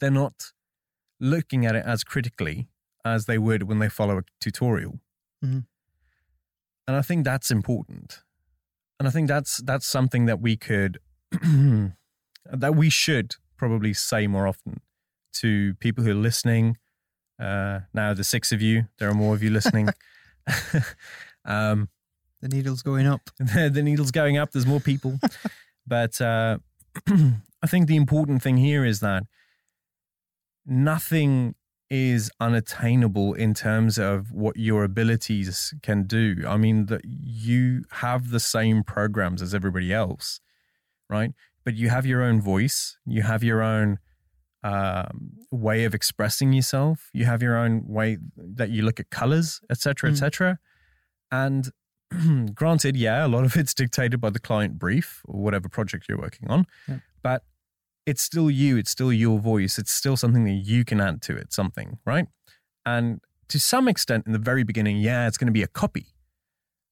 they're 0.00 0.10
not 0.10 0.52
looking 1.20 1.66
at 1.66 1.76
it 1.76 1.84
as 1.86 2.02
critically 2.04 2.68
as 3.04 3.26
they 3.26 3.38
would 3.38 3.62
when 3.64 3.78
they 3.78 3.88
follow 3.88 4.18
a 4.18 4.22
tutorial. 4.40 5.00
Mhm. 5.44 5.64
And 6.86 6.96
I 6.96 7.02
think 7.02 7.24
that's 7.24 7.50
important. 7.50 8.22
And 8.98 9.06
I 9.08 9.10
think 9.10 9.28
that's 9.28 9.58
that's 9.58 9.86
something 9.86 10.26
that 10.26 10.40
we 10.40 10.56
could 10.56 10.98
that 11.32 12.74
we 12.74 12.90
should 12.90 13.36
probably 13.56 13.94
say 13.94 14.26
more 14.26 14.46
often 14.46 14.80
to 15.34 15.74
people 15.74 16.04
who 16.04 16.10
are 16.10 16.14
listening. 16.14 16.76
Uh, 17.38 17.80
now 17.94 18.12
the 18.12 18.24
six 18.24 18.52
of 18.52 18.60
you, 18.60 18.88
there 18.98 19.08
are 19.08 19.14
more 19.14 19.34
of 19.34 19.42
you 19.42 19.50
listening. 19.50 19.88
um, 21.44 21.88
The 22.42 22.48
needle's 22.48 22.82
going 22.82 23.06
up. 23.06 23.20
the, 23.38 23.70
the 23.72 23.82
needle's 23.82 24.10
going 24.10 24.36
up. 24.36 24.52
There's 24.52 24.66
more 24.66 24.80
people, 24.80 25.18
but 25.86 26.20
uh, 26.20 26.58
I 27.08 27.66
think 27.66 27.86
the 27.86 27.96
important 27.96 28.42
thing 28.42 28.56
here 28.56 28.84
is 28.84 29.00
that 29.00 29.22
nothing 30.66 31.54
is 31.88 32.30
unattainable 32.38 33.34
in 33.34 33.52
terms 33.52 33.98
of 33.98 34.30
what 34.30 34.56
your 34.56 34.84
abilities 34.84 35.74
can 35.82 36.04
do. 36.04 36.44
I 36.46 36.56
mean, 36.56 36.86
that 36.86 37.00
you 37.04 37.82
have 37.90 38.30
the 38.30 38.38
same 38.40 38.84
programs 38.84 39.42
as 39.42 39.54
everybody 39.54 39.92
else, 39.92 40.40
right? 41.08 41.32
But 41.64 41.74
you 41.74 41.88
have 41.88 42.06
your 42.06 42.22
own 42.22 42.40
voice. 42.40 42.96
You 43.04 43.22
have 43.22 43.42
your 43.42 43.60
own 43.60 43.98
um, 44.62 45.32
way 45.50 45.84
of 45.84 45.94
expressing 45.94 46.52
yourself. 46.52 47.10
You 47.12 47.24
have 47.24 47.42
your 47.42 47.56
own 47.56 47.82
way 47.86 48.18
that 48.36 48.70
you 48.70 48.82
look 48.82 49.00
at 49.00 49.10
colors, 49.10 49.60
etc., 49.70 50.10
Mm. 50.10 50.12
etc. 50.12 50.58
And 51.32 51.70
granted, 52.54 52.96
yeah, 52.96 53.26
a 53.26 53.28
lot 53.28 53.44
of 53.44 53.56
it's 53.56 53.74
dictated 53.74 54.20
by 54.20 54.30
the 54.30 54.38
client 54.40 54.78
brief 54.78 55.22
or 55.24 55.40
whatever 55.40 55.68
project 55.68 56.06
you're 56.08 56.18
working 56.18 56.48
on, 56.50 56.66
Yeah. 56.86 56.98
but 57.22 57.42
it's 58.06 58.22
still 58.22 58.50
you. 58.50 58.76
It's 58.76 58.90
still 58.90 59.12
your 59.12 59.38
voice. 59.38 59.78
It's 59.78 59.92
still 59.92 60.16
something 60.16 60.44
that 60.44 60.52
you 60.64 60.84
can 60.84 61.00
add 61.00 61.22
to 61.22 61.36
it. 61.36 61.52
Something, 61.52 61.98
right? 62.04 62.26
And 62.86 63.20
to 63.48 63.58
some 63.60 63.88
extent, 63.88 64.26
in 64.26 64.32
the 64.32 64.38
very 64.38 64.62
beginning, 64.64 64.98
yeah, 64.98 65.26
it's 65.26 65.36
going 65.36 65.46
to 65.46 65.52
be 65.52 65.62
a 65.62 65.66
copy, 65.68 66.06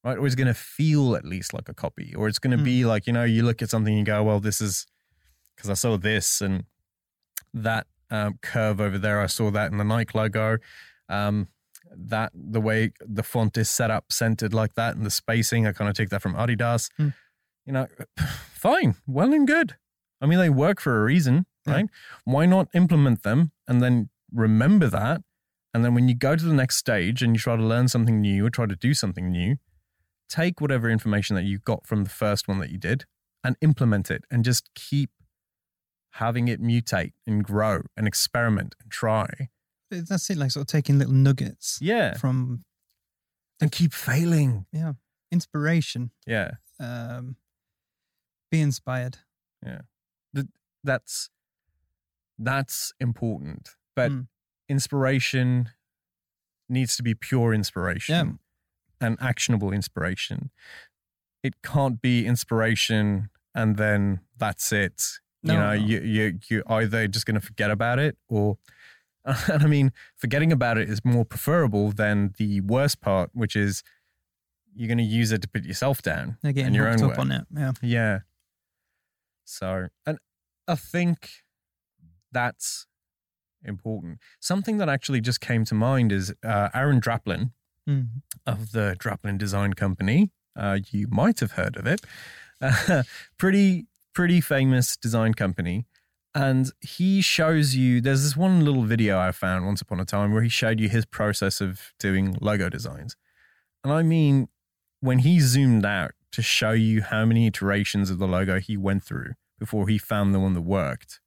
right? 0.03 0.17
Or 0.17 0.25
it's 0.25 0.35
going 0.35 0.47
to 0.47 0.53
feel 0.53 1.15
at 1.15 1.25
least 1.25 1.53
like 1.53 1.67
a 1.69 1.73
copy, 1.73 2.13
or 2.15 2.27
it's 2.27 2.39
going 2.39 2.51
to 2.55 2.61
Mm. 2.61 2.65
be 2.65 2.85
like 2.85 3.07
you 3.07 3.13
know, 3.13 3.23
you 3.23 3.43
look 3.43 3.61
at 3.61 3.69
something 3.69 3.93
and 3.93 3.99
you 3.99 4.05
go, 4.05 4.23
well, 4.23 4.39
this 4.39 4.61
is 4.61 4.85
because 5.55 5.69
I 5.69 5.73
saw 5.73 5.97
this 5.97 6.41
and 6.41 6.63
that 7.53 7.87
um, 8.11 8.39
curve 8.41 8.79
over 8.79 8.97
there. 8.97 9.19
I 9.21 9.25
saw 9.27 9.51
that 9.51 9.71
in 9.71 9.77
the 9.77 9.83
Nike 9.83 10.17
logo. 10.17 10.57
Um, 11.09 11.47
that 11.91 12.31
the 12.35 12.61
way 12.61 12.91
the 12.99 13.23
font 13.23 13.57
is 13.57 13.67
set 13.67 13.89
up, 13.89 14.11
centered 14.11 14.53
like 14.53 14.75
that, 14.75 14.95
and 14.95 15.03
the 15.05 15.09
spacing, 15.09 15.65
I 15.65 15.71
kind 15.71 15.89
of 15.89 15.95
take 15.95 16.09
that 16.09 16.21
from 16.21 16.35
Adidas. 16.35 16.89
Hmm. 16.97 17.09
You 17.65 17.73
know, 17.73 17.87
fine, 18.53 18.95
well 19.07 19.33
and 19.33 19.47
good. 19.47 19.75
I 20.21 20.25
mean, 20.25 20.39
they 20.39 20.49
work 20.49 20.79
for 20.81 20.99
a 20.99 21.03
reason, 21.03 21.45
Yeah. 21.65 21.73
right? 21.73 21.85
Why 22.25 22.45
not 22.45 22.67
implement 22.73 23.23
them 23.23 23.51
and 23.67 23.81
then 23.81 24.09
remember 24.31 24.87
that? 24.87 25.21
And 25.73 25.85
then 25.85 25.93
when 25.93 26.07
you 26.09 26.15
go 26.15 26.35
to 26.35 26.43
the 26.43 26.53
next 26.53 26.77
stage 26.77 27.21
and 27.21 27.35
you 27.35 27.39
try 27.39 27.55
to 27.55 27.63
learn 27.63 27.87
something 27.87 28.19
new 28.21 28.45
or 28.45 28.49
try 28.49 28.65
to 28.65 28.75
do 28.75 28.93
something 28.93 29.31
new, 29.31 29.57
take 30.27 30.59
whatever 30.61 30.89
information 30.89 31.35
that 31.35 31.43
you 31.43 31.59
got 31.59 31.85
from 31.87 32.03
the 32.03 32.09
first 32.09 32.47
one 32.47 32.59
that 32.59 32.69
you 32.71 32.77
did 32.77 33.05
and 33.43 33.55
implement 33.61 34.09
it 34.11 34.23
and 34.31 34.43
just 34.43 34.69
keep 34.75 35.09
having 36.13 36.47
it 36.47 36.61
mutate 36.61 37.13
and 37.27 37.43
grow 37.43 37.81
and 37.95 38.07
experiment 38.07 38.75
and 38.81 38.91
try. 38.91 39.49
That's 39.91 40.29
it, 40.29 40.37
like 40.37 40.51
sort 40.51 40.63
of 40.63 40.67
taking 40.67 40.97
little 40.99 41.13
nuggets 41.13 41.77
Yeah. 41.81 42.15
from 42.17 42.63
And 43.61 43.71
keep 43.71 43.93
failing. 43.93 44.65
Yeah. 44.71 44.93
Inspiration. 45.31 46.11
Yeah. 46.25 46.51
Um, 46.79 47.35
be 48.49 48.61
inspired. 48.61 49.17
That's 50.89 51.29
that's 52.39 52.93
important. 52.99 53.75
But 53.95 54.11
Mm. 54.11 54.27
inspiration 54.67 55.69
needs 56.67 56.95
to 56.97 57.03
be 57.03 57.13
pure 57.13 57.53
inspiration 57.53 58.39
and 59.01 59.17
actionable 59.21 59.71
inspiration. 59.71 60.49
It 61.43 61.61
can't 61.61 62.01
be 62.01 62.25
inspiration 62.25 63.29
and 63.53 63.77
then 63.77 64.21
that's 64.37 64.71
it. 64.71 64.97
No, 65.43 65.53
you 65.53 65.59
know, 65.59 65.67
no. 65.67 65.73
you 65.89 65.99
you 66.15 66.39
you're 66.49 66.71
either 66.79 67.07
just 67.07 67.25
going 67.25 67.39
to 67.39 67.45
forget 67.45 67.69
about 67.71 67.99
it 67.99 68.17
or 68.27 68.57
and 69.25 69.63
I 69.63 69.67
mean, 69.67 69.91
forgetting 70.15 70.51
about 70.51 70.77
it 70.77 70.89
is 70.89 71.03
more 71.05 71.25
preferable 71.25 71.91
than 71.91 72.33
the 72.37 72.61
worst 72.61 72.99
part, 73.01 73.29
which 73.33 73.55
is 73.55 73.83
you're 74.75 74.87
going 74.87 74.97
to 74.97 75.03
use 75.21 75.31
it 75.31 75.41
to 75.41 75.47
put 75.47 75.65
yourself 75.65 76.01
down. 76.01 76.37
They're 76.41 76.53
getting 76.53 76.69
in 76.69 76.73
your 76.73 76.87
own 76.87 77.03
up 77.03 77.11
way. 77.11 77.17
on 77.17 77.31
it. 77.31 77.43
Yeah. 77.55 77.71
Yeah. 77.81 78.19
So, 79.45 79.87
and 80.05 80.19
I 80.69 80.75
think 80.75 81.29
that's 82.31 82.85
important. 83.63 84.19
Something 84.39 84.77
that 84.77 84.87
actually 84.89 85.21
just 85.21 85.41
came 85.41 85.65
to 85.65 85.73
mind 85.75 86.11
is 86.11 86.33
uh, 86.43 86.69
Aaron 86.73 87.01
Draplin 87.01 87.51
Mm. 87.87 88.21
of 88.45 88.71
the 88.71 88.95
Draplin 88.99 89.39
Design 89.39 89.73
Company. 89.73 90.29
Uh, 90.55 90.77
you 90.91 91.07
might 91.09 91.39
have 91.39 91.53
heard 91.53 91.75
of 91.75 91.87
it. 91.87 92.01
Uh, 92.61 93.01
pretty, 93.39 93.87
pretty 94.13 94.41
famous 94.41 94.95
design 94.95 95.33
company. 95.33 95.85
And 96.35 96.71
he 96.81 97.21
shows 97.21 97.75
you, 97.75 97.99
there's 97.99 98.21
this 98.21 98.37
one 98.37 98.63
little 98.63 98.83
video 98.83 99.17
I 99.17 99.31
found 99.31 99.65
once 99.65 99.81
upon 99.81 99.99
a 99.99 100.05
time 100.05 100.31
where 100.33 100.43
he 100.43 100.49
showed 100.49 100.79
you 100.79 100.87
his 100.87 101.05
process 101.05 101.61
of 101.61 101.93
doing 101.99 102.37
logo 102.41 102.69
designs. 102.69 103.15
And 103.83 103.91
I 103.91 104.03
mean, 104.03 104.49
when 104.99 105.19
he 105.19 105.39
zoomed 105.39 105.85
out 105.85 106.11
to 106.33 106.43
show 106.43 106.71
you 106.71 107.01
how 107.01 107.25
many 107.25 107.47
iterations 107.47 108.11
of 108.11 108.19
the 108.19 108.27
logo 108.27 108.59
he 108.59 108.77
went 108.77 109.03
through 109.03 109.33
before 109.59 109.87
he 109.87 109.97
found 109.97 110.33
the 110.33 110.39
one 110.39 110.53
that 110.53 110.61
worked. 110.61 111.19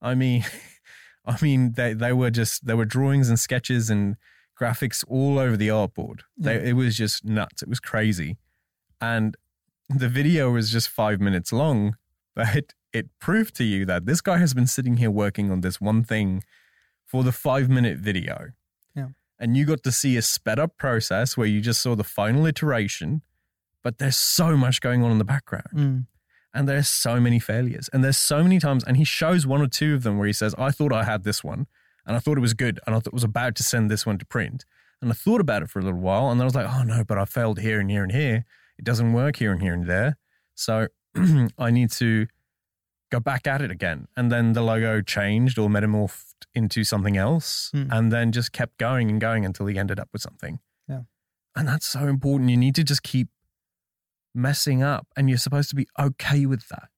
I 0.00 0.14
mean, 0.14 0.44
I 1.26 1.36
mean, 1.42 1.72
they, 1.72 1.92
they 1.94 2.12
were 2.12 2.30
just, 2.30 2.66
there 2.66 2.76
were 2.76 2.84
drawings 2.84 3.28
and 3.28 3.38
sketches 3.38 3.90
and 3.90 4.16
graphics 4.60 5.04
all 5.08 5.38
over 5.38 5.56
the 5.56 5.68
artboard. 5.68 6.20
They, 6.36 6.54
Yeah. 6.54 6.70
it 6.70 6.72
was 6.74 6.96
just 6.96 7.24
nuts. 7.24 7.62
It 7.62 7.68
was 7.68 7.80
crazy. 7.80 8.38
And 9.00 9.36
the 9.88 10.08
video 10.08 10.50
was 10.52 10.70
just 10.70 10.88
five 10.88 11.20
minutes 11.20 11.52
long, 11.52 11.96
but 12.34 12.72
it 12.92 13.08
proved 13.20 13.54
to 13.56 13.64
you 13.64 13.84
that 13.86 14.06
this 14.06 14.20
guy 14.20 14.38
has 14.38 14.54
been 14.54 14.66
sitting 14.66 14.96
here 14.98 15.10
working 15.10 15.50
on 15.50 15.60
this 15.60 15.80
one 15.80 16.04
thing 16.04 16.42
for 17.06 17.22
the 17.24 17.32
five 17.32 17.68
minute 17.68 17.98
video. 17.98 18.50
Yeah. 18.94 19.08
And 19.38 19.56
you 19.56 19.64
got 19.64 19.82
to 19.84 19.92
see 19.92 20.16
a 20.16 20.22
sped 20.22 20.58
up 20.58 20.76
process 20.78 21.36
where 21.36 21.46
you 21.46 21.60
just 21.60 21.80
saw 21.82 21.94
the 21.96 22.04
final 22.04 22.46
iteration, 22.46 23.22
but 23.82 23.98
there's 23.98 24.16
so 24.16 24.56
much 24.56 24.80
going 24.80 25.02
on 25.02 25.10
in 25.10 25.18
the 25.18 25.24
background 25.24 25.66
Mm. 25.74 26.06
And 26.54 26.68
there's 26.68 26.88
so 26.88 27.18
many 27.20 27.38
failures 27.38 27.88
and 27.92 28.02
there's 28.04 28.18
so 28.18 28.42
many 28.42 28.58
times 28.58 28.84
and 28.84 28.96
he 28.96 29.04
shows 29.04 29.46
one 29.46 29.62
or 29.62 29.66
two 29.68 29.94
of 29.94 30.02
them 30.02 30.18
where 30.18 30.26
he 30.26 30.32
says 30.32 30.54
i 30.58 30.70
thought 30.70 30.92
i 30.92 31.04
had 31.04 31.24
this 31.24 31.42
one 31.42 31.66
and 32.06 32.16
i 32.16 32.18
thought 32.18 32.36
it 32.36 32.42
was 32.42 32.54
good 32.54 32.78
and 32.86 32.94
i 32.94 32.98
thought 32.98 33.12
was 33.12 33.24
about 33.24 33.54
to 33.54 33.62
send 33.62 33.90
this 33.90 34.04
one 34.04 34.18
to 34.18 34.26
print. 34.26 34.64
And 35.00 35.10
i 35.10 35.14
thought 35.14 35.40
about 35.40 35.62
it 35.62 35.70
for 35.70 35.78
a 35.80 35.82
little 35.82 36.00
while 36.00 36.30
and 36.30 36.38
then 36.38 36.44
i 36.44 36.46
was 36.46 36.54
like 36.54 36.68
oh 36.68 36.82
no 36.82 37.02
but 37.04 37.18
i 37.18 37.24
failed 37.24 37.58
here 37.60 37.80
and 37.80 37.90
here 37.90 38.02
and 38.02 38.12
here. 38.12 38.44
It 38.78 38.84
doesn't 38.84 39.12
work 39.12 39.36
here 39.36 39.52
and 39.52 39.60
here 39.62 39.74
and 39.74 39.86
there. 39.86 40.16
So 40.54 40.88
i 41.58 41.70
need 41.70 41.90
to 41.92 42.26
go 43.10 43.20
back 43.20 43.46
at 43.46 43.60
it 43.60 43.70
again. 43.70 44.08
And 44.16 44.32
then 44.32 44.52
the 44.54 44.62
logo 44.62 45.02
changed 45.02 45.58
or 45.58 45.68
metamorphed 45.68 46.46
into 46.54 46.82
something 46.84 47.16
else 47.16 47.70
Hmm. 47.72 47.88
and 47.90 48.10
then 48.12 48.32
just 48.32 48.52
kept 48.52 48.78
going 48.78 49.10
and 49.10 49.20
going 49.20 49.44
until 49.44 49.66
he 49.66 49.78
ended 49.78 49.98
up 50.00 50.08
with 50.12 50.22
something. 50.22 50.58
Yeah. 50.88 51.02
and 51.56 51.68
that's 51.68 51.86
so 51.86 52.06
important. 52.08 52.48
You 52.50 52.56
need 52.56 52.74
to 52.76 52.84
just 52.84 53.02
keep 53.02 53.28
messing 54.34 54.82
up 54.82 55.06
and 55.16 55.28
you're 55.28 55.38
supposed 55.38 55.68
to 55.70 55.76
be 55.76 55.86
okay 55.98 56.46
with 56.46 56.68
that 56.68 56.88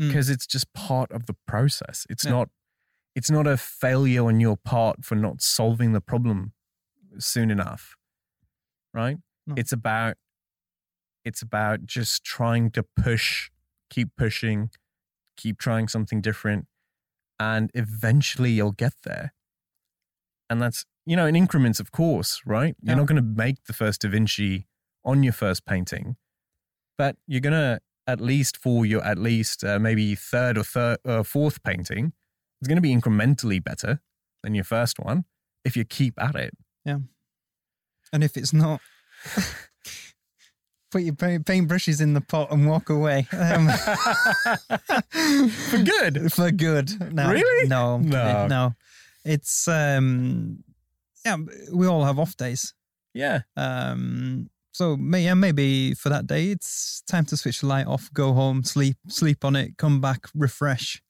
Mm. 0.00 0.08
because 0.08 0.30
it's 0.30 0.46
just 0.46 0.72
part 0.74 1.10
of 1.10 1.26
the 1.26 1.34
process 1.46 2.06
it's 2.08 2.24
Yeah. 2.24 2.30
not 2.30 2.48
it's 3.16 3.30
not 3.30 3.46
a 3.48 3.56
failure 3.56 4.24
on 4.26 4.38
your 4.38 4.56
part 4.56 5.04
for 5.04 5.16
not 5.16 5.42
solving 5.42 5.92
the 5.92 6.00
problem 6.00 6.52
soon 7.18 7.50
enough 7.50 7.96
right 8.94 9.18
No. 9.46 9.54
it's 9.56 9.72
about 9.72 10.16
it's 11.24 11.42
about 11.42 11.84
just 11.84 12.22
trying 12.24 12.70
to 12.70 12.82
push 12.84 13.50
keep 13.90 14.10
pushing 14.16 14.70
keep 15.36 15.58
trying 15.58 15.88
something 15.88 16.20
different 16.20 16.66
and 17.40 17.70
eventually 17.74 18.52
you'll 18.52 18.72
get 18.72 18.94
there 19.02 19.34
and 20.48 20.62
that's 20.62 20.84
you 21.06 21.16
know 21.16 21.26
in 21.26 21.34
increments 21.34 21.80
of 21.80 21.90
course 21.90 22.40
right 22.46 22.76
you're 22.80 22.92
Yeah. 22.94 22.98
not 23.00 23.06
going 23.08 23.16
to 23.16 23.22
make 23.44 23.64
the 23.64 23.72
first 23.72 24.02
da 24.02 24.08
vinci 24.10 24.68
on 25.04 25.22
your 25.24 25.32
first 25.32 25.64
painting 25.66 26.16
but 26.98 27.16
you're 27.26 27.40
going 27.40 27.52
to 27.54 27.80
at 28.06 28.20
least 28.20 28.56
for 28.58 28.84
your 28.84 29.02
at 29.04 29.16
least 29.18 29.62
uh, 29.64 29.78
maybe 29.78 30.14
third 30.14 30.58
or 30.58 30.64
third 30.64 30.98
uh, 31.06 31.22
fourth 31.22 31.62
painting 31.62 32.12
it's 32.60 32.66
going 32.68 32.76
to 32.76 32.82
be 32.82 32.94
incrementally 32.94 33.62
better 33.62 34.00
than 34.42 34.54
your 34.54 34.64
first 34.64 34.98
one 34.98 35.24
if 35.64 35.76
you 35.76 35.84
keep 35.84 36.14
at 36.20 36.34
it 36.34 36.52
Yeah. 36.84 36.98
And 38.12 38.24
if 38.24 38.36
it's 38.38 38.52
not, 38.54 38.80
put 40.90 41.02
your 41.02 41.14
paint, 41.14 41.44
paintbrushes 41.44 42.00
in 42.00 42.14
the 42.14 42.22
pot 42.22 42.50
and 42.50 42.66
walk 42.66 42.88
away. 42.88 43.26
Um, 43.32 43.68
for 45.70 45.78
good 45.78 46.32
for 46.36 46.50
good. 46.50 47.12
No, 47.14 47.30
Really? 47.30 47.68
No, 47.68 47.98
No. 47.98 48.46
no. 48.46 48.74
It's 49.24 49.68
um, 49.68 50.64
yeah, 51.26 51.36
we 51.72 51.86
all 51.86 52.04
have 52.04 52.18
off 52.18 52.36
days. 52.36 52.72
Yeah. 53.12 53.40
Um, 53.56 54.48
so 54.78 54.96
may, 54.96 55.24
yeah, 55.24 55.34
maybe 55.34 55.92
for 55.94 56.08
that 56.08 56.28
day, 56.28 56.52
it's 56.52 57.02
time 57.08 57.24
to 57.24 57.36
switch 57.36 57.62
the 57.62 57.66
light 57.66 57.88
off, 57.88 58.12
go 58.14 58.32
home, 58.32 58.62
sleep, 58.62 58.96
sleep 59.08 59.44
on 59.44 59.56
it, 59.56 59.76
come 59.76 60.00
back, 60.00 60.26
refresh, 60.36 61.02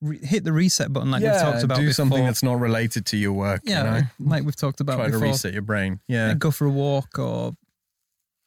re- 0.00 0.24
hit 0.24 0.44
the 0.44 0.52
reset 0.52 0.92
button 0.92 1.10
like 1.10 1.20
yeah, 1.20 1.32
we've 1.32 1.52
talked 1.52 1.64
about 1.64 1.78
do 1.78 1.82
before. 1.82 1.92
something 1.92 2.24
that's 2.24 2.44
not 2.44 2.60
related 2.60 3.06
to 3.06 3.16
your 3.16 3.32
work. 3.32 3.62
yeah, 3.64 3.78
you 3.78 4.00
know? 4.02 4.06
like 4.20 4.44
we've 4.44 4.54
talked 4.54 4.80
about 4.80 4.94
Try 4.98 5.06
before. 5.06 5.22
to 5.22 5.26
reset 5.26 5.52
your 5.52 5.62
brain. 5.62 5.98
Yeah. 6.06 6.28
Yeah, 6.28 6.34
go 6.34 6.52
for 6.52 6.66
a 6.66 6.70
walk 6.70 7.18
or 7.18 7.54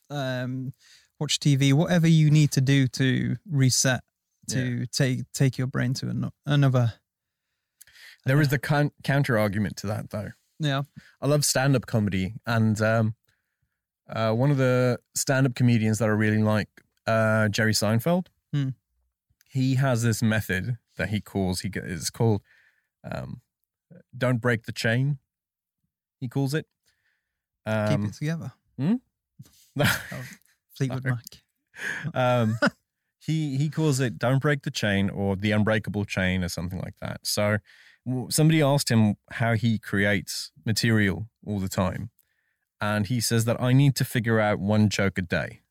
um, 0.10 0.72
watch 1.20 1.42
TV, 1.42 1.74
whatever 1.74 2.08
you 2.08 2.32
need 2.32 2.52
to 2.52 2.62
do 2.62 2.88
to 2.88 3.36
reset 3.52 4.00
to 4.52 4.86
take 4.86 5.30
take 5.34 5.58
your 5.58 5.68
brain 5.68 5.94
to 5.96 6.08
an- 6.08 6.32
another. 6.46 6.94
There 8.26 8.40
is 8.40 8.48
the 8.48 8.60
coun 8.60 8.92
counter 9.04 9.38
argument 9.38 9.76
to 9.78 9.88
that, 9.88 10.12
though. 10.12 10.30
Yeah, 10.60 10.84
I 11.22 11.28
love 11.28 11.44
stand 11.44 11.76
up 11.76 11.86
comedy, 11.86 12.36
and 12.46 12.80
um, 12.82 13.16
uh, 14.14 14.32
one 14.34 14.52
of 14.52 14.58
the 14.58 15.00
stand 15.16 15.46
up 15.48 15.56
comedians 15.56 16.00
that 16.00 16.06
I 16.06 16.12
really 16.14 16.42
like, 16.44 16.70
uh, 17.08 17.50
Jerry 17.50 17.74
Seinfeld, 17.74 18.28
Hmm. 18.54 18.70
he 19.50 19.76
has 19.76 20.04
this 20.04 20.22
method 20.22 20.78
that 20.98 21.10
he 21.10 21.20
calls 21.22 21.62
he 21.62 21.72
it's 21.74 22.10
called 22.10 22.42
um, 23.04 23.42
"Don't 24.18 24.38
break 24.40 24.64
the 24.66 24.72
chain." 24.72 25.18
He 26.20 26.28
calls 26.30 26.54
it. 26.54 26.66
keep 27.66 27.74
Um, 28.00 28.06
it 28.06 28.14
together. 28.14 28.54
Hmm. 28.78 28.96
Fleetwood 30.78 31.04
Mac. 31.06 31.44
um, 32.14 32.58
he 33.20 33.58
he 33.58 33.70
calls 33.70 34.00
it 34.00 34.18
"Don't 34.18 34.42
break 34.42 34.64
the 34.64 34.72
chain" 34.72 35.10
or 35.10 35.36
the 35.36 35.52
unbreakable 35.52 36.06
chain 36.06 36.44
or 36.44 36.50
something 36.50 36.80
like 36.80 36.96
that. 37.02 37.22
So 37.24 37.58
somebody 38.30 38.62
asked 38.62 38.90
him 38.90 39.16
how 39.32 39.54
he 39.54 39.80
creates 39.80 40.52
material 40.66 41.28
all 41.46 41.60
the 41.60 41.70
time, 41.70 42.10
and 42.84 43.08
he 43.08 43.22
says 43.22 43.46
that 43.46 43.62
I 43.62 43.72
need 43.72 43.96
to 43.96 44.04
figure 44.06 44.40
out 44.42 44.60
one 44.60 44.90
joke 44.90 45.18
a 45.18 45.22
day. 45.22 45.62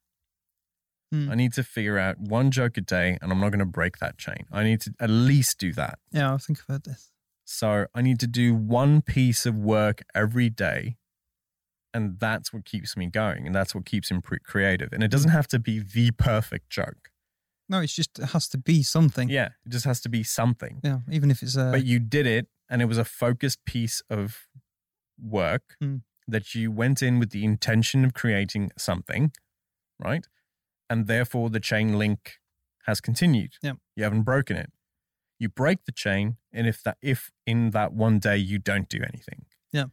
Hmm. 1.12 1.30
I 1.30 1.34
need 1.34 1.52
to 1.54 1.62
figure 1.62 1.98
out 1.98 2.18
one 2.18 2.50
joke 2.50 2.78
a 2.78 2.80
day, 2.80 3.18
and 3.20 3.30
I'm 3.30 3.38
not 3.38 3.50
going 3.50 3.58
to 3.58 3.66
break 3.66 3.98
that 3.98 4.16
chain. 4.16 4.46
I 4.50 4.64
need 4.64 4.80
to 4.82 4.94
at 4.98 5.10
least 5.10 5.58
do 5.58 5.72
that. 5.74 5.98
Yeah, 6.10 6.32
I 6.32 6.38
think 6.38 6.60
I've 6.60 6.72
heard 6.72 6.84
this. 6.84 7.10
So 7.44 7.86
I 7.94 8.00
need 8.00 8.18
to 8.20 8.26
do 8.26 8.54
one 8.54 9.02
piece 9.02 9.44
of 9.44 9.54
work 9.56 10.02
every 10.14 10.48
day. 10.48 10.96
And 11.92 12.18
that's 12.18 12.50
what 12.54 12.64
keeps 12.64 12.96
me 12.96 13.08
going. 13.08 13.46
And 13.46 13.54
that's 13.54 13.74
what 13.74 13.84
keeps 13.84 14.10
him 14.10 14.22
pre- 14.22 14.38
creative. 14.38 14.88
And 14.94 15.02
it 15.02 15.10
doesn't 15.10 15.32
have 15.32 15.46
to 15.48 15.58
be 15.58 15.80
the 15.80 16.12
perfect 16.12 16.70
joke. 16.70 17.10
No, 17.68 17.80
it's 17.80 17.94
just 17.94 18.18
it 18.18 18.30
has 18.30 18.48
to 18.48 18.58
be 18.58 18.82
something. 18.82 19.28
Yeah, 19.28 19.50
it 19.66 19.68
just 19.68 19.84
has 19.84 20.00
to 20.02 20.08
be 20.08 20.22
something. 20.22 20.80
Yeah, 20.82 21.00
even 21.10 21.30
if 21.30 21.42
it's 21.42 21.56
a 21.56 21.70
But 21.70 21.84
you 21.84 21.98
did 21.98 22.26
it, 22.26 22.46
and 22.70 22.80
it 22.80 22.86
was 22.86 22.96
a 22.96 23.04
focused 23.04 23.62
piece 23.66 24.02
of 24.08 24.46
work 25.20 25.76
Hmm. 25.78 25.96
That 26.28 26.54
you 26.54 26.70
went 26.70 27.02
in 27.02 27.18
with 27.18 27.30
the 27.30 27.44
intention 27.44 28.04
of 28.04 28.14
creating 28.14 28.70
something, 28.78 29.32
right? 29.98 30.26
And 30.88 31.06
therefore, 31.06 31.50
the 31.50 31.60
chain 31.60 31.98
link 31.98 32.34
has 32.86 33.00
continued. 33.00 33.54
Yeah. 33.62 33.74
you 33.96 34.04
haven't 34.04 34.22
broken 34.22 34.56
it. 34.56 34.70
You 35.38 35.48
break 35.48 35.84
the 35.84 35.92
chain, 35.92 36.36
and 36.52 36.66
if 36.66 36.82
that 36.84 36.98
if 37.02 37.30
in 37.46 37.70
that 37.70 37.92
one 37.92 38.18
day 38.20 38.36
you 38.36 38.58
don't 38.58 38.88
do 38.88 38.98
anything, 38.98 39.46
Yeah. 39.72 39.86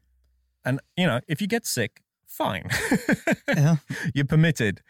and 0.64 0.80
you 0.96 1.08
know 1.08 1.22
if 1.28 1.42
you 1.42 1.48
get 1.48 1.66
sick, 1.66 2.02
fine, 2.28 2.70
yeah, 3.48 3.78
you're 4.14 4.26
permitted. 4.26 4.82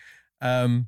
Um, 0.42 0.88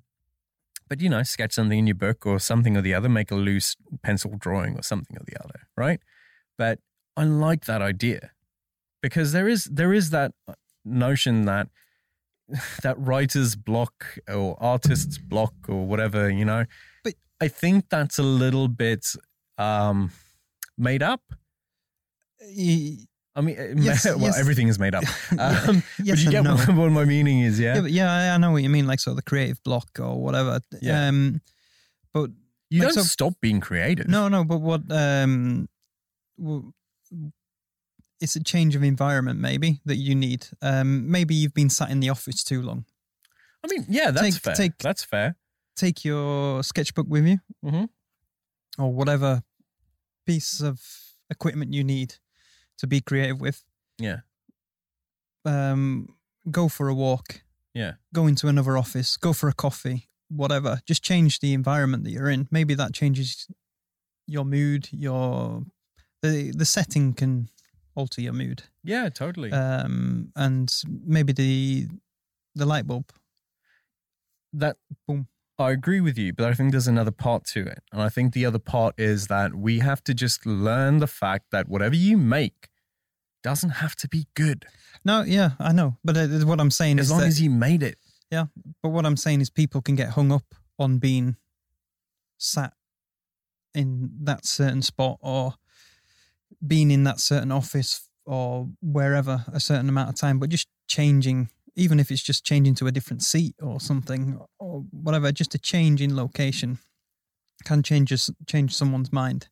but 0.90 1.00
you 1.00 1.10
know, 1.10 1.24
sketch 1.24 1.54
something 1.54 1.80
in 1.80 1.88
your 1.88 1.96
book 1.96 2.26
or 2.26 2.38
something 2.40 2.76
or 2.76 2.82
the 2.82 2.94
other, 2.94 3.08
make 3.08 3.32
a 3.32 3.36
loose 3.36 3.78
pencil 4.04 4.36
drawing 4.38 4.78
or 4.78 4.84
something 4.84 5.16
or 5.18 5.24
the 5.26 5.42
other, 5.42 5.62
right? 5.78 6.02
But 6.58 6.80
I 7.16 7.24
like 7.24 7.64
that 7.66 7.82
idea 7.82 8.32
because 9.02 9.32
there 9.32 9.48
is 9.48 9.66
there 9.66 9.94
is 9.94 10.10
that 10.12 10.32
notion 10.86 11.46
that 11.46 11.68
that 12.84 12.98
writer's 13.00 13.56
block 13.56 14.18
or 14.28 14.58
artist's 14.62 15.18
block 15.18 15.54
or 15.68 15.86
whatever, 15.86 16.30
you 16.30 16.46
know. 16.46 16.66
But- 17.04 17.16
I 17.42 17.48
think 17.48 17.86
that's 17.90 18.20
a 18.20 18.24
little 18.24 18.68
bit 18.68 19.06
um 19.58 20.12
made 20.78 21.02
up. 21.04 21.22
Y- 22.56 22.98
I 23.34 23.40
mean, 23.42 23.56
Yes, 23.78 24.04
well, 24.06 24.20
yes. 24.20 24.38
everything 24.38 24.68
is 24.68 24.78
made 24.78 24.94
up. 24.94 25.04
Um, 25.40 25.84
yes 26.04 26.18
but 26.18 26.20
you 26.20 26.32
get 26.32 26.44
no. 26.44 26.56
what, 26.58 26.76
what 26.76 26.92
my 26.92 27.06
meaning 27.06 27.40
is, 27.40 27.60
yeah. 27.60 27.76
yeah, 27.76 27.82
but 27.82 27.92
yeah, 27.92 28.34
I- 28.36 28.38
know 28.38 28.52
what 28.52 28.62
you 28.62 28.70
mean, 28.70 28.88
like 28.88 29.00
sort 29.00 29.14
of 29.14 29.18
the 29.18 29.30
creative 29.30 29.64
block 29.64 29.88
or 30.00 30.22
whatever. 30.22 30.60
Yeah. 30.82 31.08
Um, 31.08 31.42
but 32.14 32.30
you 32.70 32.80
like, 32.84 32.94
don't 32.94 33.04
so- 33.04 33.10
stop 33.10 33.34
being 33.42 33.60
creative. 33.62 34.08
no, 34.08 34.28
no, 34.28 34.44
but 34.44 34.58
what 34.60 34.82
um, 34.92 35.68
it's 38.22 38.36
a 38.36 38.44
change 38.44 38.76
of 38.76 38.84
environment 38.84 39.40
maybe 39.40 39.82
that 39.86 39.98
you 39.98 40.16
need. 40.16 40.48
Um, 40.62 41.10
maybe 41.12 41.34
you've 41.36 41.54
been 41.54 41.70
sat 41.70 41.90
in 41.90 42.00
the 42.00 42.10
office 42.10 42.44
too 42.44 42.62
long. 42.62 42.86
I 43.64 43.68
mean, 43.68 43.86
yeah, 43.90 44.12
that's 44.12 44.36
Take- 44.36 44.44
fair. 44.44 44.56
take- 44.56 44.78
that's 44.78 45.04
fair. 45.04 45.36
Take 45.76 46.06
your 46.06 46.64
sketchbook 46.64 47.08
with 47.08 47.26
you, 47.26 47.40
Mhm. 47.64 47.90
or 48.78 48.94
whatever 48.94 49.44
piece 50.26 50.62
of 50.62 50.82
equipment 51.30 51.74
you 51.74 51.84
need 51.84 52.16
to 52.78 52.88
be 52.88 53.02
creative 53.02 53.40
with. 53.42 53.64
Yeah. 53.98 54.22
Um, 55.46 56.16
go 56.50 56.68
for 56.70 56.88
a 56.88 56.94
walk. 56.96 57.44
Yeah. 57.74 57.94
Go 58.14 58.28
into 58.28 58.48
another 58.48 58.78
office. 58.78 59.18
Go 59.18 59.34
for 59.34 59.50
a 59.50 59.54
coffee. 59.54 60.10
Whatever. 60.30 60.82
Just 60.86 61.04
change 61.04 61.40
the 61.40 61.54
environment 61.54 62.04
that 62.04 62.12
you're 62.12 62.30
in. 62.30 62.48
Maybe 62.52 62.74
that 62.76 62.94
changes 62.94 63.48
your 64.28 64.46
mood. 64.46 64.90
Your 64.92 65.66
the 66.22 66.52
the 66.56 66.66
setting 66.66 67.14
can 67.14 67.50
alter 67.96 68.22
your 68.22 68.34
mood. 68.34 68.64
Yeah, 68.84 69.10
totally. 69.10 69.52
Um, 69.52 70.32
and 70.36 70.72
maybe 70.88 71.34
the 71.34 71.88
the 72.56 72.66
light 72.66 72.88
bulb. 72.88 73.12
that 74.54 74.78
Boom. 75.08 75.28
I 75.58 75.72
agree 75.72 76.02
with 76.02 76.18
you, 76.18 76.34
but 76.34 76.48
I 76.48 76.54
think 76.54 76.72
there's 76.72 76.88
another 76.88 77.12
part 77.12 77.46
to 77.48 77.62
it. 77.62 77.84
And 77.92 78.02
I 78.02 78.10
think 78.10 78.34
the 78.34 78.46
other 78.46 78.58
part 78.60 78.96
is 78.98 79.28
that 79.28 79.54
we 79.54 79.80
have 79.80 80.04
to 80.06 80.14
just 80.14 80.46
learn 80.46 80.98
the 80.98 81.08
fact 81.08 81.52
that 81.52 81.70
whatever 81.70 81.96
you 81.96 82.18
make 82.18 82.70
doesn't 83.44 83.70
have 83.70 83.96
to 83.98 84.08
be 84.08 84.28
good 84.36 84.66
No, 85.04 85.24
yeah, 85.24 85.52
I 85.60 85.72
know. 85.72 85.98
But 86.04 86.18
uh, 86.18 86.28
what 86.46 86.60
I'm 86.60 86.72
saying 86.72 87.00
as 87.00 87.06
is 87.06 87.10
As 87.10 87.12
long 87.12 87.22
that, 87.22 87.28
as 87.28 87.42
you 87.42 87.50
made 87.50 87.84
it. 87.84 87.98
Yeah. 88.32 88.46
But 88.82 88.90
what 88.90 89.06
I'm 89.06 89.18
saying 89.18 89.42
is 89.42 89.50
people 89.50 89.82
can 89.82 89.96
get 89.96 90.10
hung 90.10 90.32
up 90.32 90.56
on 90.80 90.98
being 90.98 91.36
sat 92.38 92.74
in 93.74 94.12
that 94.24 94.46
certain 94.46 94.82
spot 94.82 95.18
or 95.22 95.56
being 96.66 96.92
in 96.92 97.04
that 97.06 97.20
certain 97.20 97.52
office 97.52 98.08
or 98.26 98.70
wherever 98.82 99.44
a 99.52 99.60
certain 99.60 99.90
amount 99.90 100.10
of 100.10 100.16
time, 100.16 100.40
but 100.40 100.50
just 100.50 100.68
changing, 100.88 101.50
even 101.76 102.00
if 102.00 102.12
it's 102.12 102.22
just 102.22 102.44
changing 102.46 102.76
to 102.76 102.88
a 102.88 102.92
different 102.92 103.24
seat 103.24 103.56
or 103.62 103.80
something 103.80 104.40
or 104.60 104.82
whatever, 104.92 105.32
just 105.32 105.56
a 105.56 105.58
change 105.60 106.02
in 106.02 106.16
location 106.16 106.78
can 107.64 107.84
change 107.84 108.12
change 108.48 108.74
someone's 108.76 109.12
mind. 109.12 109.48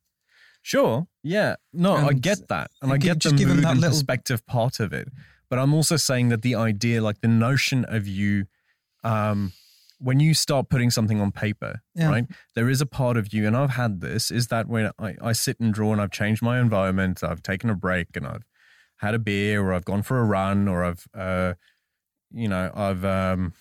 Sure. 0.61 1.07
Yeah. 1.23 1.55
No, 1.73 1.93
I 1.95 2.13
get 2.13 2.47
that. 2.49 2.71
And 2.81 2.91
I 2.91 2.97
get 2.97 3.13
the 3.13 3.19
just 3.19 3.35
give 3.37 3.49
'em 3.49 3.55
mood 3.57 3.65
that 3.65 3.71
and 3.71 3.81
little- 3.81 3.95
perspective 3.95 4.45
part 4.45 4.79
of 4.79 4.93
it. 4.93 5.07
But 5.49 5.57
I'm 5.59 5.73
also 5.73 5.95
saying 5.95 6.29
that 6.29 6.41
the 6.43 6.53
idea, 6.55 7.01
like 7.01 7.21
the 7.21 7.27
notion 7.27 7.85
of 7.85 8.07
you, 8.07 8.45
um, 9.03 9.53
when 9.99 10.19
you 10.19 10.33
start 10.33 10.69
putting 10.69 10.89
something 10.89 11.19
on 11.21 11.31
paper, 11.31 11.81
Yeah. 11.93 12.09
right? 12.09 12.25
There 12.55 12.69
is 12.69 12.81
a 12.81 12.85
part 12.85 13.17
of 13.17 13.33
you, 13.33 13.45
and 13.45 13.55
I've 13.55 13.71
had 13.71 14.01
this, 14.01 14.31
is 14.31 14.47
that 14.47 14.67
when 14.67 14.91
I, 14.97 15.15
I 15.21 15.33
sit 15.33 15.59
and 15.59 15.73
draw 15.73 15.91
and 15.91 16.01
I've 16.01 16.11
changed 16.11 16.41
my 16.41 16.59
environment, 16.59 17.23
I've 17.23 17.43
taken 17.43 17.69
a 17.69 17.75
break 17.75 18.07
and 18.15 18.25
I've 18.25 18.45
had 18.97 19.13
a 19.13 19.19
beer 19.19 19.61
or 19.61 19.73
I've 19.73 19.85
gone 19.85 20.01
for 20.01 20.19
a 20.19 20.23
run 20.23 20.67
or 20.67 20.83
I've, 20.83 21.05
uh, 21.13 21.53
you 22.31 22.47
know, 22.47 22.71
I've, 22.73 23.03
um, 23.05 23.53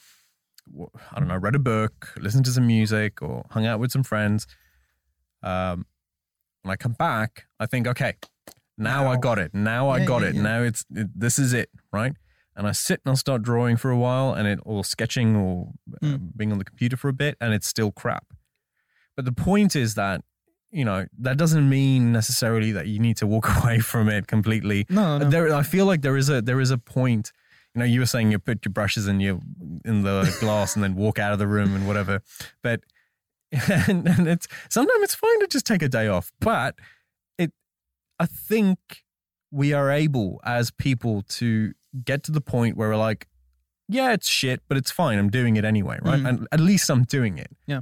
I 1.12 1.18
don't 1.18 1.28
know, 1.28 1.36
read 1.36 1.54
a 1.54 1.58
book, 1.60 2.12
listened 2.18 2.44
to 2.44 2.50
some 2.50 2.66
music 2.66 3.20
or 3.22 3.44
hung 3.50 3.66
out 3.66 3.80
with 3.80 3.90
some 3.90 4.02
friends. 4.02 4.46
Um, 5.42 5.86
when 6.62 6.72
I 6.72 6.76
come 6.76 6.92
back, 6.92 7.46
I 7.58 7.66
think, 7.66 7.86
okay, 7.86 8.14
now, 8.76 9.08
I 9.08 9.16
got 9.16 9.38
it. 9.40 9.52
Now 9.54 9.88
I 9.88 10.04
got 10.04 10.22
yeah, 10.22 10.28
it. 10.28 10.34
yeah. 10.36 10.42
Now 10.42 10.62
it's 10.62 10.84
it, 10.94 11.08
this 11.18 11.38
is 11.40 11.52
it, 11.52 11.68
right? 11.92 12.12
And 12.58 12.66
I 12.66 12.72
sit 12.72 13.00
and 13.04 13.10
I'll 13.12 13.16
start 13.16 13.42
drawing 13.42 13.76
for 13.78 13.90
a 13.90 13.96
while, 13.96 14.34
and 14.34 14.46
it 14.48 14.58
or 14.64 14.84
sketching 14.84 15.36
or 15.36 15.72
uh, 16.02 16.06
Mm. 16.06 16.36
being 16.36 16.52
on 16.52 16.58
the 16.58 16.64
computer 16.64 16.96
for 16.96 17.08
a 17.08 17.12
bit, 17.14 17.36
and 17.40 17.54
it's 17.54 17.66
still 17.68 17.92
crap. 17.92 18.26
But 19.16 19.24
the 19.24 19.32
point 19.32 19.74
is 19.76 19.94
that 19.94 20.22
you 20.70 20.84
know 20.84 21.06
that 21.20 21.38
doesn't 21.38 21.66
mean 21.68 22.12
necessarily 22.12 22.72
that 22.72 22.86
you 22.88 22.98
need 22.98 23.16
to 23.18 23.26
walk 23.26 23.46
away 23.62 23.78
from 23.78 24.08
it 24.10 24.26
completely. 24.26 24.84
No, 24.90 25.18
no. 25.18 25.30
There, 25.30 25.54
I 25.54 25.62
feel 25.62 25.86
like 25.86 26.02
there 26.02 26.16
is 26.16 26.28
a 26.28 26.42
there 26.42 26.60
is 26.60 26.70
a 26.70 26.78
point. 26.78 27.32
You 27.74 27.78
know, 27.80 27.84
you 27.84 28.00
were 28.00 28.06
saying 28.06 28.32
you 28.32 28.38
put 28.40 28.64
your 28.64 28.72
brushes 28.72 29.06
in 29.06 29.20
your 29.20 29.38
in 29.84 30.02
the 30.02 30.36
glass 30.40 30.74
and 30.74 30.82
then 30.82 30.94
walk 30.96 31.18
out 31.20 31.32
of 31.32 31.38
the 31.38 31.46
room 31.46 31.74
and 31.76 31.86
whatever. 31.86 32.22
But 32.62 32.80
and, 33.52 34.06
and 34.08 34.26
it's 34.28 34.48
sometimes 34.68 35.02
it's 35.04 35.14
fine 35.14 35.40
to 35.40 35.46
just 35.46 35.64
take 35.66 35.82
a 35.82 35.88
day 35.88 36.08
off. 36.08 36.32
But 36.40 36.74
it, 37.38 37.52
I 38.18 38.26
think 38.26 38.78
we 39.50 39.72
are 39.72 39.90
able 39.90 40.40
as 40.44 40.70
people 40.70 41.22
to 41.22 41.72
get 42.04 42.22
to 42.24 42.32
the 42.32 42.40
point 42.40 42.76
where 42.76 42.88
we're 42.90 42.96
like, 42.96 43.26
yeah, 43.88 44.12
it's 44.12 44.28
shit, 44.28 44.62
but 44.68 44.76
it's 44.76 44.90
fine. 44.90 45.18
I'm 45.18 45.30
doing 45.30 45.56
it 45.56 45.64
anyway, 45.64 45.98
right? 46.02 46.20
Mm. 46.20 46.28
And 46.28 46.48
at 46.52 46.60
least 46.60 46.90
I'm 46.90 47.04
doing 47.04 47.38
it. 47.38 47.50
Yeah. 47.66 47.80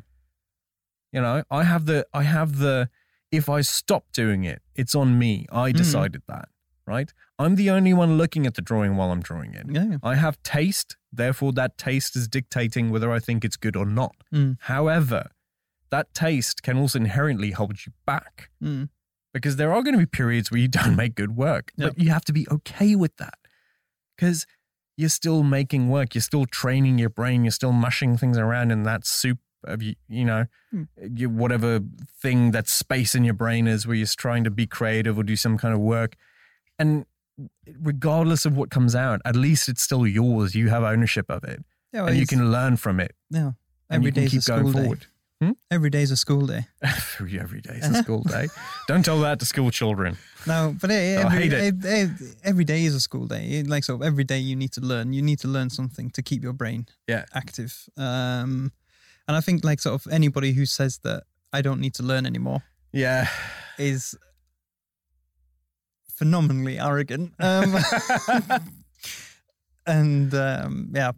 You 1.13 1.21
know, 1.21 1.43
I 1.51 1.65
have 1.65 1.87
the 1.87 2.07
I 2.13 2.23
have 2.23 2.59
the 2.59 2.89
if 3.33 3.49
I 3.49 3.61
stop 3.63 4.13
doing 4.13 4.45
it, 4.45 4.63
it's 4.75 4.95
on 4.95 5.19
me. 5.19 5.47
I 5.51 5.73
Mm. 5.73 5.77
decided 5.77 6.23
that, 6.29 6.49
right? 6.87 7.13
I'm 7.39 7.57
the 7.57 7.71
only 7.71 7.93
one 7.93 8.17
looking 8.17 8.47
at 8.47 8.55
the 8.55 8.63
drawing 8.63 8.97
while 8.97 9.11
I'm 9.11 9.21
drawing 9.21 9.53
it. 9.55 9.67
Yeah. 9.69 9.97
I 10.03 10.15
have 10.15 10.41
taste, 10.43 10.97
therefore, 11.13 11.53
that 11.55 11.77
taste 11.77 12.17
is 12.17 12.29
dictating 12.29 12.91
whether 12.91 13.11
I 13.11 13.19
think 13.19 13.45
it's 13.45 13.57
good 13.57 13.77
or 13.77 13.85
not. 13.85 14.15
Mm. 14.33 14.57
However, 14.61 15.31
that 15.91 16.15
taste 16.15 16.63
can 16.63 16.77
also 16.79 16.99
inherently 16.99 17.51
hold 17.51 17.85
you 17.87 17.93
back 18.07 18.51
Mm. 18.63 18.89
because 19.35 19.57
there 19.57 19.73
are 19.73 19.83
going 19.83 19.95
to 19.95 19.99
be 19.99 20.07
periods 20.07 20.51
where 20.51 20.61
you 20.61 20.69
don't 20.79 20.97
make 20.97 21.15
good 21.15 21.37
work, 21.37 21.73
but 21.77 21.99
you 21.99 22.11
have 22.11 22.25
to 22.27 22.33
be 22.33 22.47
okay 22.51 22.95
with 22.95 23.17
that 23.17 23.35
because 24.17 24.47
you're 24.97 25.09
still 25.09 25.43
making 25.43 25.89
work, 25.89 26.15
you're 26.15 26.23
still 26.23 26.47
training 26.47 26.99
your 26.99 27.11
brain, 27.11 27.45
you're 27.45 27.51
still 27.51 27.73
mushing 27.73 28.17
things 28.17 28.39
around 28.39 28.71
in 28.71 28.85
that 28.85 29.07
soup 29.07 29.39
of 29.65 29.83
you, 29.83 29.95
you 30.09 30.25
know, 30.25 30.47
hmm. 30.71 30.85
you, 31.15 31.29
whatever 31.29 31.81
thing 32.21 32.53
that 32.53 32.69
space 32.69 33.15
in 33.15 33.25
your 33.25 33.35
brain 33.35 33.67
is 33.67 33.87
where 33.87 33.97
you're 33.97 34.07
trying 34.07 34.45
to 34.45 34.51
be 34.51 34.67
creative 34.67 35.19
or 35.19 35.23
do 35.23 35.37
some 35.37 35.59
kind 35.59 35.75
of 35.75 35.81
work. 35.81 36.17
And 36.79 37.05
regardless 37.81 38.47
of 38.47 38.57
what 38.57 38.71
comes 38.71 38.95
out, 38.95 39.21
at 39.25 39.37
least 39.37 39.69
it's 39.69 39.83
still 39.83 40.07
yours. 40.07 40.55
You 40.55 40.69
have 40.69 40.83
ownership 40.83 41.31
of 41.31 41.45
it 41.45 41.61
oh, 41.61 41.65
Yeah, 41.93 42.01
well, 42.03 42.09
and 42.11 42.19
you 42.19 42.27
can 42.27 42.51
learn 42.51 42.77
from 42.77 43.01
it. 43.01 43.15
Yeah. 43.31 43.53
And 43.89 44.05
Every 44.05 44.07
you 44.07 44.13
can 44.13 44.25
a 44.25 44.29
keep 44.29 44.45
going 44.45 44.69
school 44.71 44.95
day. 44.95 45.01
Every 45.71 45.91
day's 45.91 46.11
a 46.11 46.17
school 46.17 46.47
day. 46.47 46.67
every, 46.83 47.39
every 47.39 47.61
day 47.61 47.75
is 47.75 47.89
a 47.91 47.95
school 48.03 48.23
day. 48.23 48.49
Don't 48.89 49.05
tell 49.05 49.21
that 49.21 49.39
to 49.41 49.45
school 49.47 49.71
children. 49.71 50.17
No, 50.47 50.75
but 50.81 50.91
eh, 50.91 51.23
I 51.23 51.29
hate 51.31 51.53
it. 51.53 51.85
eh, 51.85 52.07
every 52.43 52.65
day 52.65 52.85
is 52.85 52.95
a 52.95 53.01
school 53.01 53.27
day. 53.27 53.63
Like 53.63 53.85
so, 53.85 54.01
every 54.03 54.25
day 54.25 54.39
you 54.39 54.57
need 54.57 54.73
to 54.73 54.81
learn. 54.81 55.13
You 55.13 55.21
need 55.23 55.39
to 55.41 55.49
learn 55.49 55.69
something 55.71 56.11
to 56.13 56.23
keep 56.23 56.43
your 56.43 56.53
brain 56.55 56.87
Yeah. 57.07 57.27
active. 57.35 57.89
Um, 57.99 58.73
and 59.29 59.37
I 59.37 59.41
think 59.43 59.63
like 59.65 59.81
sort 59.81 59.95
of 60.07 60.11
anybody 60.13 60.53
who 60.53 60.65
says 60.67 60.99
that 61.05 61.25
I 61.53 61.61
don't 61.63 61.81
need 61.81 61.95
to 61.95 62.03
learn 62.03 62.27
anymore 62.27 62.63
Yeah. 62.93 63.29
is 63.79 64.17
phenomenally 66.15 66.79
arrogant. 66.79 67.33
Um, 67.41 67.77
and 69.87 70.35
um, 70.35 70.91
yeah, 70.95 71.13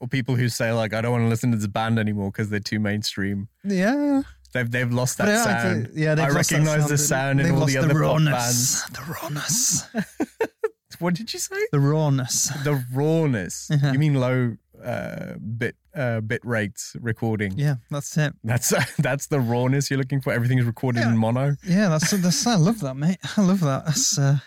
Or 0.00 0.08
people 0.08 0.36
who 0.36 0.48
say 0.48 0.72
like, 0.72 0.92
I 0.92 1.00
don't 1.00 1.12
want 1.12 1.24
to 1.24 1.28
listen 1.28 1.50
to 1.52 1.56
this 1.56 1.66
band 1.66 1.98
anymore 1.98 2.30
because 2.30 2.50
they're 2.50 2.60
too 2.60 2.78
mainstream. 2.80 3.48
yeah. 3.64 4.22
They've 4.52 4.70
they've 4.70 4.90
lost 4.92 5.18
that 5.18 5.28
yeah, 5.28 5.44
sound. 5.44 5.90
yeah, 5.94 6.14
they've 6.14 6.24
I 6.26 6.28
lost 6.30 6.48
that 6.50 6.60
recognize 6.60 6.88
the 6.88 6.96
sound 6.96 7.40
in 7.42 7.50
all 7.50 7.66
the 7.66 7.76
other 7.76 7.88
pop 7.88 7.98
rawness. 8.00 8.82
The 8.84 9.02
rawness. 9.22 9.86
What 10.98 11.12
did 11.14 11.30
you 11.34 11.38
say? 11.38 11.56
the 11.72 11.80
rawness. 11.80 12.48
The 12.64 12.82
rawness. 12.94 13.68
Yeah. 13.70 13.92
You 13.92 13.98
mean 13.98 14.14
low 14.14 14.56
uh, 14.82 15.34
bit 15.58 15.76
uh, 15.94 16.20
bit 16.22 16.40
rates 16.42 16.96
recording? 17.00 17.52
Yeah, 17.58 17.74
that's 17.90 18.16
it. 18.16 18.32
That's 18.42 18.72
uh, 18.72 18.82
that's 18.98 19.26
the 19.26 19.40
rawness 19.40 19.90
you're 19.90 19.98
looking 19.98 20.22
for. 20.22 20.32
Everything 20.32 20.58
is 20.58 20.64
recorded 20.64 21.00
Yeah. 21.00 21.10
in 21.10 21.18
mono. 21.18 21.56
Yeah, 21.66 21.88
that's 21.90 22.12
that's. 22.12 22.46
I 22.46 22.54
love 22.56 22.80
that, 22.80 22.94
mate. 22.94 23.18
I 23.36 23.42
love 23.42 23.60
that. 23.60 23.84
That's 23.84 24.18
uh, 24.18 24.38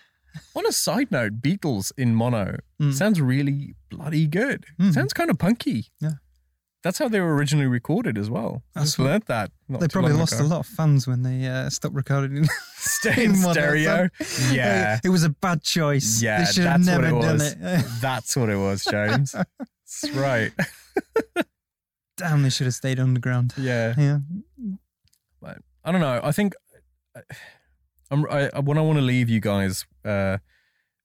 On 0.55 0.65
a 0.65 0.71
side 0.71 1.11
note, 1.11 1.41
Beatles 1.41 1.91
in 1.97 2.15
mono 2.15 2.57
Mm. 2.81 2.93
sounds 2.93 3.19
really 3.19 3.75
bloody 3.89 4.25
good. 4.27 4.65
Mm. 4.79 4.93
Sounds 4.93 5.11
kind 5.13 5.29
of 5.29 5.37
punky. 5.37 5.87
Yeah. 5.99 6.11
That's 6.81 6.97
how 6.97 7.09
they 7.09 7.19
were 7.19 7.35
originally 7.35 7.67
recorded 7.67 8.17
as 8.17 8.29
well. 8.29 8.63
I 8.73 8.81
just 8.81 8.97
learned 8.99 9.23
that. 9.27 9.51
they 9.67 9.89
probably 9.89 10.13
lost 10.13 10.35
ago. 10.35 10.45
a 10.45 10.47
lot 10.47 10.59
of 10.61 10.65
fans 10.65 11.05
when 11.07 11.23
they 11.23 11.45
uh, 11.45 11.69
stopped 11.69 11.93
recording. 11.93 12.47
Stay 12.77 13.25
in 13.25 13.35
stereo. 13.35 14.07
Yeah. 14.49 14.99
it 15.03 15.09
was 15.09 15.25
a 15.25 15.29
bad 15.29 15.61
choice. 15.61 16.21
Yeah, 16.21 16.39
they 16.45 16.51
should 16.53 16.63
have 16.63 16.85
that's 16.85 16.95
what 16.97 17.01
never 17.03 17.17
it 17.17 17.21
done 17.21 17.33
was. 17.33 17.51
it. 17.51 17.85
That's 18.01 18.35
what 18.37 18.47
it 18.49 18.55
was, 18.55 18.85
James. 18.89 19.33
That's 19.33 20.09
right. 20.15 20.53
Damn, 22.17 22.43
they 22.43 22.49
should 22.49 22.67
have 22.67 22.73
stayed 22.75 22.99
underground. 22.99 23.53
Yeah. 23.57 23.93
Yeah, 23.97 24.19
I 25.83 25.91
don't 25.91 26.01
know. 26.01 26.19
I 26.23 26.31
think 26.31 26.53
I'm, 28.11 28.25
I, 28.29 28.49
what 28.59 28.77
I 28.77 28.81
want 28.81 28.97
to 28.97 29.03
leave 29.03 29.29
you 29.29 29.39
guys 29.39 29.85
uh, 30.05 30.37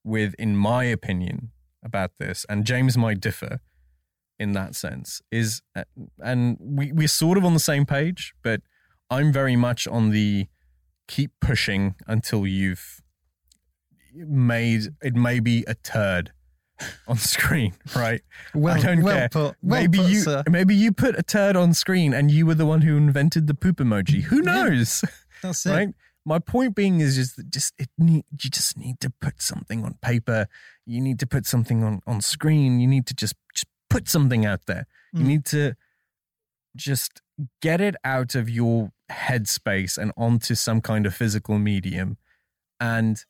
with, 0.03 0.33
in 0.39 0.55
my 0.55 0.83
opinion, 0.85 1.51
about 1.83 2.11
this, 2.17 2.45
and 2.49 2.65
James 2.65 2.97
might 2.97 3.19
differ 3.19 3.59
in 4.39 4.51
that 4.53 4.75
sense, 4.75 5.21
is, 5.31 5.61
uh, 5.75 5.83
and 6.23 6.57
we, 6.59 6.91
we're 6.91 7.07
sort 7.07 7.37
of 7.37 7.45
on 7.45 7.53
the 7.53 7.59
same 7.59 7.85
page, 7.85 8.33
but 8.43 8.61
I'm 9.09 9.31
very 9.31 9.55
much 9.55 9.87
on 9.87 10.09
the 10.09 10.47
keep 11.07 11.31
pushing 11.39 11.95
until 12.07 12.45
you've 12.47 13.01
made 14.13 14.87
it 15.01 15.13
may 15.15 15.39
be 15.39 15.63
a 15.67 15.75
turd 15.75 16.31
on 17.07 17.17
screen, 17.17 17.73
right? 17.95 18.21
well, 18.53 18.75
I 18.75 18.79
don't 18.81 19.03
well 19.03 19.15
care. 19.17 19.29
put. 19.29 19.41
Well 19.41 19.81
maybe 19.81 19.97
put, 19.99 20.09
you 20.09 20.19
sir. 20.21 20.43
maybe 20.49 20.75
you 20.75 20.91
put 20.91 21.17
a 21.17 21.23
turd 21.23 21.55
on 21.55 21.73
screen 21.73 22.13
and 22.13 22.29
you 22.31 22.45
were 22.45 22.55
the 22.55 22.65
one 22.65 22.81
who 22.81 22.97
invented 22.97 23.47
the 23.47 23.53
poop 23.53 23.77
emoji. 23.77 24.23
Who 24.23 24.37
Yeah. 24.37 24.63
knows? 24.63 25.03
That's 25.41 25.65
it. 25.65 25.69
right? 25.69 25.89
My 26.25 26.39
point 26.39 26.75
being 26.75 27.01
is 27.01 27.15
just 27.15 27.35
that 27.37 27.49
just 27.51 27.73
it 27.77 27.89
need 27.97 28.25
you 28.31 28.49
just 28.49 28.77
need 28.77 28.99
to 29.01 29.11
put 29.21 29.41
something 29.41 29.83
on 29.85 29.95
paper. 30.01 30.47
You 30.85 30.99
need 31.01 31.19
to 31.19 31.27
put 31.27 31.45
something 31.45 31.83
on 31.83 32.01
on 32.07 32.21
screen. 32.21 32.79
You 32.79 32.87
need 32.87 33.05
to 33.07 33.13
just 33.13 33.35
just 33.53 33.67
put 33.89 34.07
something 34.09 34.45
out 34.45 34.65
there. 34.65 34.87
You 35.13 35.21
Mm. 35.21 35.27
need 35.27 35.45
to 35.45 35.75
just 36.75 37.21
get 37.61 37.79
it 37.81 37.95
out 38.03 38.35
of 38.35 38.49
your 38.49 38.91
headspace 39.11 39.97
and 39.97 40.11
onto 40.17 40.55
some 40.55 40.81
kind 40.81 41.05
of 41.05 41.13
physical 41.15 41.57
medium 41.59 42.17
and 42.79 43.23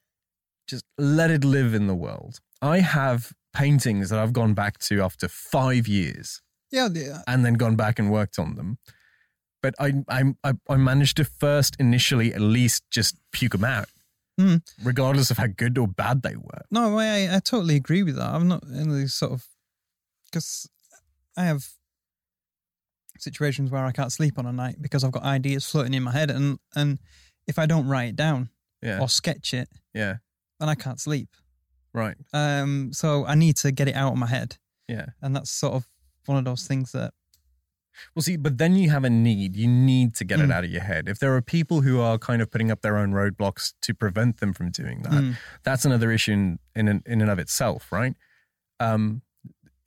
just 0.67 0.85
let 0.97 1.29
it 1.29 1.43
live 1.43 1.73
in 1.73 1.87
the 1.87 1.95
world. 1.95 2.39
I 2.61 2.79
have 2.79 3.33
paintings 3.53 4.09
that 4.09 4.19
I've 4.19 4.33
gone 4.33 4.53
back 4.53 4.79
to 4.79 5.01
after 5.01 5.27
5 5.27 5.87
years 5.87 6.41
Yeah, 6.71 6.87
the- 6.87 7.23
and 7.27 7.45
then 7.45 7.53
gone 7.55 7.75
back 7.75 7.99
and 7.99 8.09
worked 8.11 8.39
on 8.39 8.55
them. 8.55 8.79
But 9.66 9.74
I, 9.80 9.93
I, 10.07 10.22
I, 10.43 10.53
I 10.70 10.76
managed 10.78 11.18
to 11.18 11.24
first 11.26 11.76
initially 11.80 12.34
at 12.36 12.41
least 12.41 12.84
just 12.91 13.18
puke 13.32 13.53
them 13.53 13.63
out, 13.63 13.88
Mm. 14.39 14.61
regardless 14.84 15.32
of 15.32 15.38
how 15.38 15.47
good 15.47 15.78
or 15.78 15.88
bad 15.88 16.22
they 16.22 16.36
were. 16.36 16.61
no, 16.70 16.99
I, 16.99 17.36
I 17.36 17.39
totally 17.39 17.76
agree 17.78 18.03
with 18.03 18.16
that. 18.18 18.30
I'm 18.30 18.47
not 18.47 18.63
in 18.63 18.89
the 18.89 19.07
sort 19.07 19.32
of 19.32 19.47
because 20.26 20.70
I 21.38 21.45
have 21.45 21.66
situations 23.18 23.72
where 23.72 23.86
I 23.86 23.91
can't 23.91 24.11
sleep 24.11 24.38
on 24.38 24.45
a 24.45 24.51
night 24.51 24.76
because 24.82 25.03
I've 25.03 25.11
got 25.11 25.24
ideas 25.24 25.66
floating 25.70 25.93
in 25.93 26.03
my 26.03 26.11
head, 26.11 26.30
and 26.32 26.59
and 26.76 26.99
if 27.47 27.57
I 27.57 27.66
don't 27.66 27.88
write 27.88 28.09
it 28.09 28.16
down 28.16 28.49
Yeah, 28.84 28.99
or 28.99 29.07
sketch 29.09 29.53
it, 29.53 29.70
yeah, 29.93 30.18
then 30.59 30.70
I 30.70 30.76
can't 30.76 30.99
sleep. 30.99 31.30
right, 31.93 32.18
Um, 32.34 32.91
so 32.93 33.26
I 33.26 33.36
need 33.36 33.55
to 33.57 33.72
get 33.72 33.88
it 33.88 33.95
out 33.95 34.11
of 34.13 34.18
my 34.20 34.28
head, 34.28 34.57
yeah. 34.88 35.07
and 35.22 35.36
that's 35.36 35.49
sort 35.51 35.74
of 35.74 35.88
one 36.26 36.38
of 36.38 36.45
those 36.45 36.68
things 36.68 36.91
that 36.91 37.13
Well, 38.13 38.23
see, 38.23 38.35
but 38.37 38.57
then 38.57 38.75
you 38.75 38.89
have 38.89 39.03
a 39.03 39.09
need. 39.09 39.55
You 39.55 39.67
need 39.67 40.15
to 40.15 40.25
get 40.25 40.39
it 40.39 40.49
Mm. 40.49 40.53
out 40.53 40.63
of 40.63 40.69
your 40.71 40.81
head. 40.83 41.07
If 41.07 41.19
there 41.19 41.35
are 41.35 41.41
people 41.41 41.81
who 41.81 41.99
are 41.99 42.17
kind 42.17 42.41
of 42.41 42.51
putting 42.51 42.71
up 42.71 42.81
their 42.81 42.97
own 42.97 43.11
roadblocks 43.11 43.73
to 43.81 43.93
prevent 43.93 44.37
them 44.39 44.53
from 44.53 44.69
doing 44.71 45.01
that, 45.03 45.11
Mm. 45.13 45.37
that's 45.63 45.85
another 45.85 46.11
issue 46.11 46.33
in 46.33 46.59
in, 46.75 46.87
in 47.05 47.21
and 47.21 47.29
of 47.29 47.39
itself, 47.39 47.91
right? 47.91 48.15
Um, 48.79 49.21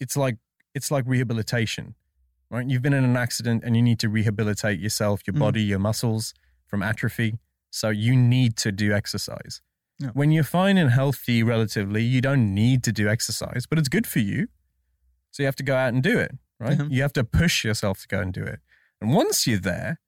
it's 0.00 0.16
like 0.16 0.38
it's 0.74 0.90
like 0.90 1.04
rehabilitation, 1.06 1.94
right? 2.50 2.66
You've 2.68 2.82
been 2.82 2.92
in 2.94 3.04
an 3.04 3.16
accident 3.16 3.62
and 3.64 3.76
you 3.76 3.82
need 3.82 3.98
to 4.00 4.08
rehabilitate 4.08 4.78
yourself, 4.80 5.22
your 5.26 5.34
Mm. 5.34 5.40
body, 5.40 5.62
your 5.62 5.78
muscles 5.78 6.34
from 6.66 6.82
atrophy. 6.82 7.38
So 7.70 7.90
you 7.90 8.14
need 8.16 8.56
to 8.58 8.72
do 8.72 8.92
exercise. 8.92 9.60
Yeah. 9.98 10.10
When 10.10 10.30
you're 10.30 10.44
fine 10.44 10.78
and 10.78 10.90
healthy, 10.90 11.42
relatively, 11.42 12.04
you 12.04 12.20
don't 12.20 12.54
need 12.54 12.82
to 12.84 12.92
do 12.92 13.08
exercise, 13.08 13.66
but 13.66 13.78
it's 13.78 13.88
good 13.88 14.06
for 14.06 14.20
you. 14.20 14.48
So 15.32 15.42
you 15.42 15.46
have 15.46 15.56
to 15.56 15.62
go 15.64 15.74
out 15.76 15.92
and 15.92 16.02
do 16.02 16.18
it, 16.18 16.38
right? 16.60 16.78
Mhm. 16.78 16.90
You 16.90 17.02
have 17.02 17.12
to 17.14 17.24
push 17.24 17.64
yourself 17.64 18.00
to 18.02 18.08
go 18.08 18.20
and 18.20 18.32
do 18.32 18.42
it. 18.44 18.60
And 19.00 19.12
once 19.14 19.46
you're 19.46 19.58
there, 19.60 20.00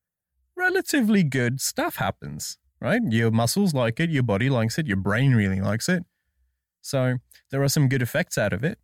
relatively 0.56 1.22
good 1.22 1.60
stuff 1.60 1.96
happens, 1.96 2.58
right? 2.80 3.00
Your 3.08 3.30
muscles 3.30 3.72
like 3.74 4.00
it, 4.00 4.10
your 4.10 4.22
body 4.22 4.50
likes 4.50 4.78
it, 4.78 4.86
your 4.86 4.96
brain 4.96 5.34
really 5.34 5.60
likes 5.60 5.88
it. 5.88 6.04
So 6.82 7.18
there 7.50 7.62
are 7.62 7.68
some 7.68 7.88
good 7.88 8.02
effects 8.02 8.36
out 8.38 8.52
of 8.52 8.64
it. 8.64 8.78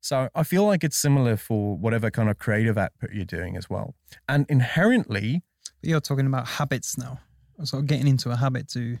So 0.00 0.28
I 0.34 0.42
feel 0.44 0.64
like 0.64 0.84
it's 0.84 0.96
similar 0.96 1.36
for 1.36 1.76
whatever 1.76 2.10
kind 2.10 2.30
of 2.30 2.38
creative 2.38 2.78
output 2.78 3.10
you're 3.12 3.24
doing 3.24 3.56
as 3.56 3.68
well. 3.68 3.94
And 4.28 4.46
inherently, 4.48 5.42
you're 5.82 6.00
talking 6.00 6.26
about 6.26 6.46
habits 6.46 6.96
now. 6.96 7.20
So 7.64 7.82
getting 7.82 8.06
into 8.06 8.30
a 8.30 8.36
habit 8.36 8.68
to 8.70 8.98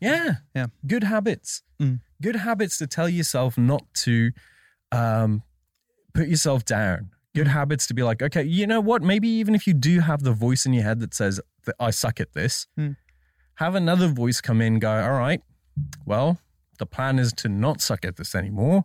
yeah, 0.00 0.34
Yeah. 0.54 0.66
good 0.86 1.04
habits, 1.04 1.62
Mm. 1.80 2.00
good 2.20 2.36
habits 2.36 2.76
to 2.78 2.86
tell 2.86 3.08
yourself 3.08 3.56
not 3.56 3.82
to 4.04 4.32
um, 4.92 5.42
put 6.12 6.28
yourself 6.28 6.64
down. 6.66 7.10
Good 7.34 7.48
habits 7.48 7.86
to 7.88 7.94
be 7.94 8.02
like, 8.02 8.22
okay, 8.22 8.42
you 8.44 8.66
know 8.66 8.80
what? 8.80 9.02
Maybe 9.02 9.28
even 9.28 9.54
if 9.54 9.66
you 9.66 9.74
do 9.74 10.00
have 10.00 10.22
the 10.22 10.32
voice 10.32 10.66
in 10.66 10.72
your 10.72 10.84
head 10.84 11.00
that 11.00 11.14
says 11.14 11.40
I 11.80 11.90
suck 11.90 12.20
at 12.20 12.32
this, 12.32 12.66
Mm. 12.78 12.96
have 13.56 13.74
another 13.74 14.08
voice 14.08 14.40
come 14.40 14.60
in, 14.60 14.78
go, 14.78 14.90
all 15.02 15.12
right, 15.12 15.40
well, 16.06 16.38
the 16.78 16.86
plan 16.86 17.18
is 17.18 17.32
to 17.34 17.48
not 17.48 17.80
suck 17.80 18.04
at 18.04 18.16
this 18.16 18.34
anymore. 18.34 18.84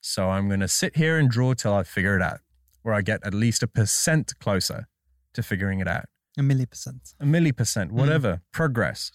So 0.00 0.30
I'm 0.30 0.48
going 0.48 0.60
to 0.60 0.68
sit 0.68 0.96
here 0.96 1.18
and 1.18 1.30
draw 1.30 1.54
till 1.54 1.74
I 1.74 1.82
figure 1.82 2.14
it 2.16 2.22
out, 2.22 2.40
where 2.82 2.94
I 2.94 3.00
get 3.02 3.20
at 3.24 3.34
least 3.34 3.62
a 3.62 3.66
percent 3.66 4.32
closer 4.38 4.86
to 5.34 5.42
figuring 5.42 5.80
it 5.80 5.88
out. 5.88 6.06
a 6.38 6.42
milli 6.42 6.68
percent 6.68 7.14
A 7.20 7.24
milli 7.24 7.54
percent, 7.56 7.90
whatever. 7.92 8.42
Progress. 8.52 9.12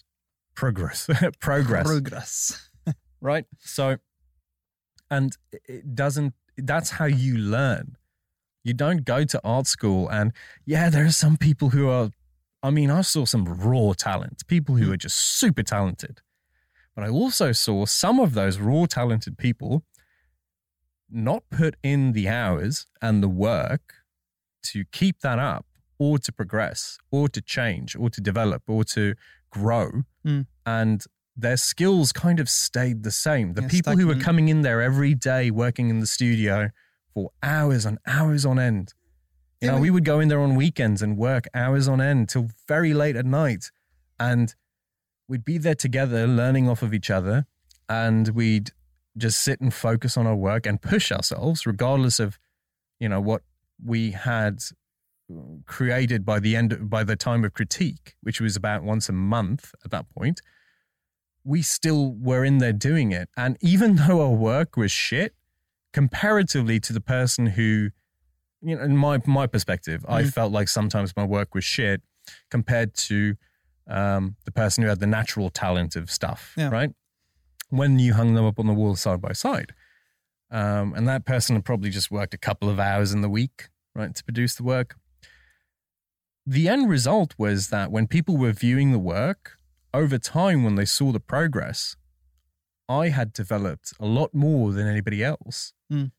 Progress. 0.55 1.07
Progress. 1.39 1.85
progress. 1.87 2.69
right? 3.21 3.45
So, 3.59 3.97
and 5.09 5.35
it 5.51 5.95
doesn't, 5.95 6.33
that's 6.57 6.91
how 6.91 7.05
you 7.05 7.37
learn. 7.37 7.97
You 8.63 8.73
don't 8.73 9.03
go 9.05 9.23
to 9.25 9.41
art 9.43 9.67
school 9.67 10.07
and, 10.09 10.31
yeah, 10.65 10.89
there 10.89 11.05
are 11.05 11.11
some 11.11 11.37
people 11.37 11.69
who 11.69 11.89
are, 11.89 12.11
I 12.61 12.69
mean, 12.69 12.89
I 12.89 13.01
saw 13.01 13.25
some 13.25 13.45
raw 13.45 13.93
talent, 13.93 14.43
people 14.47 14.75
who 14.75 14.91
are 14.91 14.97
just 14.97 15.17
super 15.17 15.63
talented. 15.63 16.21
But 16.95 17.03
I 17.03 17.09
also 17.09 17.51
saw 17.51 17.85
some 17.85 18.19
of 18.19 18.33
those 18.33 18.59
raw 18.59 18.85
talented 18.85 19.37
people 19.37 19.83
not 21.09 21.43
put 21.49 21.75
in 21.83 22.13
the 22.13 22.27
hours 22.29 22.87
and 23.01 23.21
the 23.21 23.29
work 23.29 23.95
to 24.63 24.85
keep 24.91 25.19
that 25.19 25.39
up 25.39 25.65
or 25.99 26.17
to 26.19 26.31
progress 26.31 26.97
or 27.11 27.27
to 27.29 27.41
change 27.41 27.95
or 27.95 28.09
to 28.09 28.21
develop 28.21 28.63
or 28.67 28.83
to 28.83 29.15
grow. 29.49 30.03
Mm. 30.25 30.47
And 30.65 31.03
their 31.35 31.57
skills 31.57 32.11
kind 32.11 32.39
of 32.39 32.49
stayed 32.49 33.03
the 33.03 33.11
same. 33.11 33.53
The 33.53 33.63
Yeah, 33.63 33.67
people 33.67 33.97
who 33.97 34.07
were 34.07 34.15
coming 34.15 34.49
in 34.49 34.61
there 34.61 34.81
every 34.81 35.13
day 35.15 35.51
working 35.51 35.89
in 35.89 35.99
the 35.99 36.07
studio 36.07 36.69
for 37.13 37.31
hours 37.41 37.85
and 37.85 37.97
hours 38.07 38.45
on 38.45 38.59
end. 38.59 38.93
You 39.61 39.71
know, 39.71 39.79
we 39.79 39.91
would 39.91 40.03
go 40.03 40.19
in 40.19 40.27
there 40.27 40.41
on 40.41 40.55
weekends 40.55 41.01
and 41.01 41.17
work 41.17 41.45
hours 41.53 41.87
on 41.87 42.01
end 42.01 42.27
till 42.27 42.49
very 42.67 42.93
late 42.93 43.15
at 43.15 43.25
night. 43.25 43.71
And 44.19 44.53
we'd 45.29 45.45
be 45.45 45.57
there 45.57 45.75
together 45.75 46.27
learning 46.27 46.67
off 46.67 46.81
of 46.81 46.93
each 46.93 47.09
other. 47.09 47.45
And 47.87 48.27
we'd 48.29 48.71
just 49.17 49.41
sit 49.41 49.61
and 49.61 49.73
focus 49.73 50.17
on 50.17 50.27
our 50.27 50.35
work 50.35 50.65
and 50.65 50.81
push 50.81 51.13
ourselves, 51.13 51.65
regardless 51.65 52.19
of, 52.19 52.37
you 52.99 53.07
know, 53.07 53.21
what 53.21 53.43
we 53.81 54.11
had 54.11 54.61
uh, 55.31 55.39
created 55.65 56.25
by 56.25 56.39
the 56.39 56.57
end 56.57 56.89
by 56.89 57.05
the 57.05 57.15
time 57.15 57.45
of 57.45 57.53
critique, 57.53 58.15
which 58.21 58.41
was 58.41 58.57
about 58.57 58.83
once 58.83 59.07
a 59.07 59.13
month 59.13 59.73
at 59.85 59.91
that 59.91 60.09
point. 60.09 60.41
We 61.45 61.61
still 61.61 62.11
were 62.13 62.43
in 62.43 62.57
there 62.57 62.73
doing 62.73 63.13
it. 63.13 63.29
And 63.37 63.57
even 63.61 63.95
though 63.95 64.21
our 64.21 64.31
work 64.31 64.75
was 64.75 64.91
shit, 64.91 65.35
comparatively 65.93 66.79
to 66.81 66.91
the 66.93 67.01
person 67.01 67.45
who 67.47 67.89
you 68.65 68.75
know, 68.77 68.81
in 68.83 68.95
my 68.95 69.19
my 69.25 69.45
perspective, 69.45 70.05
I 70.07 70.23
Mhm. 70.23 70.33
felt 70.33 70.51
like 70.53 70.69
sometimes 70.69 71.15
my 71.17 71.25
work 71.25 71.53
was 71.53 71.63
shit 71.65 72.01
compared 72.49 72.93
to 73.09 73.35
um, 73.87 74.37
the 74.45 74.51
person 74.51 74.81
who 74.83 74.89
had 74.89 75.01
the 75.01 75.07
natural 75.07 75.49
talent 75.49 75.97
of 75.97 76.09
stuff, 76.09 76.53
Yeah. 76.55 76.69
right? 76.69 76.91
When 77.67 77.99
you 77.99 78.13
hung 78.13 78.33
them 78.33 78.45
up 78.45 78.57
on 78.59 78.65
the 78.67 78.73
wall 78.73 78.95
side 78.95 79.19
by 79.19 79.33
side, 79.33 79.73
um, 80.49 80.93
and 80.93 81.05
that 81.09 81.25
person 81.25 81.57
had 81.57 81.65
probably 81.65 81.89
just 81.89 82.09
worked 82.09 82.33
a 82.33 82.37
couple 82.37 82.69
of 82.69 82.79
hours 82.79 83.11
in 83.11 83.19
the 83.19 83.27
week, 83.29 83.67
right, 83.93 84.15
to 84.15 84.23
produce 84.23 84.55
the 84.55 84.63
work. 84.63 84.95
The 86.45 86.69
end 86.69 86.89
result 86.89 87.33
was 87.37 87.67
that 87.69 87.91
when 87.91 88.07
people 88.07 88.37
were 88.37 88.53
viewing 88.53 88.93
the 88.93 88.99
work 88.99 89.57
over 89.93 90.17
time, 90.17 90.63
when 90.63 90.75
they 90.75 90.85
saw 90.85 91.11
the 91.11 91.19
progress, 91.19 91.97
I 92.89 93.09
had 93.09 93.33
developed 93.33 93.93
a 93.99 94.05
lot 94.05 94.33
more 94.33 94.71
than 94.71 94.87
anybody 94.87 95.23
else. 95.23 95.73
Mm. 95.91 96.11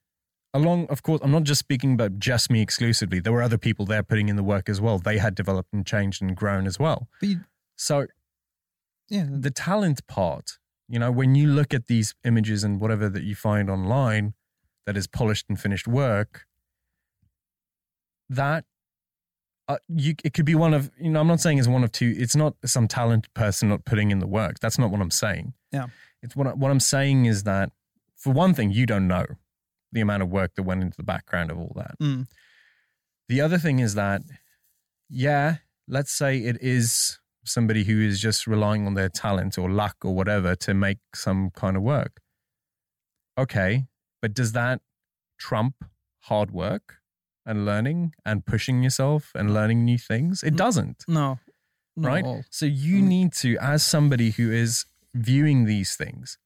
along 0.53 0.87
of 0.87 1.03
course 1.03 1.21
i'm 1.25 1.33
not 1.33 1.43
just 1.43 1.59
speaking 1.59 1.95
about 1.95 2.19
just 2.19 2.51
me 2.51 2.61
exclusively. 2.61 3.19
There 3.19 3.33
were 3.33 3.43
other 3.43 3.59
people 3.59 3.87
there 3.87 4.03
putting 4.03 4.29
in 4.29 4.37
the 4.37 4.45
work 4.45 4.69
as 4.69 4.81
well. 4.81 4.99
They 4.99 5.19
had 5.19 5.35
developed 5.35 5.73
and 5.73 5.85
changed 5.85 6.23
and 6.23 6.37
grown 6.37 6.67
as 6.67 6.79
well. 6.79 7.09
But 7.21 7.29
you, 7.29 7.41
so 7.77 8.07
yeah, 9.09 9.27
the 9.29 9.51
talent 9.51 10.07
part 10.07 10.59
you 10.89 10.99
know 10.99 11.11
when 11.11 11.35
you 11.35 11.49
look 11.49 11.75
at 11.75 11.87
these 11.87 12.15
images 12.25 12.63
and 12.63 12.81
whatever 12.81 13.09
that 13.09 13.25
you 13.25 13.35
find 13.35 13.69
online 13.69 14.35
that 14.87 14.97
is 14.97 15.07
polished 15.07 15.47
and 15.49 15.59
finished 15.59 15.89
work 15.89 16.47
that 18.29 18.65
uh, 19.69 19.79
you 19.89 20.15
it 20.25 20.35
could 20.35 20.45
be 20.45 20.55
one 20.55 20.75
of 20.75 20.91
you 21.01 21.11
know 21.11 21.21
i'm 21.21 21.27
not 21.27 21.41
saying 21.41 21.59
it's 21.59 21.69
one 21.69 21.85
of 21.85 21.91
two 21.91 22.15
it's 22.19 22.37
not 22.37 22.55
some 22.65 22.87
talented 22.87 23.33
person 23.35 23.69
not 23.69 23.85
putting 23.85 24.11
in 24.11 24.19
the 24.19 24.27
work. 24.27 24.59
That's 24.61 24.79
not 24.79 24.91
what 24.91 25.01
i'm 25.01 25.11
saying. 25.11 25.55
Yeah. 25.73 25.87
It's 26.25 26.35
what, 26.39 26.47
I- 26.49 26.55
what 26.63 26.71
i'm 26.71 26.81
saying 26.81 27.27
is 27.33 27.39
that 27.45 27.69
for 28.17 28.33
one 28.33 28.53
thing 28.55 28.69
you 28.79 28.87
don't 28.87 29.07
know 29.15 29.27
the 29.93 30.01
amount 30.01 30.23
of 30.25 30.29
work 30.31 30.51
that 30.57 30.65
went 30.65 30.83
into 30.83 30.97
the 30.97 31.03
background 31.15 31.51
of 31.53 31.59
all 31.59 31.73
that 31.77 31.95
mm, 32.01 32.27
the 33.29 33.41
other 33.41 33.59
thing 33.59 33.79
is 33.79 33.95
that, 33.95 34.21
yeah, 35.09 35.57
let's 35.89 36.13
say 36.13 36.39
it 36.51 36.59
is 36.61 37.19
somebody 37.45 37.83
who 37.85 37.99
is 38.01 38.21
just 38.21 38.47
relying 38.47 38.87
on 38.87 38.95
their 38.95 39.09
talent 39.09 39.57
or 39.57 39.71
luck 39.71 39.97
or 40.05 40.15
whatever 40.15 40.55
to 40.57 40.75
make 40.75 40.99
some 41.15 41.51
kind 41.51 41.77
of 41.77 41.83
work. 41.83 42.21
Okay, 43.39 43.87
but 44.23 44.35
does 44.35 44.53
that 44.53 44.81
trump 45.39 45.75
hard 46.21 46.51
work 46.51 46.97
and 47.47 47.65
learning 47.67 48.15
and 48.25 48.45
pushing 48.47 48.83
yourself 48.83 49.33
and 49.35 49.53
learning 49.53 49.85
new 49.85 49.99
things? 49.99 50.43
It 50.43 50.55
doesn't, 50.57 51.05
no, 51.97 52.09
right? 52.11 52.25
So 52.51 52.67
you 52.67 53.03
Mm. 53.03 53.07
need 53.09 53.33
to, 53.45 53.57
as 53.59 53.85
somebody 53.85 54.31
who 54.33 54.53
is 54.53 54.85
viewing 55.15 55.65
these 55.65 55.97
things, 55.97 56.39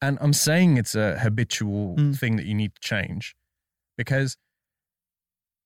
and 0.00 0.18
I'm 0.20 0.32
saying 0.32 0.76
it's 0.78 0.94
a 0.94 1.18
habitual 1.18 1.96
Mm. 1.96 2.16
thing 2.18 2.36
that 2.36 2.46
you 2.46 2.54
need 2.54 2.74
to 2.76 2.80
change 2.80 3.34
because 3.96 4.36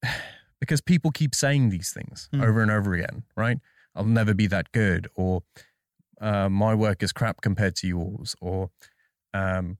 because 0.61 0.81
people 0.81 1.11
keep 1.11 1.35
saying 1.35 1.69
these 1.71 1.93
things 1.93 2.29
Mm. 2.33 2.43
over 2.43 2.63
and 2.63 2.71
over 2.71 2.95
again, 2.95 3.25
right? 3.37 3.59
I'll 3.95 4.05
never 4.05 4.35
be 4.35 4.47
that 4.49 4.73
good, 4.73 5.09
or 5.15 5.43
uh, 6.21 6.49
my 6.49 6.75
work 6.75 7.03
is 7.03 7.13
crap 7.13 7.41
compared 7.43 7.77
to 7.77 7.87
yours, 7.87 8.35
or 8.41 8.71
um, 9.35 9.79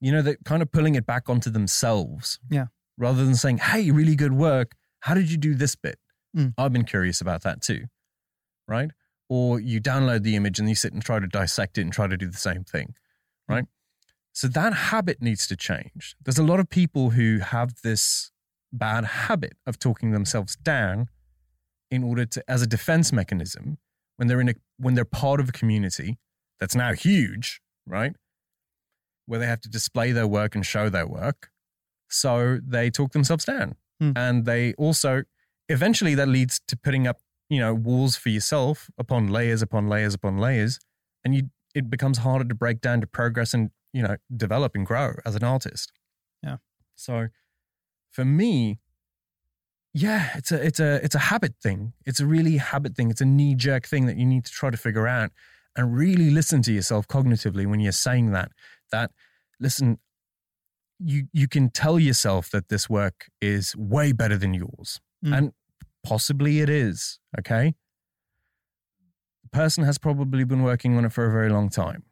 you 0.00 0.10
know, 0.12 0.22
they're 0.22 0.36
kind 0.46 0.62
of 0.62 0.72
pulling 0.72 0.94
it 0.94 1.04
back 1.06 1.28
onto 1.28 1.50
themselves, 1.50 2.38
Yeah. 2.48 2.66
rather 2.96 3.24
than 3.24 3.34
saying, 3.34 3.58
"Hey, 3.58 3.90
really 3.90 4.16
good 4.16 4.32
work. 4.32 4.74
How 5.00 5.14
did 5.14 5.30
you 5.30 5.36
do 5.36 5.54
this 5.54 5.74
bit?" 5.76 5.98
Mm. 6.36 6.54
I've 6.56 6.72
been 6.72 6.84
curious 6.84 7.20
about 7.20 7.42
that 7.42 7.60
too, 7.60 7.86
right? 8.66 8.90
Or 9.30 9.58
you 9.60 9.80
download 9.80 10.24
the 10.24 10.36
image 10.36 10.58
and 10.58 10.68
you 10.68 10.74
sit 10.74 10.92
and 10.92 11.02
try 11.02 11.18
to 11.20 11.26
dissect 11.26 11.78
it 11.78 11.82
and 11.82 11.92
try 11.92 12.06
to 12.06 12.16
do 12.16 12.26
the 12.26 12.36
same 12.36 12.64
thing, 12.64 12.94
right? 13.48 13.64
So 14.32 14.48
that 14.48 14.74
habit 14.74 15.22
needs 15.22 15.46
to 15.46 15.56
change. 15.56 16.16
There's 16.22 16.38
a 16.38 16.42
lot 16.42 16.60
of 16.60 16.68
people 16.68 17.10
who 17.10 17.38
have 17.38 17.80
this 17.82 18.32
bad 18.72 19.04
habit 19.04 19.54
of 19.66 19.78
talking 19.78 20.10
themselves 20.10 20.56
down 20.56 21.08
in 21.90 22.04
order 22.04 22.24
to 22.24 22.50
as 22.50 22.62
a 22.62 22.66
defense 22.66 23.12
mechanism 23.12 23.78
when 24.16 24.28
they're 24.28 24.40
in 24.40 24.50
a 24.50 24.54
when 24.76 24.94
they're 24.94 25.04
part 25.04 25.40
of 25.40 25.48
a 25.48 25.52
community 25.52 26.18
that's 26.58 26.74
now 26.74 26.92
huge, 26.92 27.60
right? 27.86 28.14
Where 29.26 29.40
they 29.40 29.46
have 29.46 29.60
to 29.62 29.68
display 29.68 30.12
their 30.12 30.26
work 30.26 30.54
and 30.54 30.66
show 30.66 30.88
their 30.88 31.06
work. 31.06 31.50
So 32.08 32.58
they 32.62 32.90
talk 32.90 33.12
themselves 33.12 33.44
down. 33.44 33.76
Hmm. 34.00 34.12
And 34.16 34.44
they 34.44 34.74
also 34.74 35.22
eventually 35.68 36.14
that 36.16 36.28
leads 36.28 36.60
to 36.68 36.76
putting 36.76 37.06
up, 37.06 37.20
you 37.50 37.60
know, 37.60 37.74
walls 37.74 38.16
for 38.16 38.30
yourself 38.30 38.88
upon 38.96 39.26
layers 39.28 39.60
upon 39.60 39.88
layers 39.88 40.14
upon 40.14 40.38
layers. 40.38 40.78
And 41.24 41.34
you 41.34 41.50
it 41.74 41.90
becomes 41.90 42.18
harder 42.18 42.44
to 42.46 42.54
break 42.54 42.80
down 42.80 43.00
to 43.02 43.06
progress 43.06 43.52
and, 43.52 43.70
you 43.92 44.02
know, 44.02 44.16
develop 44.34 44.74
and 44.74 44.86
grow 44.86 45.12
as 45.26 45.34
an 45.36 45.44
artist. 45.44 45.92
Yeah. 46.42 46.56
So 46.96 47.28
for 48.10 48.24
me, 48.24 48.78
yeah, 49.92 50.30
it's 50.36 50.52
a 50.52 50.64
it's 50.64 50.80
a 50.80 51.04
it's 51.04 51.14
a 51.14 51.18
habit 51.18 51.54
thing. 51.62 51.92
It's 52.06 52.20
a 52.20 52.26
really 52.26 52.56
habit 52.58 52.94
thing. 52.96 53.10
It's 53.10 53.20
a 53.20 53.26
knee 53.26 53.54
jerk 53.54 53.86
thing 53.86 54.06
that 54.06 54.16
you 54.16 54.24
need 54.24 54.44
to 54.46 54.52
try 54.52 54.70
to 54.70 54.76
figure 54.76 55.06
out 55.08 55.30
and 55.76 55.94
really 55.94 56.30
listen 56.30 56.62
to 56.62 56.72
yourself 56.72 57.06
cognitively 57.08 57.66
when 57.66 57.80
you're 57.80 57.92
saying 57.92 58.30
that. 58.32 58.52
That 58.92 59.10
listen, 59.58 59.98
you 61.00 61.26
you 61.32 61.48
can 61.48 61.70
tell 61.70 61.98
yourself 61.98 62.50
that 62.50 62.68
this 62.68 62.88
work 62.88 63.26
is 63.40 63.74
way 63.76 64.12
better 64.12 64.36
than 64.36 64.54
yours, 64.54 65.00
Mm. 65.24 65.36
and 65.36 65.52
possibly 66.02 66.60
it 66.60 66.68
is. 66.68 67.18
Okay, 67.38 67.74
the 69.42 69.48
person 69.50 69.84
has 69.84 69.98
probably 69.98 70.44
been 70.44 70.62
working 70.62 70.96
on 70.96 71.04
it 71.04 71.12
for 71.12 71.26
a 71.26 71.32
very 71.32 71.48
long 71.48 71.68
time. 71.68 72.04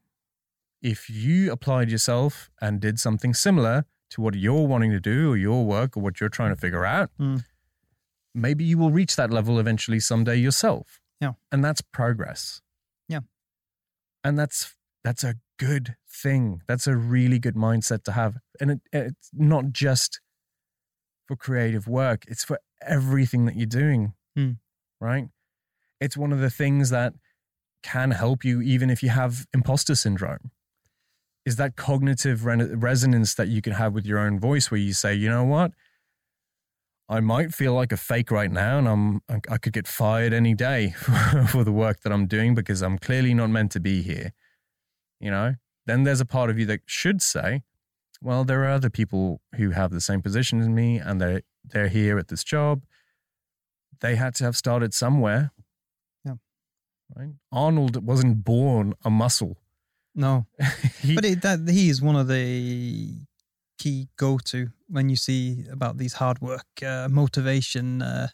If 0.80 1.10
you 1.10 1.50
applied 1.50 1.90
yourself 1.90 2.50
and 2.60 2.80
did 2.80 3.00
something 3.00 3.34
similar 3.34 3.84
to 4.10 4.20
what 4.20 4.34
you're 4.34 4.66
wanting 4.66 4.90
to 4.92 5.00
do 5.00 5.32
or 5.32 5.36
your 5.36 5.64
work 5.64 5.96
or 5.96 6.00
what 6.00 6.20
you're 6.20 6.28
trying 6.30 6.50
to 6.54 6.56
figure 6.60 6.84
out, 6.84 7.10
Mm. 7.18 7.44
maybe 8.34 8.64
you 8.64 8.78
will 8.78 8.90
reach 8.92 9.16
that 9.16 9.30
level 9.30 9.58
eventually 9.58 9.98
someday 10.00 10.36
yourself. 10.36 11.00
Yeah. 11.20 11.32
And 11.50 11.64
that's 11.64 11.80
progress. 11.80 12.62
Yeah. 13.08 13.20
And 14.22 14.38
that's 14.38 14.74
that's 15.02 15.24
a 15.24 15.34
good 15.58 15.96
thing. 16.08 16.62
That's 16.68 16.86
a 16.86 16.96
really 16.96 17.38
good 17.40 17.54
mindset 17.56 18.04
to 18.04 18.12
have. 18.12 18.38
And 18.60 18.70
it, 18.70 18.80
it's 18.92 19.30
not 19.32 19.72
just 19.72 20.20
for 21.26 21.34
creative 21.36 21.88
work, 21.88 22.24
it's 22.28 22.44
for 22.44 22.60
everything 22.82 23.46
that 23.46 23.56
you're 23.56 23.66
doing. 23.66 24.14
Hmm. 24.36 24.52
Right? 25.00 25.28
It's 26.00 26.16
one 26.16 26.32
of 26.32 26.40
the 26.40 26.50
things 26.50 26.90
that 26.90 27.14
can 27.82 28.10
help 28.10 28.44
you 28.44 28.60
even 28.60 28.90
if 28.90 29.02
you 29.02 29.08
have 29.10 29.46
imposter 29.52 29.94
syndrome. 29.94 30.50
Is 31.44 31.56
that 31.56 31.76
cognitive 31.76 32.44
re- 32.44 32.74
resonance 32.74 33.34
that 33.34 33.48
you 33.48 33.62
can 33.62 33.72
have 33.72 33.94
with 33.94 34.04
your 34.04 34.18
own 34.18 34.38
voice 34.38 34.70
where 34.70 34.80
you 34.80 34.92
say, 34.92 35.14
you 35.14 35.28
know 35.28 35.44
what? 35.44 35.72
I 37.08 37.20
might 37.20 37.54
feel 37.54 37.72
like 37.72 37.90
a 37.90 37.96
fake 37.96 38.30
right 38.30 38.50
now, 38.50 38.78
and 38.78 38.86
I'm 38.86 39.22
I 39.48 39.56
could 39.56 39.72
get 39.72 39.88
fired 39.88 40.34
any 40.34 40.52
day 40.52 40.90
for 41.48 41.64
the 41.64 41.72
work 41.72 42.00
that 42.00 42.12
I'm 42.12 42.26
doing 42.26 42.54
because 42.54 42.82
I'm 42.82 42.98
clearly 42.98 43.32
not 43.32 43.48
meant 43.48 43.72
to 43.72 43.80
be 43.80 44.02
here. 44.02 44.34
You 45.18 45.30
know, 45.30 45.54
then 45.86 46.04
there's 46.04 46.20
a 46.20 46.26
part 46.26 46.50
of 46.50 46.58
you 46.58 46.66
that 46.66 46.80
should 46.84 47.22
say, 47.22 47.62
"Well, 48.20 48.44
there 48.44 48.62
are 48.64 48.68
other 48.68 48.90
people 48.90 49.40
who 49.56 49.70
have 49.70 49.90
the 49.90 50.02
same 50.02 50.20
position 50.20 50.60
as 50.60 50.68
me, 50.68 50.98
and 50.98 51.18
they 51.18 51.40
they're 51.70 51.88
here 51.88 52.18
at 52.18 52.28
this 52.28 52.44
job. 52.44 52.84
They 54.00 54.16
had 54.16 54.34
to 54.36 54.44
have 54.44 54.56
started 54.56 54.94
somewhere." 54.94 55.52
Yeah. 56.24 56.34
Right. 57.16 57.34
Arnold 57.52 58.04
wasn't 58.04 58.44
born 58.44 58.94
a 59.04 59.10
muscle. 59.10 59.56
No, 60.14 60.46
He- 61.02 61.14
but 61.14 61.24
it, 61.24 61.42
that 61.42 61.68
he 61.68 61.88
is 61.88 62.02
one 62.02 62.16
of 62.16 62.26
the 62.28 63.12
key 63.78 64.08
go-to 64.16 64.68
when 64.88 65.08
you 65.08 65.16
see 65.16 65.64
about 65.70 65.96
these 65.98 66.14
hard 66.14 66.40
work 66.40 66.66
uh, 66.84 67.08
motivation 67.08 68.02
uh, 68.02 68.28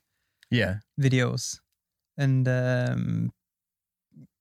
yeah. 0.50 0.76
videos, 0.98 1.60
and 2.16 2.48
um, 2.48 3.32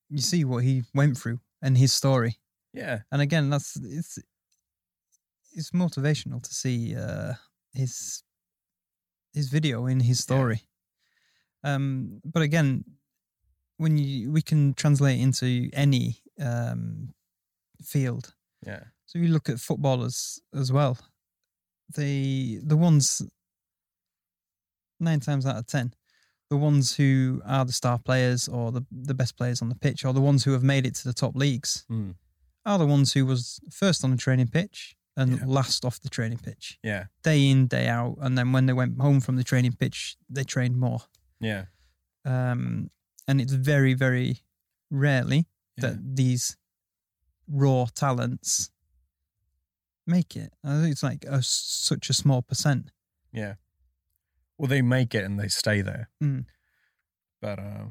you 0.08 0.18
see 0.18 0.44
what 0.44 0.64
he 0.64 0.84
went 0.94 1.18
through, 1.18 1.40
and 1.60 1.76
his 1.76 1.92
story. 1.92 2.38
Yeah. 2.72 3.00
And 3.12 3.20
again, 3.20 3.50
that's 3.50 3.76
it's 3.76 4.18
it's 5.52 5.70
motivational 5.72 6.42
to 6.42 6.54
see 6.54 6.96
uh, 6.96 7.34
his 7.72 8.22
his 9.34 9.48
video 9.48 9.86
in 9.86 10.00
his 10.00 10.20
story. 10.20 10.62
Um, 11.62 12.20
but 12.24 12.42
again, 12.42 12.84
when 13.78 13.96
you 13.98 14.30
we 14.30 14.42
can 14.42 14.74
translate 14.74 15.20
into 15.20 15.68
any 15.72 16.22
um, 16.40 17.12
field. 17.82 18.34
Yeah. 18.66 18.84
So 19.06 19.18
you 19.18 19.28
look 19.28 19.48
at 19.48 19.60
footballers 19.60 20.40
as 20.54 20.72
well. 20.72 20.96
The 21.96 22.60
the 22.62 22.76
ones 22.76 23.22
nine 25.00 25.20
times 25.20 25.46
out 25.46 25.56
of 25.56 25.66
ten, 25.66 25.92
the 26.50 26.56
ones 26.56 26.96
who 26.96 27.42
are 27.46 27.64
the 27.64 27.72
star 27.72 27.98
players 27.98 28.48
or 28.48 28.72
the 28.72 28.84
the 28.90 29.14
best 29.14 29.36
players 29.36 29.60
on 29.62 29.68
the 29.68 29.74
pitch, 29.74 30.04
or 30.04 30.12
the 30.12 30.20
ones 30.20 30.44
who 30.44 30.52
have 30.52 30.62
made 30.62 30.86
it 30.86 30.94
to 30.96 31.04
the 31.04 31.12
top 31.14 31.34
leagues, 31.36 31.84
Mm. 31.90 32.14
are 32.64 32.78
the 32.78 32.86
ones 32.86 33.12
who 33.12 33.26
was 33.26 33.60
first 33.70 34.04
on 34.04 34.10
the 34.10 34.16
training 34.16 34.48
pitch 34.48 34.96
and 35.16 35.38
Yeah. 35.38 35.44
last 35.46 35.84
off 35.84 36.00
the 36.00 36.08
training 36.08 36.38
pitch, 36.38 36.78
Yeah. 36.82 37.06
day 37.22 37.48
in 37.48 37.66
day 37.66 37.88
out. 37.88 38.16
And 38.20 38.36
then 38.36 38.52
when 38.52 38.66
they 38.66 38.72
went 38.72 39.00
home 39.00 39.20
from 39.20 39.36
the 39.36 39.44
training 39.44 39.74
pitch, 39.74 40.16
they 40.28 40.44
trained 40.44 40.76
more. 40.76 41.00
Yeah. 41.40 41.66
Um, 42.24 42.90
and 43.28 43.40
it's 43.40 43.52
very 43.52 43.94
very 43.94 44.40
rarely 44.90 45.46
Yeah. 45.76 45.88
that 45.90 46.16
these 46.16 46.56
raw 47.46 47.86
talents 47.94 48.70
make 50.06 50.36
it. 50.36 50.52
I 50.62 50.80
think 50.80 50.92
it's 50.92 51.02
like 51.02 51.24
a, 51.26 51.42
such 51.42 52.10
a 52.10 52.14
small 52.14 52.42
percent. 52.42 52.90
Yeah. 53.32 53.54
Well, 54.58 54.68
they 54.68 54.82
make 54.82 55.14
it 55.14 55.24
and 55.24 55.38
they 55.38 55.48
stay 55.48 55.80
there. 55.80 56.10
Mm. 56.22 56.46
But 57.40 57.58
uh, 57.58 57.86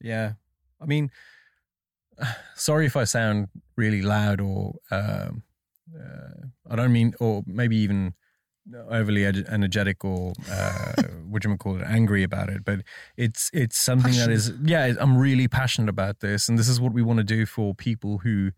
yeah, 0.00 0.34
I 0.80 0.86
mean, 0.86 1.10
sorry 2.54 2.86
if 2.86 2.96
I 2.96 3.04
sound 3.04 3.48
really 3.76 4.02
loud 4.02 4.40
or 4.40 4.76
um, 4.90 5.42
uh, 5.94 6.46
I 6.70 6.76
don't 6.76 6.92
mean, 6.92 7.14
or 7.20 7.42
maybe 7.46 7.76
even 7.76 8.14
overly 8.88 9.24
energetic 9.24 10.04
or 10.04 10.32
uh, 10.50 10.92
what 11.28 11.44
you 11.44 11.56
call 11.56 11.76
it, 11.76 11.84
angry 11.86 12.22
about 12.22 12.48
it. 12.48 12.64
But 12.64 12.80
it's 13.16 13.50
it's 13.52 13.78
something 13.78 14.14
that 14.14 14.30
is 14.30 14.52
yeah, 14.64 14.94
I'm 14.98 15.16
really 15.16 15.48
passionate 15.48 15.88
about 15.88 16.20
this, 16.20 16.48
and 16.48 16.58
this 16.58 16.68
is 16.68 16.80
what 16.80 16.92
we 16.92 17.02
want 17.02 17.18
to 17.18 17.24
do 17.24 17.46
for 17.46 17.74
people 17.74 18.18
who 18.18 18.50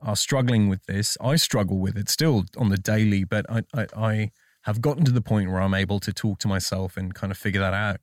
are 0.00 0.16
struggling 0.16 0.68
with 0.68 0.84
this. 0.86 1.16
I 1.20 1.36
struggle 1.36 1.78
with 1.78 1.96
it 1.96 2.08
still 2.08 2.44
on 2.56 2.70
the 2.70 2.78
daily, 2.78 3.24
but 3.24 3.46
I 3.48 3.62
I, 3.74 3.86
I 3.96 4.30
have 4.62 4.80
gotten 4.80 5.04
to 5.04 5.12
the 5.12 5.22
point 5.22 5.50
where 5.50 5.60
I'm 5.60 5.74
able 5.74 6.00
to 6.00 6.12
talk 6.12 6.38
to 6.40 6.48
myself 6.48 6.96
and 6.96 7.14
kind 7.14 7.30
of 7.30 7.38
figure 7.38 7.60
that 7.60 7.74
out 7.74 8.00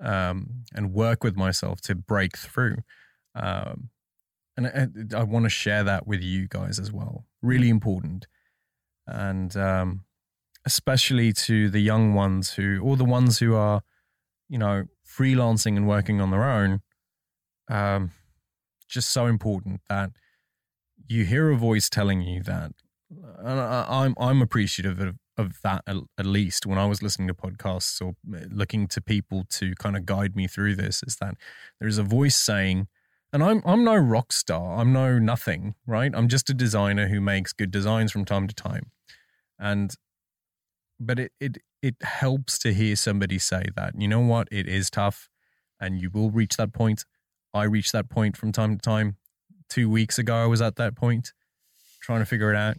um, 0.00 0.64
and 0.74 0.92
work 0.92 1.24
with 1.24 1.36
myself 1.36 1.80
to 1.82 1.94
break 1.94 2.36
through. 2.36 2.76
Um, 3.34 3.90
and 4.56 5.12
I, 5.14 5.18
I 5.18 5.22
want 5.22 5.44
to 5.44 5.50
share 5.50 5.84
that 5.84 6.06
with 6.06 6.22
you 6.22 6.48
guys 6.48 6.78
as 6.78 6.92
well. 6.92 7.26
Really 7.42 7.68
important. 7.68 8.26
And 9.06 9.56
um, 9.56 10.04
especially 10.64 11.32
to 11.32 11.68
the 11.70 11.80
young 11.80 12.14
ones 12.14 12.54
who, 12.54 12.80
or 12.82 12.96
the 12.96 13.04
ones 13.04 13.38
who 13.38 13.54
are, 13.54 13.82
you 14.48 14.58
know, 14.58 14.84
freelancing 15.06 15.76
and 15.76 15.86
working 15.86 16.20
on 16.20 16.30
their 16.30 16.44
own, 16.44 16.80
um, 17.68 18.12
just 18.88 19.10
so 19.10 19.26
important 19.26 19.80
that 19.88 20.10
you 21.08 21.24
hear 21.24 21.50
a 21.50 21.56
voice 21.56 21.88
telling 21.88 22.22
you 22.22 22.42
that. 22.42 22.72
And 23.38 23.60
I, 23.60 23.86
I'm 23.88 24.14
I'm 24.18 24.42
appreciative 24.42 24.98
of, 25.00 25.16
of 25.36 25.60
that 25.62 25.82
at, 25.86 25.96
at 26.18 26.26
least 26.26 26.66
when 26.66 26.78
I 26.78 26.86
was 26.86 27.02
listening 27.02 27.28
to 27.28 27.34
podcasts 27.34 28.04
or 28.04 28.14
looking 28.50 28.88
to 28.88 29.00
people 29.00 29.44
to 29.50 29.74
kind 29.76 29.96
of 29.96 30.06
guide 30.06 30.34
me 30.34 30.48
through 30.48 30.74
this 30.76 31.02
is 31.06 31.16
that 31.16 31.36
there's 31.80 31.98
a 31.98 32.02
voice 32.02 32.36
saying, 32.36 32.88
and 33.36 33.44
I'm 33.44 33.62
I'm 33.66 33.84
no 33.84 33.94
rock 33.94 34.32
star, 34.32 34.78
I'm 34.78 34.94
no 34.94 35.18
nothing, 35.18 35.74
right? 35.86 36.10
I'm 36.14 36.26
just 36.26 36.48
a 36.48 36.54
designer 36.54 37.08
who 37.08 37.20
makes 37.20 37.52
good 37.52 37.70
designs 37.70 38.10
from 38.10 38.24
time 38.24 38.48
to 38.48 38.54
time, 38.54 38.92
and 39.58 39.94
but 40.98 41.18
it 41.18 41.32
it 41.38 41.58
it 41.82 41.96
helps 42.00 42.58
to 42.60 42.72
hear 42.72 42.96
somebody 42.96 43.38
say 43.38 43.64
that 43.76 43.92
you 44.00 44.08
know 44.08 44.20
what 44.20 44.48
it 44.50 44.66
is 44.66 44.88
tough, 44.88 45.28
and 45.78 46.00
you 46.00 46.08
will 46.08 46.30
reach 46.30 46.56
that 46.56 46.72
point. 46.72 47.04
I 47.52 47.64
reach 47.64 47.92
that 47.92 48.08
point 48.08 48.38
from 48.38 48.52
time 48.52 48.78
to 48.78 48.80
time. 48.80 49.16
Two 49.68 49.90
weeks 49.90 50.18
ago, 50.18 50.34
I 50.34 50.46
was 50.46 50.62
at 50.62 50.76
that 50.76 50.96
point, 50.96 51.34
trying 52.00 52.20
to 52.20 52.26
figure 52.26 52.50
it 52.50 52.56
out, 52.56 52.78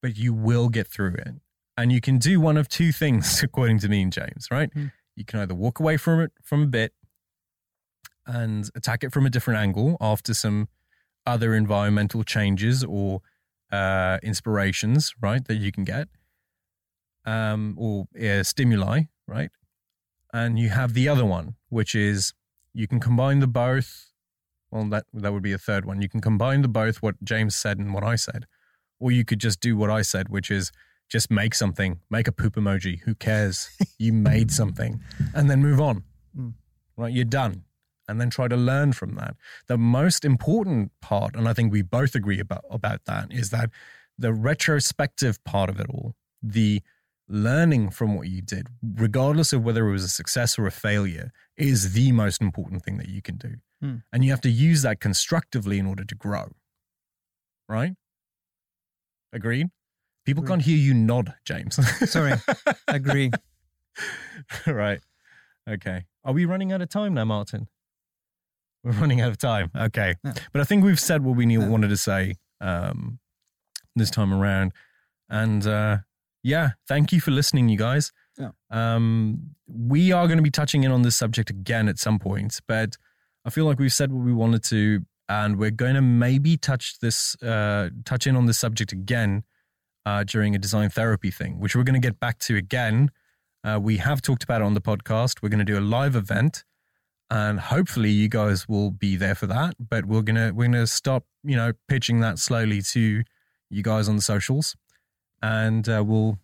but 0.00 0.16
you 0.16 0.32
will 0.32 0.68
get 0.68 0.86
through 0.86 1.14
it, 1.14 1.34
and 1.76 1.90
you 1.90 2.00
can 2.00 2.18
do 2.18 2.38
one 2.38 2.56
of 2.56 2.68
two 2.68 2.92
things, 2.92 3.42
according 3.42 3.80
to 3.80 3.88
me 3.88 4.02
and 4.02 4.12
James. 4.12 4.46
Right? 4.48 4.72
Hmm. 4.72 4.86
You 5.16 5.24
can 5.24 5.40
either 5.40 5.56
walk 5.56 5.80
away 5.80 5.96
from 5.96 6.20
it 6.20 6.30
from 6.44 6.62
a 6.62 6.66
bit 6.66 6.92
and 8.26 8.70
attack 8.74 9.04
it 9.04 9.12
from 9.12 9.26
a 9.26 9.30
different 9.30 9.60
angle 9.60 9.96
after 10.00 10.34
some 10.34 10.68
other 11.26 11.54
environmental 11.54 12.24
changes 12.24 12.84
or 12.84 13.20
uh, 13.70 14.18
inspirations, 14.22 15.14
right, 15.20 15.44
that 15.46 15.56
you 15.56 15.72
can 15.72 15.84
get, 15.84 16.08
um, 17.24 17.74
or 17.78 18.06
uh, 18.20 18.42
stimuli, 18.42 19.02
right? 19.26 19.50
And 20.32 20.58
you 20.58 20.70
have 20.70 20.94
the 20.94 21.08
other 21.08 21.24
one, 21.24 21.56
which 21.68 21.94
is 21.94 22.32
you 22.74 22.86
can 22.86 23.00
combine 23.00 23.40
the 23.40 23.46
both. 23.46 24.10
Well, 24.70 24.84
that 24.86 25.04
that 25.12 25.32
would 25.32 25.42
be 25.42 25.52
a 25.52 25.58
third 25.58 25.84
one. 25.84 26.00
You 26.00 26.08
can 26.08 26.20
combine 26.20 26.62
the 26.62 26.68
both, 26.68 27.02
what 27.02 27.22
James 27.22 27.54
said 27.54 27.78
and 27.78 27.92
what 27.92 28.02
I 28.02 28.16
said, 28.16 28.46
or 28.98 29.12
you 29.12 29.24
could 29.24 29.38
just 29.38 29.60
do 29.60 29.76
what 29.76 29.90
I 29.90 30.02
said, 30.02 30.30
which 30.30 30.50
is 30.50 30.72
just 31.10 31.30
make 31.30 31.54
something, 31.54 32.00
make 32.08 32.26
a 32.26 32.32
poop 32.32 32.54
emoji. 32.54 33.00
Who 33.00 33.14
cares? 33.14 33.68
you 33.98 34.14
made 34.14 34.50
something, 34.60 35.02
and 35.34 35.50
then 35.50 35.60
move 35.60 35.80
on. 35.80 36.04
Mm. 36.36 36.54
Right, 36.96 37.12
you're 37.12 37.24
done 37.24 37.64
and 38.12 38.20
then 38.20 38.28
try 38.28 38.46
to 38.46 38.56
learn 38.56 38.92
from 38.92 39.14
that. 39.14 39.34
The 39.68 39.78
most 39.78 40.22
important 40.22 40.92
part, 41.00 41.34
and 41.34 41.48
I 41.48 41.54
think 41.54 41.72
we 41.72 41.80
both 41.80 42.14
agree 42.14 42.38
about, 42.38 42.62
about 42.70 43.06
that, 43.06 43.32
is 43.32 43.48
that 43.50 43.70
the 44.18 44.34
retrospective 44.34 45.42
part 45.44 45.70
of 45.70 45.80
it 45.80 45.86
all, 45.88 46.14
the 46.42 46.82
learning 47.26 47.88
from 47.88 48.14
what 48.14 48.28
you 48.28 48.42
did, 48.42 48.68
regardless 48.82 49.54
of 49.54 49.64
whether 49.64 49.88
it 49.88 49.92
was 49.92 50.04
a 50.04 50.10
success 50.10 50.58
or 50.58 50.66
a 50.66 50.70
failure, 50.70 51.32
is 51.56 51.94
the 51.94 52.12
most 52.12 52.42
important 52.42 52.84
thing 52.84 52.98
that 52.98 53.08
you 53.08 53.22
can 53.22 53.38
do. 53.38 53.54
Hmm. 53.80 53.96
And 54.12 54.22
you 54.22 54.30
have 54.30 54.42
to 54.42 54.50
use 54.50 54.82
that 54.82 55.00
constructively 55.00 55.78
in 55.78 55.86
order 55.86 56.04
to 56.04 56.14
grow. 56.14 56.52
Right? 57.66 57.94
Agreed? 59.32 59.70
People 60.26 60.42
Agreed. 60.42 60.52
can't 60.52 60.62
hear 60.62 60.76
you 60.76 60.92
nod, 60.92 61.32
James. 61.46 61.80
Sorry. 62.10 62.34
Agree. 62.88 63.30
right. 64.66 65.00
Okay. 65.66 66.04
Are 66.24 66.34
we 66.34 66.44
running 66.44 66.72
out 66.72 66.82
of 66.82 66.90
time 66.90 67.14
now, 67.14 67.24
Martin? 67.24 67.68
We're 68.84 68.92
running 68.92 69.20
out 69.20 69.30
of 69.30 69.38
time. 69.38 69.70
Okay. 69.76 70.14
Yeah. 70.24 70.34
But 70.52 70.60
I 70.60 70.64
think 70.64 70.84
we've 70.84 71.00
said 71.00 71.22
what 71.22 71.36
we 71.36 71.46
knew, 71.46 71.60
wanted 71.60 71.88
to 71.88 71.96
say 71.96 72.34
um, 72.60 73.18
this 73.94 74.10
time 74.10 74.32
around. 74.34 74.72
And 75.28 75.66
uh, 75.66 75.98
yeah, 76.42 76.70
thank 76.88 77.12
you 77.12 77.20
for 77.20 77.30
listening, 77.30 77.68
you 77.68 77.78
guys. 77.78 78.12
Yeah. 78.38 78.50
Um, 78.70 79.54
we 79.66 80.12
are 80.12 80.26
going 80.26 80.38
to 80.38 80.42
be 80.42 80.50
touching 80.50 80.84
in 80.84 80.90
on 80.90 81.02
this 81.02 81.16
subject 81.16 81.50
again 81.50 81.88
at 81.88 81.98
some 81.98 82.18
point, 82.18 82.60
but 82.66 82.96
I 83.44 83.50
feel 83.50 83.64
like 83.64 83.78
we've 83.78 83.92
said 83.92 84.12
what 84.12 84.24
we 84.24 84.32
wanted 84.32 84.64
to, 84.64 85.04
and 85.28 85.58
we're 85.58 85.70
going 85.70 85.94
to 85.94 86.02
maybe 86.02 86.56
touch 86.56 86.98
this, 87.00 87.40
uh, 87.42 87.90
touch 88.04 88.26
in 88.26 88.36
on 88.36 88.46
this 88.46 88.58
subject 88.58 88.92
again 88.92 89.44
uh, 90.06 90.24
during 90.24 90.54
a 90.54 90.58
design 90.58 90.90
therapy 90.90 91.30
thing, 91.30 91.60
which 91.60 91.76
we're 91.76 91.84
going 91.84 92.00
to 92.00 92.06
get 92.06 92.18
back 92.18 92.38
to 92.40 92.56
again. 92.56 93.10
Uh, 93.64 93.78
we 93.80 93.98
have 93.98 94.20
talked 94.20 94.42
about 94.42 94.60
it 94.60 94.64
on 94.64 94.74
the 94.74 94.80
podcast. 94.80 95.42
We're 95.42 95.48
going 95.48 95.64
to 95.64 95.64
do 95.64 95.78
a 95.78 95.80
live 95.80 96.16
event, 96.16 96.64
and 97.38 97.54
hopefully 97.60 98.10
you 98.10 98.28
guys 98.28 98.58
will 98.68 98.90
be 98.90 99.12
there 99.16 99.34
for 99.40 99.46
that. 99.56 99.74
But 99.92 100.02
we're 100.10 100.22
gonna 100.28 100.48
we're 100.54 100.66
gonna 100.70 100.86
stop, 100.86 101.22
you 101.42 101.56
know, 101.56 101.70
pitching 101.88 102.20
that 102.20 102.38
slowly 102.38 102.80
to 102.94 103.04
you 103.76 103.82
guys 103.82 104.08
on 104.10 104.16
the 104.16 104.22
socials, 104.34 104.76
and 105.40 105.88
uh, 105.88 106.02
we'll 106.06 106.38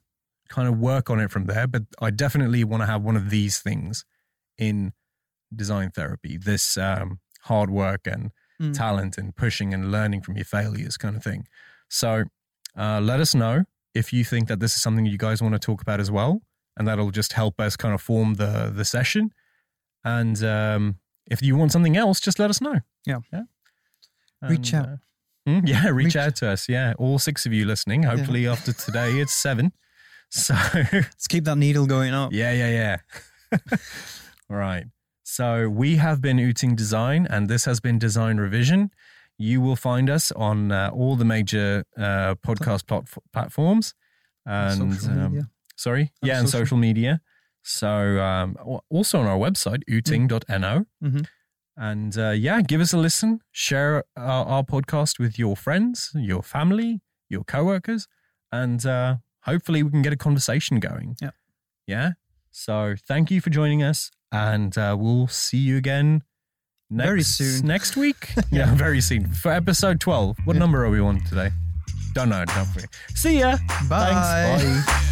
kind 0.48 0.66
of 0.68 0.78
work 0.78 1.10
on 1.10 1.20
it 1.20 1.30
from 1.30 1.44
there. 1.44 1.66
But 1.66 1.82
I 2.00 2.10
definitely 2.10 2.64
want 2.64 2.82
to 2.82 2.86
have 2.86 3.02
one 3.02 3.16
of 3.16 3.28
these 3.30 3.58
things 3.60 4.04
in 4.56 4.92
design 5.54 5.90
therapy. 5.90 6.36
This 6.36 6.76
um, 6.78 7.20
hard 7.42 7.70
work 7.70 8.06
and 8.06 8.30
Mm. 8.60 8.74
talent 8.76 9.16
and 9.18 9.36
pushing 9.36 9.72
and 9.72 9.92
learning 9.92 10.20
from 10.22 10.34
your 10.34 10.44
failures 10.44 10.96
kind 10.96 11.14
of 11.16 11.22
thing. 11.22 11.46
So 11.88 12.24
uh, 12.76 12.98
let 13.00 13.20
us 13.20 13.32
know 13.32 13.56
if 13.94 14.12
you 14.12 14.24
think 14.24 14.48
that 14.48 14.58
this 14.58 14.74
is 14.74 14.82
something 14.82 15.06
you 15.06 15.16
guys 15.16 15.40
want 15.40 15.54
to 15.54 15.60
talk 15.60 15.80
about 15.80 16.00
as 16.00 16.10
well, 16.10 16.42
and 16.76 16.88
that'll 16.88 17.12
just 17.12 17.34
help 17.34 17.60
us 17.60 17.76
kind 17.76 17.94
of 17.94 18.00
form 18.02 18.34
the 18.34 18.72
the 18.74 18.84
session. 18.84 19.30
And 20.04 20.42
um, 20.44 20.96
if 21.30 21.42
you 21.42 21.56
want 21.56 21.72
something 21.72 21.96
else, 21.96 22.20
just 22.20 22.38
let 22.38 22.50
us 22.50 22.60
know. 22.60 22.80
Yeah. 23.06 23.18
yeah. 23.32 23.42
Reach 24.42 24.72
out. 24.74 24.88
uh, 24.88 24.96
hmm, 25.46 25.66
yeah, 25.66 25.88
reach, 25.90 26.06
Reach- 26.06 26.16
out 26.16 26.36
to 26.36 26.48
us. 26.50 26.68
Yeah, 26.68 26.94
all 26.98 27.18
six 27.18 27.44
of 27.46 27.52
you 27.52 27.64
listening. 27.66 28.04
Hopefully, 28.04 28.46
after 28.46 28.72
today, 28.72 29.12
it's 29.20 29.32
seven. 29.34 29.72
So 30.30 30.54
Let's 30.92 31.26
keep 31.26 31.44
that 31.44 31.56
needle 31.56 31.86
going 31.86 32.12
up. 32.12 32.34
yeah, 32.34 32.52
yeah, 32.52 32.98
yeah. 33.50 33.58
All 34.50 34.58
right. 34.58 34.84
So 35.22 35.70
we 35.70 35.96
have 35.96 36.20
been 36.20 36.36
Uting 36.36 36.76
Design, 36.76 37.26
and 37.30 37.48
this 37.48 37.64
has 37.64 37.80
been 37.80 37.98
Design 37.98 38.36
Revision. 38.36 38.90
You 39.38 39.62
will 39.62 39.74
find 39.76 40.10
us 40.10 40.30
on 40.32 40.70
uh, 40.70 40.90
all 40.92 41.16
the 41.16 41.24
major 41.24 41.84
uh, 41.96 42.34
podcast 42.46 42.86
plat- 42.86 43.08
platforms. 43.32 43.94
And 44.44 44.94
Social 45.00 45.18
um, 45.18 45.50
sorry, 45.76 46.00
And 46.20 46.28
yeah, 46.28 46.40
and 46.40 46.48
social 46.50 46.76
media. 46.76 47.22
So 47.68 48.18
um, 48.20 48.56
also 48.88 49.20
on 49.20 49.26
our 49.26 49.36
website, 49.38 49.82
uting.no. 49.86 50.86
Mhm. 51.04 51.26
And 51.76 52.18
uh, 52.18 52.30
yeah, 52.30 52.60
give 52.62 52.80
us 52.80 52.92
a 52.92 52.98
listen. 52.98 53.40
Share 53.52 54.04
our, 54.16 54.46
our 54.46 54.62
podcast 54.64 55.18
with 55.18 55.38
your 55.38 55.54
friends, 55.54 56.10
your 56.14 56.42
family, 56.42 57.00
your 57.28 57.44
coworkers, 57.44 58.08
and 58.50 58.84
uh, 58.86 59.16
hopefully 59.42 59.82
we 59.82 59.90
can 59.90 60.02
get 60.02 60.12
a 60.12 60.16
conversation 60.16 60.80
going. 60.80 61.16
Yep. 61.20 61.34
Yeah. 61.86 62.12
So 62.50 62.94
thank 63.06 63.30
you 63.30 63.40
for 63.40 63.50
joining 63.50 63.82
us, 63.82 64.10
and 64.32 64.76
uh, 64.76 64.96
we'll 64.98 65.28
see 65.28 65.58
you 65.58 65.76
again 65.76 66.24
next, 66.90 67.06
Very 67.08 67.22
soon. 67.22 67.66
Next 67.68 67.96
week. 67.96 68.30
yeah. 68.50 68.74
very 68.74 69.00
soon 69.02 69.28
for 69.32 69.52
episode 69.52 70.00
twelve. 70.00 70.36
What 70.46 70.54
Yeah. 70.56 70.60
number 70.60 70.84
are 70.84 70.90
we 70.90 70.98
on 71.00 71.20
today? 71.20 71.50
Don't 72.14 72.30
know. 72.30 72.44
Don't 72.46 72.66
forget. 72.66 72.90
See 73.14 73.38
ya. 73.40 73.58
Bye. 73.88 74.56
Thanks. 74.58 74.86
Bye. 74.86 75.04